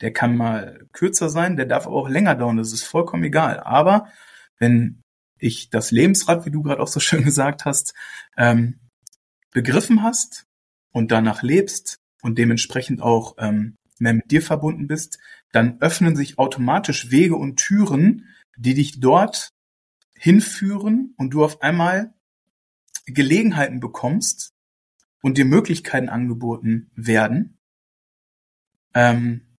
der 0.00 0.10
kann 0.14 0.38
mal 0.38 0.86
kürzer 0.92 1.28
sein, 1.28 1.56
der 1.56 1.66
darf 1.66 1.86
aber 1.86 1.96
auch 1.96 2.08
länger 2.08 2.34
dauern, 2.34 2.56
das 2.56 2.72
ist 2.72 2.84
vollkommen 2.84 3.24
egal. 3.24 3.60
Aber 3.60 4.08
wenn 4.56 5.02
ich 5.38 5.68
das 5.68 5.90
Lebensrad, 5.90 6.46
wie 6.46 6.50
du 6.50 6.62
gerade 6.62 6.80
auch 6.80 6.88
so 6.88 6.98
schön 6.98 7.24
gesagt 7.24 7.66
hast, 7.66 7.92
ähm, 8.38 8.80
begriffen 9.50 10.02
hast 10.02 10.46
und 10.90 11.12
danach 11.12 11.42
lebst 11.42 11.98
und 12.22 12.38
dementsprechend 12.38 13.02
auch 13.02 13.34
ähm, 13.36 13.76
mehr 14.00 14.14
mit 14.14 14.30
dir 14.30 14.42
verbunden 14.42 14.86
bist, 14.86 15.18
dann 15.52 15.80
öffnen 15.80 16.16
sich 16.16 16.38
automatisch 16.38 17.10
Wege 17.10 17.36
und 17.36 17.56
Türen, 17.56 18.28
die 18.56 18.74
dich 18.74 19.00
dort 19.00 19.52
hinführen 20.14 21.14
und 21.16 21.30
du 21.30 21.44
auf 21.44 21.62
einmal 21.62 22.14
Gelegenheiten 23.06 23.80
bekommst 23.80 24.54
und 25.22 25.38
dir 25.38 25.44
Möglichkeiten 25.44 26.08
angeboten 26.08 26.90
werden, 26.94 27.58
ähm, 28.94 29.56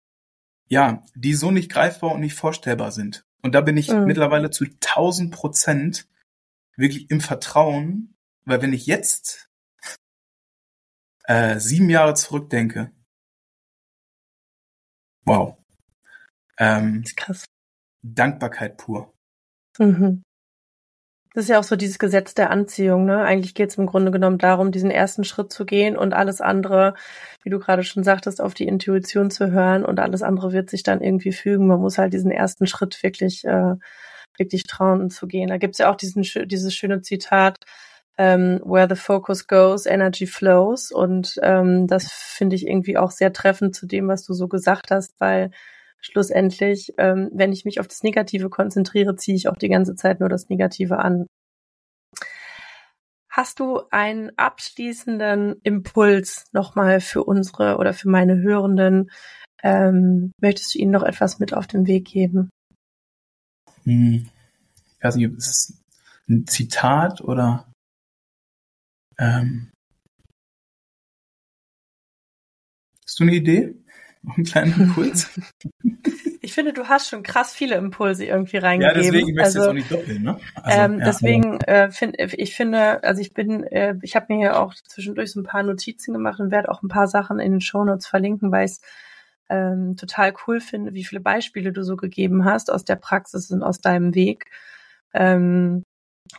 ja, 0.68 1.04
die 1.14 1.34
so 1.34 1.50
nicht 1.50 1.70
greifbar 1.70 2.12
und 2.12 2.20
nicht 2.20 2.34
vorstellbar 2.34 2.92
sind. 2.92 3.24
Und 3.42 3.54
da 3.54 3.60
bin 3.60 3.76
ich 3.76 3.90
mhm. 3.90 4.04
mittlerweile 4.04 4.50
zu 4.50 4.64
1000 4.64 5.32
Prozent 5.32 6.08
wirklich 6.76 7.10
im 7.10 7.20
Vertrauen, 7.20 8.14
weil 8.44 8.62
wenn 8.62 8.72
ich 8.72 8.86
jetzt 8.86 9.48
äh, 11.24 11.58
sieben 11.58 11.90
Jahre 11.90 12.14
zurückdenke, 12.14 12.92
wow, 15.28 15.56
ähm, 16.58 17.04
krass. 17.16 17.44
Dankbarkeit 18.02 18.76
pur. 18.76 19.12
Mhm. 19.78 20.22
Das 21.34 21.44
ist 21.44 21.50
ja 21.50 21.60
auch 21.60 21.64
so 21.64 21.76
dieses 21.76 21.98
Gesetz 21.98 22.34
der 22.34 22.50
Anziehung, 22.50 23.04
ne? 23.04 23.22
Eigentlich 23.22 23.54
geht 23.54 23.70
es 23.70 23.78
im 23.78 23.86
Grunde 23.86 24.10
genommen 24.10 24.38
darum, 24.38 24.72
diesen 24.72 24.90
ersten 24.90 25.24
Schritt 25.24 25.52
zu 25.52 25.66
gehen 25.66 25.96
und 25.96 26.14
alles 26.14 26.40
andere, 26.40 26.94
wie 27.42 27.50
du 27.50 27.58
gerade 27.58 27.84
schon 27.84 28.02
sagtest, 28.02 28.40
auf 28.40 28.54
die 28.54 28.66
Intuition 28.66 29.30
zu 29.30 29.52
hören 29.52 29.84
und 29.84 30.00
alles 30.00 30.22
andere 30.22 30.52
wird 30.52 30.70
sich 30.70 30.82
dann 30.82 31.00
irgendwie 31.00 31.32
fügen. 31.32 31.66
Man 31.66 31.80
muss 31.80 31.98
halt 31.98 32.12
diesen 32.12 32.30
ersten 32.30 32.66
Schritt 32.66 33.02
wirklich, 33.02 33.44
äh, 33.44 33.74
wirklich 34.36 34.64
trauen 34.64 35.10
zu 35.10 35.28
gehen. 35.28 35.48
Da 35.48 35.58
gibt's 35.58 35.78
ja 35.78 35.90
auch 35.90 35.96
diesen, 35.96 36.22
dieses 36.48 36.74
schöne 36.74 37.02
Zitat, 37.02 37.58
ähm, 38.18 38.60
where 38.64 38.88
the 38.88 39.00
focus 39.00 39.46
goes, 39.46 39.86
energy 39.86 40.26
flows. 40.26 40.90
Und 40.90 41.38
ähm, 41.42 41.86
das 41.86 42.10
finde 42.12 42.56
ich 42.56 42.66
irgendwie 42.66 42.98
auch 42.98 43.12
sehr 43.12 43.32
treffend 43.32 43.74
zu 43.74 43.86
dem, 43.86 44.08
was 44.08 44.24
du 44.24 44.34
so 44.34 44.48
gesagt 44.48 44.90
hast, 44.90 45.14
weil 45.20 45.52
schlussendlich, 46.00 46.94
ähm, 46.98 47.30
wenn 47.32 47.52
ich 47.52 47.64
mich 47.64 47.80
auf 47.80 47.86
das 47.86 48.02
Negative 48.02 48.50
konzentriere, 48.50 49.16
ziehe 49.16 49.36
ich 49.36 49.48
auch 49.48 49.56
die 49.56 49.68
ganze 49.68 49.94
Zeit 49.94 50.20
nur 50.20 50.28
das 50.28 50.48
Negative 50.48 50.98
an. 50.98 51.26
Hast 53.30 53.60
du 53.60 53.82
einen 53.90 54.32
abschließenden 54.36 55.60
Impuls 55.62 56.46
nochmal 56.52 57.00
für 57.00 57.22
unsere 57.22 57.76
oder 57.76 57.94
für 57.94 58.08
meine 58.08 58.38
Hörenden? 58.38 59.10
Ähm, 59.62 60.32
möchtest 60.40 60.74
du 60.74 60.78
ihnen 60.78 60.90
noch 60.90 61.04
etwas 61.04 61.38
mit 61.38 61.54
auf 61.54 61.68
den 61.68 61.86
Weg 61.86 62.06
geben? 62.06 62.50
Hm. 63.84 64.28
Ich 64.96 65.04
weiß 65.04 65.14
nicht, 65.16 65.36
ist 65.36 65.48
es 65.48 65.84
ein 66.28 66.46
Zitat 66.48 67.20
oder 67.20 67.68
ähm, 69.18 69.70
hast 73.04 73.20
du 73.20 73.24
eine 73.24 73.34
Idee? 73.34 73.74
Einen 74.26 74.44
kleinen 74.44 74.80
Impuls? 74.80 75.30
Ich 76.40 76.54
finde, 76.54 76.72
du 76.72 76.88
hast 76.88 77.10
schon 77.10 77.22
krass 77.22 77.52
viele 77.52 77.74
Impulse 77.74 78.24
irgendwie 78.24 78.56
reingegeben. 78.56 78.96
Ja, 78.96 79.02
deswegen 79.02 79.34
möchte 79.34 79.44
also, 79.44 79.58
ich 79.58 79.64
jetzt 79.64 79.68
auch 79.68 79.74
nicht 79.74 79.90
doppeln, 79.90 80.22
ne? 80.22 80.40
Also, 80.54 80.78
ähm, 80.78 80.98
ja, 80.98 81.04
deswegen 81.04 81.60
äh, 81.60 81.90
finde 81.90 82.24
ich 82.24 82.56
finde, 82.56 83.04
also 83.04 83.20
ich 83.20 83.34
bin, 83.34 83.64
äh, 83.64 83.96
ich 84.00 84.16
habe 84.16 84.26
mir 84.30 84.38
hier 84.38 84.58
auch 84.58 84.72
zwischendurch 84.74 85.32
so 85.32 85.40
ein 85.40 85.44
paar 85.44 85.62
Notizen 85.62 86.14
gemacht 86.14 86.40
und 86.40 86.50
werde 86.50 86.70
auch 86.70 86.82
ein 86.82 86.88
paar 86.88 87.06
Sachen 87.06 87.38
in 87.38 87.52
den 87.52 87.60
Shownotes 87.60 88.06
verlinken, 88.06 88.50
weil 88.50 88.64
ich 88.64 88.72
es 88.72 88.80
ähm, 89.50 89.96
total 89.96 90.32
cool 90.46 90.60
finde, 90.60 90.94
wie 90.94 91.04
viele 91.04 91.20
Beispiele 91.20 91.70
du 91.70 91.82
so 91.82 91.96
gegeben 91.96 92.46
hast 92.46 92.70
aus 92.70 92.84
der 92.84 92.96
Praxis 92.96 93.50
und 93.50 93.62
aus 93.62 93.82
deinem 93.82 94.14
Weg. 94.14 94.46
Ähm, 95.12 95.84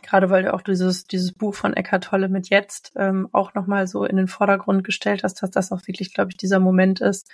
gerade 0.02 0.30
weil 0.30 0.44
du 0.44 0.54
auch 0.54 0.62
dieses, 0.62 1.04
dieses 1.04 1.32
Buch 1.32 1.54
von 1.54 1.74
Eckhart 1.74 2.04
Tolle 2.04 2.28
mit 2.28 2.48
jetzt 2.48 2.92
ähm, 2.96 3.28
auch 3.32 3.54
nochmal 3.54 3.86
so 3.86 4.04
in 4.04 4.16
den 4.16 4.28
Vordergrund 4.28 4.84
gestellt 4.84 5.24
hast, 5.24 5.42
dass 5.42 5.50
das 5.50 5.72
auch 5.72 5.86
wirklich, 5.86 6.14
glaube 6.14 6.30
ich, 6.30 6.36
dieser 6.36 6.60
Moment 6.60 7.00
ist, 7.00 7.30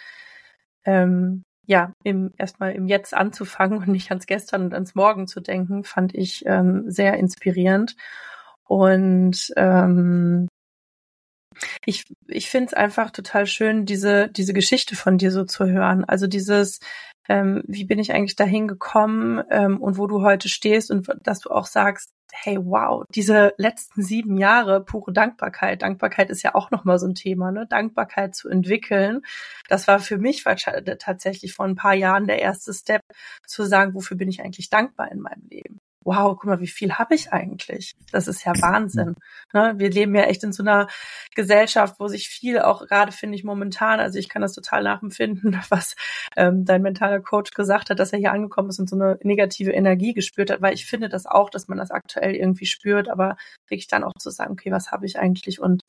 ähm, 0.85 1.43
ja, 1.67 1.93
im, 2.05 2.33
erstmal 2.39 2.73
im 2.73 2.87
Jetzt 2.87 3.13
anzufangen 3.13 3.79
und 3.79 3.89
nicht 3.89 4.11
ans 4.11 4.27
Gestern 4.27 4.67
und 4.67 4.75
ans 4.75 4.95
Morgen 4.95 5.27
zu 5.27 5.41
denken, 5.41 5.85
fand 5.85 6.15
ich 6.15 6.45
ähm, 6.47 6.85
sehr 6.91 7.15
inspirierend. 7.15 7.97
Und 8.65 9.53
ähm, 9.57 10.49
ich, 11.85 12.05
ich 12.29 12.51
finde 12.51 12.67
es 12.67 12.75
einfach 12.75 13.11
total 13.11 13.47
schön, 13.47 13.87
diese, 13.87 14.29
diese 14.29 14.53
Geschichte 14.53 14.97
von 14.97 15.19
dir 15.19 15.31
so 15.31 15.45
zu 15.45 15.67
hören. 15.67 16.05
Also 16.05 16.27
dieses, 16.27 16.81
ähm, 17.29 17.63
wie 17.67 17.85
bin 17.85 17.99
ich 17.99 18.13
eigentlich 18.13 18.37
dahin 18.37 18.69
gekommen 18.69 19.43
ähm, 19.51 19.81
und 19.81 19.99
wo 19.99 20.07
du 20.07 20.23
heute 20.23 20.49
stehst 20.49 20.91
und 20.91 21.09
dass 21.23 21.41
du 21.41 21.51
auch 21.51 21.67
sagst, 21.67 22.11
hey, 22.33 22.59
wow, 22.61 23.05
diese 23.15 23.55
letzten 23.59 24.03
sieben 24.03 24.37
Jahre 24.39 24.85
pure 24.85 25.13
Dankbarkeit. 25.13 25.83
Dankbarkeit 25.83 26.31
ist 26.31 26.43
ja 26.43 26.55
auch 26.55 26.71
nochmal 26.71 26.99
so 26.99 27.07
ein 27.07 27.15
Thema, 27.15 27.51
ne? 27.53 27.67
Dankbarkeit 27.67 28.35
zu 28.35 28.49
entwickeln. 28.49 29.23
Das 29.69 29.89
war 29.89 29.99
für 30.01 30.19
mich 30.19 30.45
tatsächlich 30.99 31.55
vor 31.55 31.67
ein 31.67 31.77
paar 31.77 31.95
Jahren 31.95 32.27
der 32.27 32.41
erste 32.41 32.73
Step, 32.75 33.03
zu 33.47 33.65
sagen, 33.65 33.95
wofür 33.95 34.17
bin 34.17 34.29
ich 34.29 34.43
eigentlich 34.43 34.71
dankbar 34.71 35.11
in 35.13 35.21
meinem 35.21 35.47
Leben? 35.49 35.81
Wow, 36.07 36.37
guck 36.37 36.45
mal, 36.45 36.61
wie 36.61 36.69
viel 36.69 36.95
habe 36.95 37.15
ich 37.15 37.33
eigentlich? 37.33 37.97
Das 38.13 38.29
ist 38.29 38.45
ja 38.45 38.53
Wahnsinn. 38.61 39.17
Ne? 39.53 39.75
Wir 39.77 39.91
leben 39.91 40.15
ja 40.15 40.23
echt 40.23 40.45
in 40.45 40.53
so 40.53 40.63
einer 40.63 40.87
Gesellschaft, 41.35 41.97
wo 41.99 42.07
sich 42.09 42.29
viel 42.29 42.61
auch 42.61 42.87
gerade 42.87 43.13
finde 43.13 43.37
ich 43.37 43.45
momentan, 43.45 43.99
also 44.01 44.19
ich 44.19 44.29
kann 44.29 44.43
das 44.43 44.53
total 44.53 44.85
nachempfinden, 44.85 45.61
was 45.69 45.97
ähm, 46.37 46.65
dein 46.65 46.83
mentaler 46.83 47.21
Coach 47.21 47.51
gesagt 47.51 47.91
hat, 47.91 47.99
dass 47.99 48.13
er 48.13 48.21
hier 48.21 48.33
angekommen 48.33 48.71
ist 48.71 48.79
und 48.79 48.89
so 48.89 48.97
eine 48.97 49.19
negative 49.23 49.73
Energie 49.73 50.15
gespürt 50.15 50.51
hat, 50.51 50.63
weil 50.63 50.75
ich 50.75 50.87
finde 50.87 51.09
das 51.09 51.27
auch, 51.27 51.51
dass 51.51 51.69
man 51.69 51.79
das 51.79 51.91
aktuell 51.91 52.35
irgendwie 52.35 52.67
spürt, 52.67 53.09
aber 53.09 53.37
wirklich 53.69 53.89
dann 53.89 54.05
auch 54.05 54.15
zu 54.19 54.31
sagen, 54.31 54.53
okay, 54.53 54.71
was 54.71 54.93
habe 54.93 55.07
ich 55.07 55.19
eigentlich 55.19 55.61
und 55.61 55.83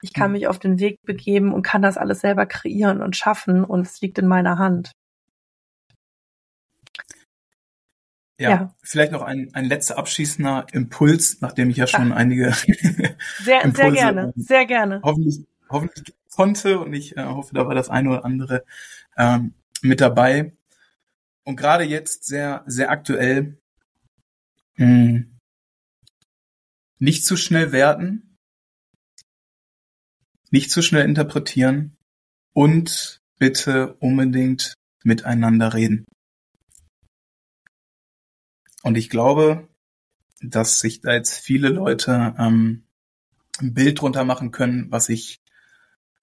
ich 0.00 0.12
kann 0.12 0.30
mhm. 0.30 0.32
mich 0.32 0.48
auf 0.48 0.58
den 0.58 0.78
Weg 0.80 0.98
begeben 1.04 1.52
und 1.52 1.62
kann 1.62 1.82
das 1.82 1.96
alles 1.98 2.20
selber 2.20 2.46
kreieren 2.46 3.02
und 3.02 3.16
schaffen 3.16 3.64
und 3.64 3.86
es 3.86 4.00
liegt 4.00 4.18
in 4.18 4.26
meiner 4.26 4.58
Hand. 4.58 4.92
Ja, 8.44 8.50
ja, 8.50 8.74
vielleicht 8.82 9.10
noch 9.12 9.22
ein, 9.22 9.48
ein 9.54 9.64
letzter 9.64 9.96
abschließender 9.96 10.66
Impuls, 10.72 11.40
nachdem 11.40 11.70
ich 11.70 11.78
ja 11.78 11.86
schon 11.86 12.12
Ach. 12.12 12.16
einige 12.16 12.52
sehr, 13.42 13.64
Impulse 13.64 13.90
sehr 13.90 13.92
gerne, 13.92 14.32
sehr 14.36 14.66
gerne. 14.66 15.00
Hoffentlich, 15.02 15.46
hoffentlich 15.70 16.14
konnte 16.30 16.78
und 16.78 16.92
ich 16.92 17.16
äh, 17.16 17.24
hoffe, 17.24 17.54
da 17.54 17.66
war 17.66 17.74
das 17.74 17.88
eine 17.88 18.10
oder 18.10 18.24
andere 18.26 18.64
ähm, 19.16 19.54
mit 19.80 20.02
dabei. 20.02 20.52
Und 21.44 21.56
gerade 21.56 21.84
jetzt 21.84 22.26
sehr, 22.26 22.64
sehr 22.66 22.90
aktuell, 22.90 23.56
mh, 24.76 24.86
hm, 24.86 25.38
nicht 26.98 27.24
zu 27.24 27.38
schnell 27.38 27.72
werten, 27.72 28.36
nicht 30.50 30.70
zu 30.70 30.82
schnell 30.82 31.06
interpretieren 31.06 31.96
und 32.52 33.22
bitte 33.38 33.94
unbedingt 34.00 34.74
miteinander 35.02 35.72
reden. 35.72 36.04
Und 38.84 38.98
ich 38.98 39.08
glaube, 39.08 39.66
dass 40.42 40.80
sich 40.80 41.00
da 41.00 41.14
jetzt 41.14 41.38
viele 41.38 41.70
Leute 41.70 42.34
ähm, 42.38 42.84
ein 43.58 43.72
Bild 43.72 43.98
drunter 44.00 44.24
machen 44.24 44.50
können, 44.50 44.90
was 44.90 45.08
ich 45.08 45.40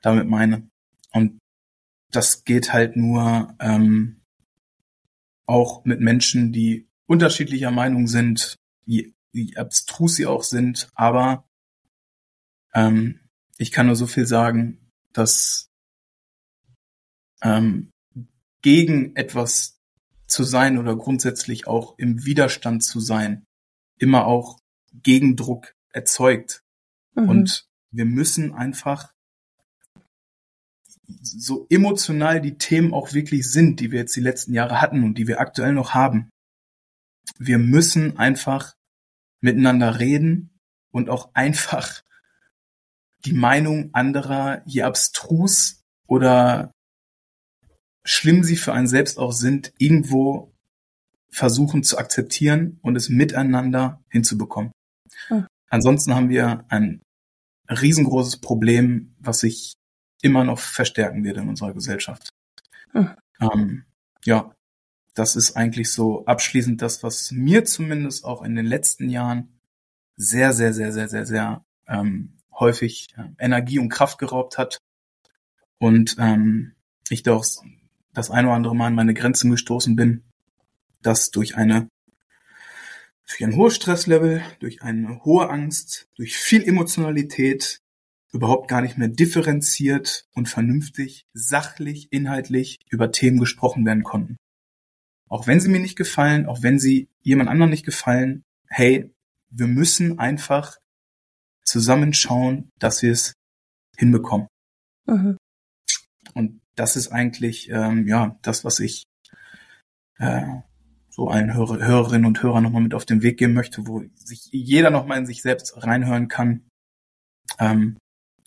damit 0.01 0.28
meine. 0.28 0.70
Und 1.12 1.39
das 2.12 2.43
geht 2.43 2.72
halt 2.72 2.95
nur 2.95 3.55
ähm, 3.59 4.22
auch 5.47 5.86
mit 5.86 6.01
Menschen, 6.01 6.53
die 6.53 6.88
unterschiedlicher 7.07 7.72
Meinung 7.72 8.07
sind, 8.07 8.57
wie, 8.86 9.16
wie 9.32 9.57
abstrus 9.57 10.16
sie 10.16 10.28
auch 10.28 10.43
sind, 10.43 10.88
aber 10.93 11.49
ähm, 12.76 13.22
ich 13.57 13.72
kann 13.72 13.88
nur 13.88 13.95
so 13.95 14.05
viel 14.05 14.28
sagen, 14.28 14.91
dass 15.14 15.72
ähm, 17.41 17.89
gegen 18.62 19.16
etwas 19.16 19.80
zu 20.32 20.43
sein 20.43 20.77
oder 20.77 20.95
grundsätzlich 20.95 21.67
auch 21.67 21.97
im 21.97 22.25
Widerstand 22.25 22.84
zu 22.84 22.99
sein, 22.99 23.45
immer 23.99 24.25
auch 24.25 24.59
Gegendruck 24.93 25.73
erzeugt. 25.93 26.63
Mhm. 27.15 27.29
Und 27.29 27.65
wir 27.91 28.05
müssen 28.05 28.53
einfach 28.53 29.13
so 31.21 31.67
emotional 31.69 32.39
die 32.39 32.57
Themen 32.57 32.93
auch 32.93 33.13
wirklich 33.13 33.49
sind, 33.49 33.79
die 33.79 33.91
wir 33.91 33.99
jetzt 33.99 34.15
die 34.15 34.21
letzten 34.21 34.53
Jahre 34.53 34.82
hatten 34.82 35.03
und 35.03 35.17
die 35.17 35.27
wir 35.27 35.41
aktuell 35.41 35.73
noch 35.73 35.93
haben. 35.93 36.29
Wir 37.38 37.57
müssen 37.57 38.17
einfach 38.17 38.73
miteinander 39.41 39.99
reden 39.99 40.57
und 40.91 41.09
auch 41.09 41.32
einfach 41.34 42.01
die 43.25 43.34
Meinung 43.34 43.93
anderer, 43.93 44.61
je 44.65 44.84
abstrus 44.84 45.82
oder 46.07 46.71
schlimm 48.04 48.43
sie 48.43 48.56
für 48.56 48.74
einen 48.74 48.88
selbst 48.88 49.18
auch 49.18 49.32
sind, 49.32 49.74
irgendwo 49.78 50.54
versuchen 51.30 51.84
zu 51.84 51.97
akzeptieren 51.97 52.80
und 52.82 52.95
es 52.95 53.10
miteinander 53.10 54.04
hinzubekommen. 54.10 54.72
Mhm. 55.30 55.47
Ansonsten 55.70 56.14
haben 56.14 56.30
wir 56.30 56.66
ein 56.68 57.02
riesengroßes 57.70 58.38
Problem, 58.38 59.16
was 59.20 59.39
sich 59.39 59.74
immer 60.22 60.43
noch 60.43 60.60
verstärken 60.60 61.24
wird 61.24 61.38
in 61.38 61.49
unserer 61.49 61.74
Gesellschaft. 61.74 62.30
Mhm. 62.93 63.16
Ähm, 63.39 63.86
ja, 64.26 64.54
das 65.14 65.36
ist 65.36 65.56
eigentlich 65.56 65.91
so 65.91 66.26
abschließend 66.26 66.82
das, 66.82 67.04
was 67.04 67.32
mir 67.32 67.66
zumindest 67.66 68.26
auch 68.26 68.43
in 68.43 68.56
den 68.56 68.66
letzten 68.66 69.10
Jahren 69.10 69.60
sehr, 70.16 70.54
sehr, 70.54 70.74
sehr, 70.74 70.91
sehr, 70.91 71.08
sehr, 71.08 71.26
sehr 71.26 71.66
ähm, 71.88 72.38
häufig 72.54 73.08
äh, 73.18 73.30
Energie 73.39 73.80
und 73.80 73.89
Kraft 73.89 74.20
geraubt 74.20 74.58
hat. 74.58 74.78
Und 75.80 76.16
ähm, 76.20 76.76
ich 77.10 77.24
da 77.24 77.34
auch 77.34 77.45
das 78.14 78.32
ein 78.32 78.45
oder 78.45 78.55
andere 78.55 78.76
Mal 78.76 78.88
an 78.88 78.95
meine 78.95 79.14
Grenzen 79.14 79.51
gestoßen 79.51 79.95
bin, 79.95 80.24
dass 81.01 81.32
durch 81.32 81.55
eine 81.55 81.88
durch 83.28 83.45
ein 83.45 83.55
hohes 83.55 83.76
Stresslevel, 83.76 84.43
durch 84.59 84.82
eine 84.82 85.24
hohe 85.24 85.49
Angst, 85.49 86.09
durch 86.16 86.36
viel 86.36 86.68
Emotionalität 86.68 87.80
überhaupt 88.34 88.68
gar 88.68 88.82
nicht 88.82 88.97
mehr 88.97 89.07
differenziert 89.07 90.28
und 90.34 90.49
vernünftig, 90.49 91.26
sachlich, 91.34 92.12
inhaltlich 92.12 92.80
über 92.89 93.12
Themen 93.12 93.39
gesprochen 93.39 93.86
werden 93.86 94.03
konnten. 94.03 94.38
Auch 95.30 95.47
wenn 95.47 95.62
sie 95.62 95.70
mir 95.70 95.80
nicht 95.80 95.95
gefallen, 95.95 96.45
auch 96.45 96.62
wenn 96.62 96.78
sie 96.78 97.07
jemand 97.22 97.49
anderem 97.49 97.70
nicht 97.70 97.86
gefallen, 97.86 98.43
hey, 98.68 99.09
wir 99.49 99.68
müssen 99.68 100.20
einfach 100.20 100.78
zusammenschauen, 101.64 102.70
dass 102.80 103.01
wir 103.01 103.12
es 103.12 103.34
hinbekommen. 103.97 104.47
Mhm. 105.05 105.38
Das 106.82 106.95
ist 106.95 107.09
eigentlich 107.09 107.69
ähm, 107.69 108.07
ja 108.07 108.39
das, 108.41 108.65
was 108.65 108.79
ich 108.79 109.03
äh, 110.17 110.61
so 111.11 111.27
allen 111.27 111.53
Hörer, 111.53 111.77
Hörerinnen 111.77 112.25
und 112.25 112.41
Hörern 112.41 112.63
nochmal 112.63 112.82
mit 112.82 112.95
auf 112.95 113.05
den 113.05 113.21
Weg 113.21 113.38
geben 113.38 113.53
möchte, 113.53 113.86
wo 113.86 114.01
sich 114.15 114.49
jeder 114.51 114.89
nochmal 114.89 115.19
in 115.19 115.27
sich 115.27 115.43
selbst 115.43 115.75
reinhören 115.84 116.27
kann, 116.27 116.67
ähm, 117.59 117.99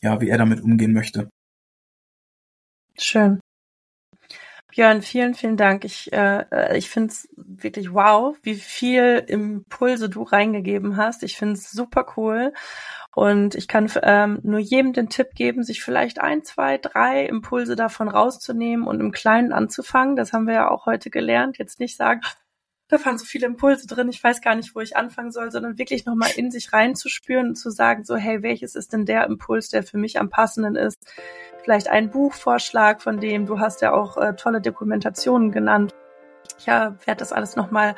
ja, 0.02 0.20
wie 0.20 0.30
er 0.30 0.38
damit 0.38 0.60
umgehen 0.60 0.92
möchte. 0.92 1.30
Schön. 2.98 3.38
Björn, 4.72 5.02
vielen, 5.02 5.36
vielen 5.36 5.56
Dank. 5.56 5.84
Ich, 5.84 6.12
äh, 6.12 6.76
ich 6.76 6.90
finde 6.90 7.12
es 7.12 7.28
wirklich 7.36 7.94
wow, 7.94 8.36
wie 8.42 8.56
viel 8.56 9.24
Impulse 9.28 10.08
du 10.08 10.24
reingegeben 10.24 10.96
hast. 10.96 11.22
Ich 11.22 11.36
finde 11.36 11.54
es 11.54 11.70
super 11.70 12.14
cool. 12.16 12.52
Und 13.14 13.54
ich 13.54 13.68
kann 13.68 13.90
ähm, 14.02 14.40
nur 14.42 14.58
jedem 14.58 14.92
den 14.92 15.08
Tipp 15.08 15.34
geben, 15.34 15.62
sich 15.62 15.82
vielleicht 15.82 16.20
ein, 16.20 16.42
zwei, 16.42 16.78
drei 16.78 17.24
Impulse 17.26 17.76
davon 17.76 18.08
rauszunehmen 18.08 18.86
und 18.86 19.00
im 19.00 19.12
Kleinen 19.12 19.52
anzufangen. 19.52 20.16
Das 20.16 20.32
haben 20.32 20.46
wir 20.46 20.54
ja 20.54 20.70
auch 20.70 20.86
heute 20.86 21.10
gelernt. 21.10 21.58
Jetzt 21.58 21.78
nicht 21.78 21.96
sagen, 21.96 22.22
da 22.88 23.04
waren 23.04 23.16
so 23.16 23.24
viele 23.24 23.46
Impulse 23.46 23.86
drin, 23.86 24.08
ich 24.08 24.22
weiß 24.22 24.40
gar 24.40 24.54
nicht, 24.54 24.74
wo 24.74 24.80
ich 24.80 24.96
anfangen 24.96 25.32
soll, 25.32 25.50
sondern 25.50 25.78
wirklich 25.78 26.04
nochmal 26.04 26.30
in 26.36 26.50
sich 26.50 26.72
reinzuspüren 26.72 27.48
und 27.48 27.54
zu 27.54 27.70
sagen, 27.70 28.04
so, 28.04 28.16
hey, 28.16 28.42
welches 28.42 28.74
ist 28.74 28.92
denn 28.92 29.06
der 29.06 29.24
Impuls, 29.26 29.70
der 29.70 29.82
für 29.82 29.96
mich 29.96 30.20
am 30.20 30.28
passenden 30.28 30.76
ist? 30.76 30.98
Vielleicht 31.62 31.88
ein 31.88 32.10
Buchvorschlag 32.10 33.00
von 33.00 33.20
dem, 33.20 33.46
du 33.46 33.58
hast 33.58 33.80
ja 33.80 33.92
auch 33.92 34.18
äh, 34.18 34.36
tolle 34.36 34.60
Dokumentationen 34.60 35.50
genannt. 35.50 35.94
Ich 36.58 36.66
ja, 36.66 36.96
werde 37.06 37.20
das 37.20 37.32
alles 37.32 37.56
nochmal 37.56 37.94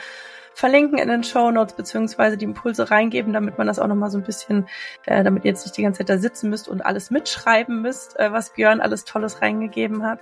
verlinken 0.56 0.96
in 0.96 1.08
den 1.08 1.22
Show 1.22 1.50
Notes 1.50 1.74
beziehungsweise 1.74 2.38
die 2.38 2.46
Impulse 2.46 2.90
reingeben, 2.90 3.34
damit 3.34 3.58
man 3.58 3.66
das 3.66 3.78
auch 3.78 3.88
nochmal 3.88 4.10
so 4.10 4.16
ein 4.16 4.24
bisschen, 4.24 4.66
äh, 5.04 5.22
damit 5.22 5.44
ihr 5.44 5.50
jetzt 5.50 5.66
nicht 5.66 5.76
die 5.76 5.82
ganze 5.82 5.98
Zeit 5.98 6.08
da 6.08 6.16
sitzen 6.16 6.48
müsst 6.48 6.66
und 6.66 6.80
alles 6.80 7.10
mitschreiben 7.10 7.82
müsst, 7.82 8.18
äh, 8.18 8.32
was 8.32 8.54
Björn 8.54 8.80
alles 8.80 9.04
Tolles 9.04 9.42
reingegeben 9.42 10.02
hat. 10.02 10.18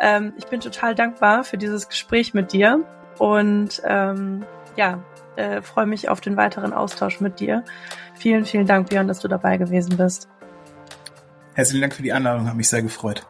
Ähm, 0.00 0.32
ich 0.36 0.48
bin 0.48 0.58
total 0.58 0.96
dankbar 0.96 1.44
für 1.44 1.58
dieses 1.58 1.88
Gespräch 1.88 2.34
mit 2.34 2.52
dir 2.52 2.80
und 3.18 3.80
ähm, 3.84 4.44
ja, 4.74 4.98
äh, 5.36 5.62
freue 5.62 5.86
mich 5.86 6.08
auf 6.08 6.20
den 6.20 6.36
weiteren 6.36 6.72
Austausch 6.72 7.20
mit 7.20 7.38
dir. 7.38 7.62
Vielen, 8.16 8.46
vielen 8.46 8.66
Dank, 8.66 8.88
Björn, 8.88 9.06
dass 9.06 9.20
du 9.20 9.28
dabei 9.28 9.58
gewesen 9.58 9.96
bist. 9.96 10.28
Herzlichen 11.54 11.82
Dank 11.82 11.94
für 11.94 12.02
die 12.02 12.12
Einladung, 12.12 12.48
hat 12.48 12.56
mich 12.56 12.68
sehr 12.68 12.82
gefreut. 12.82 13.24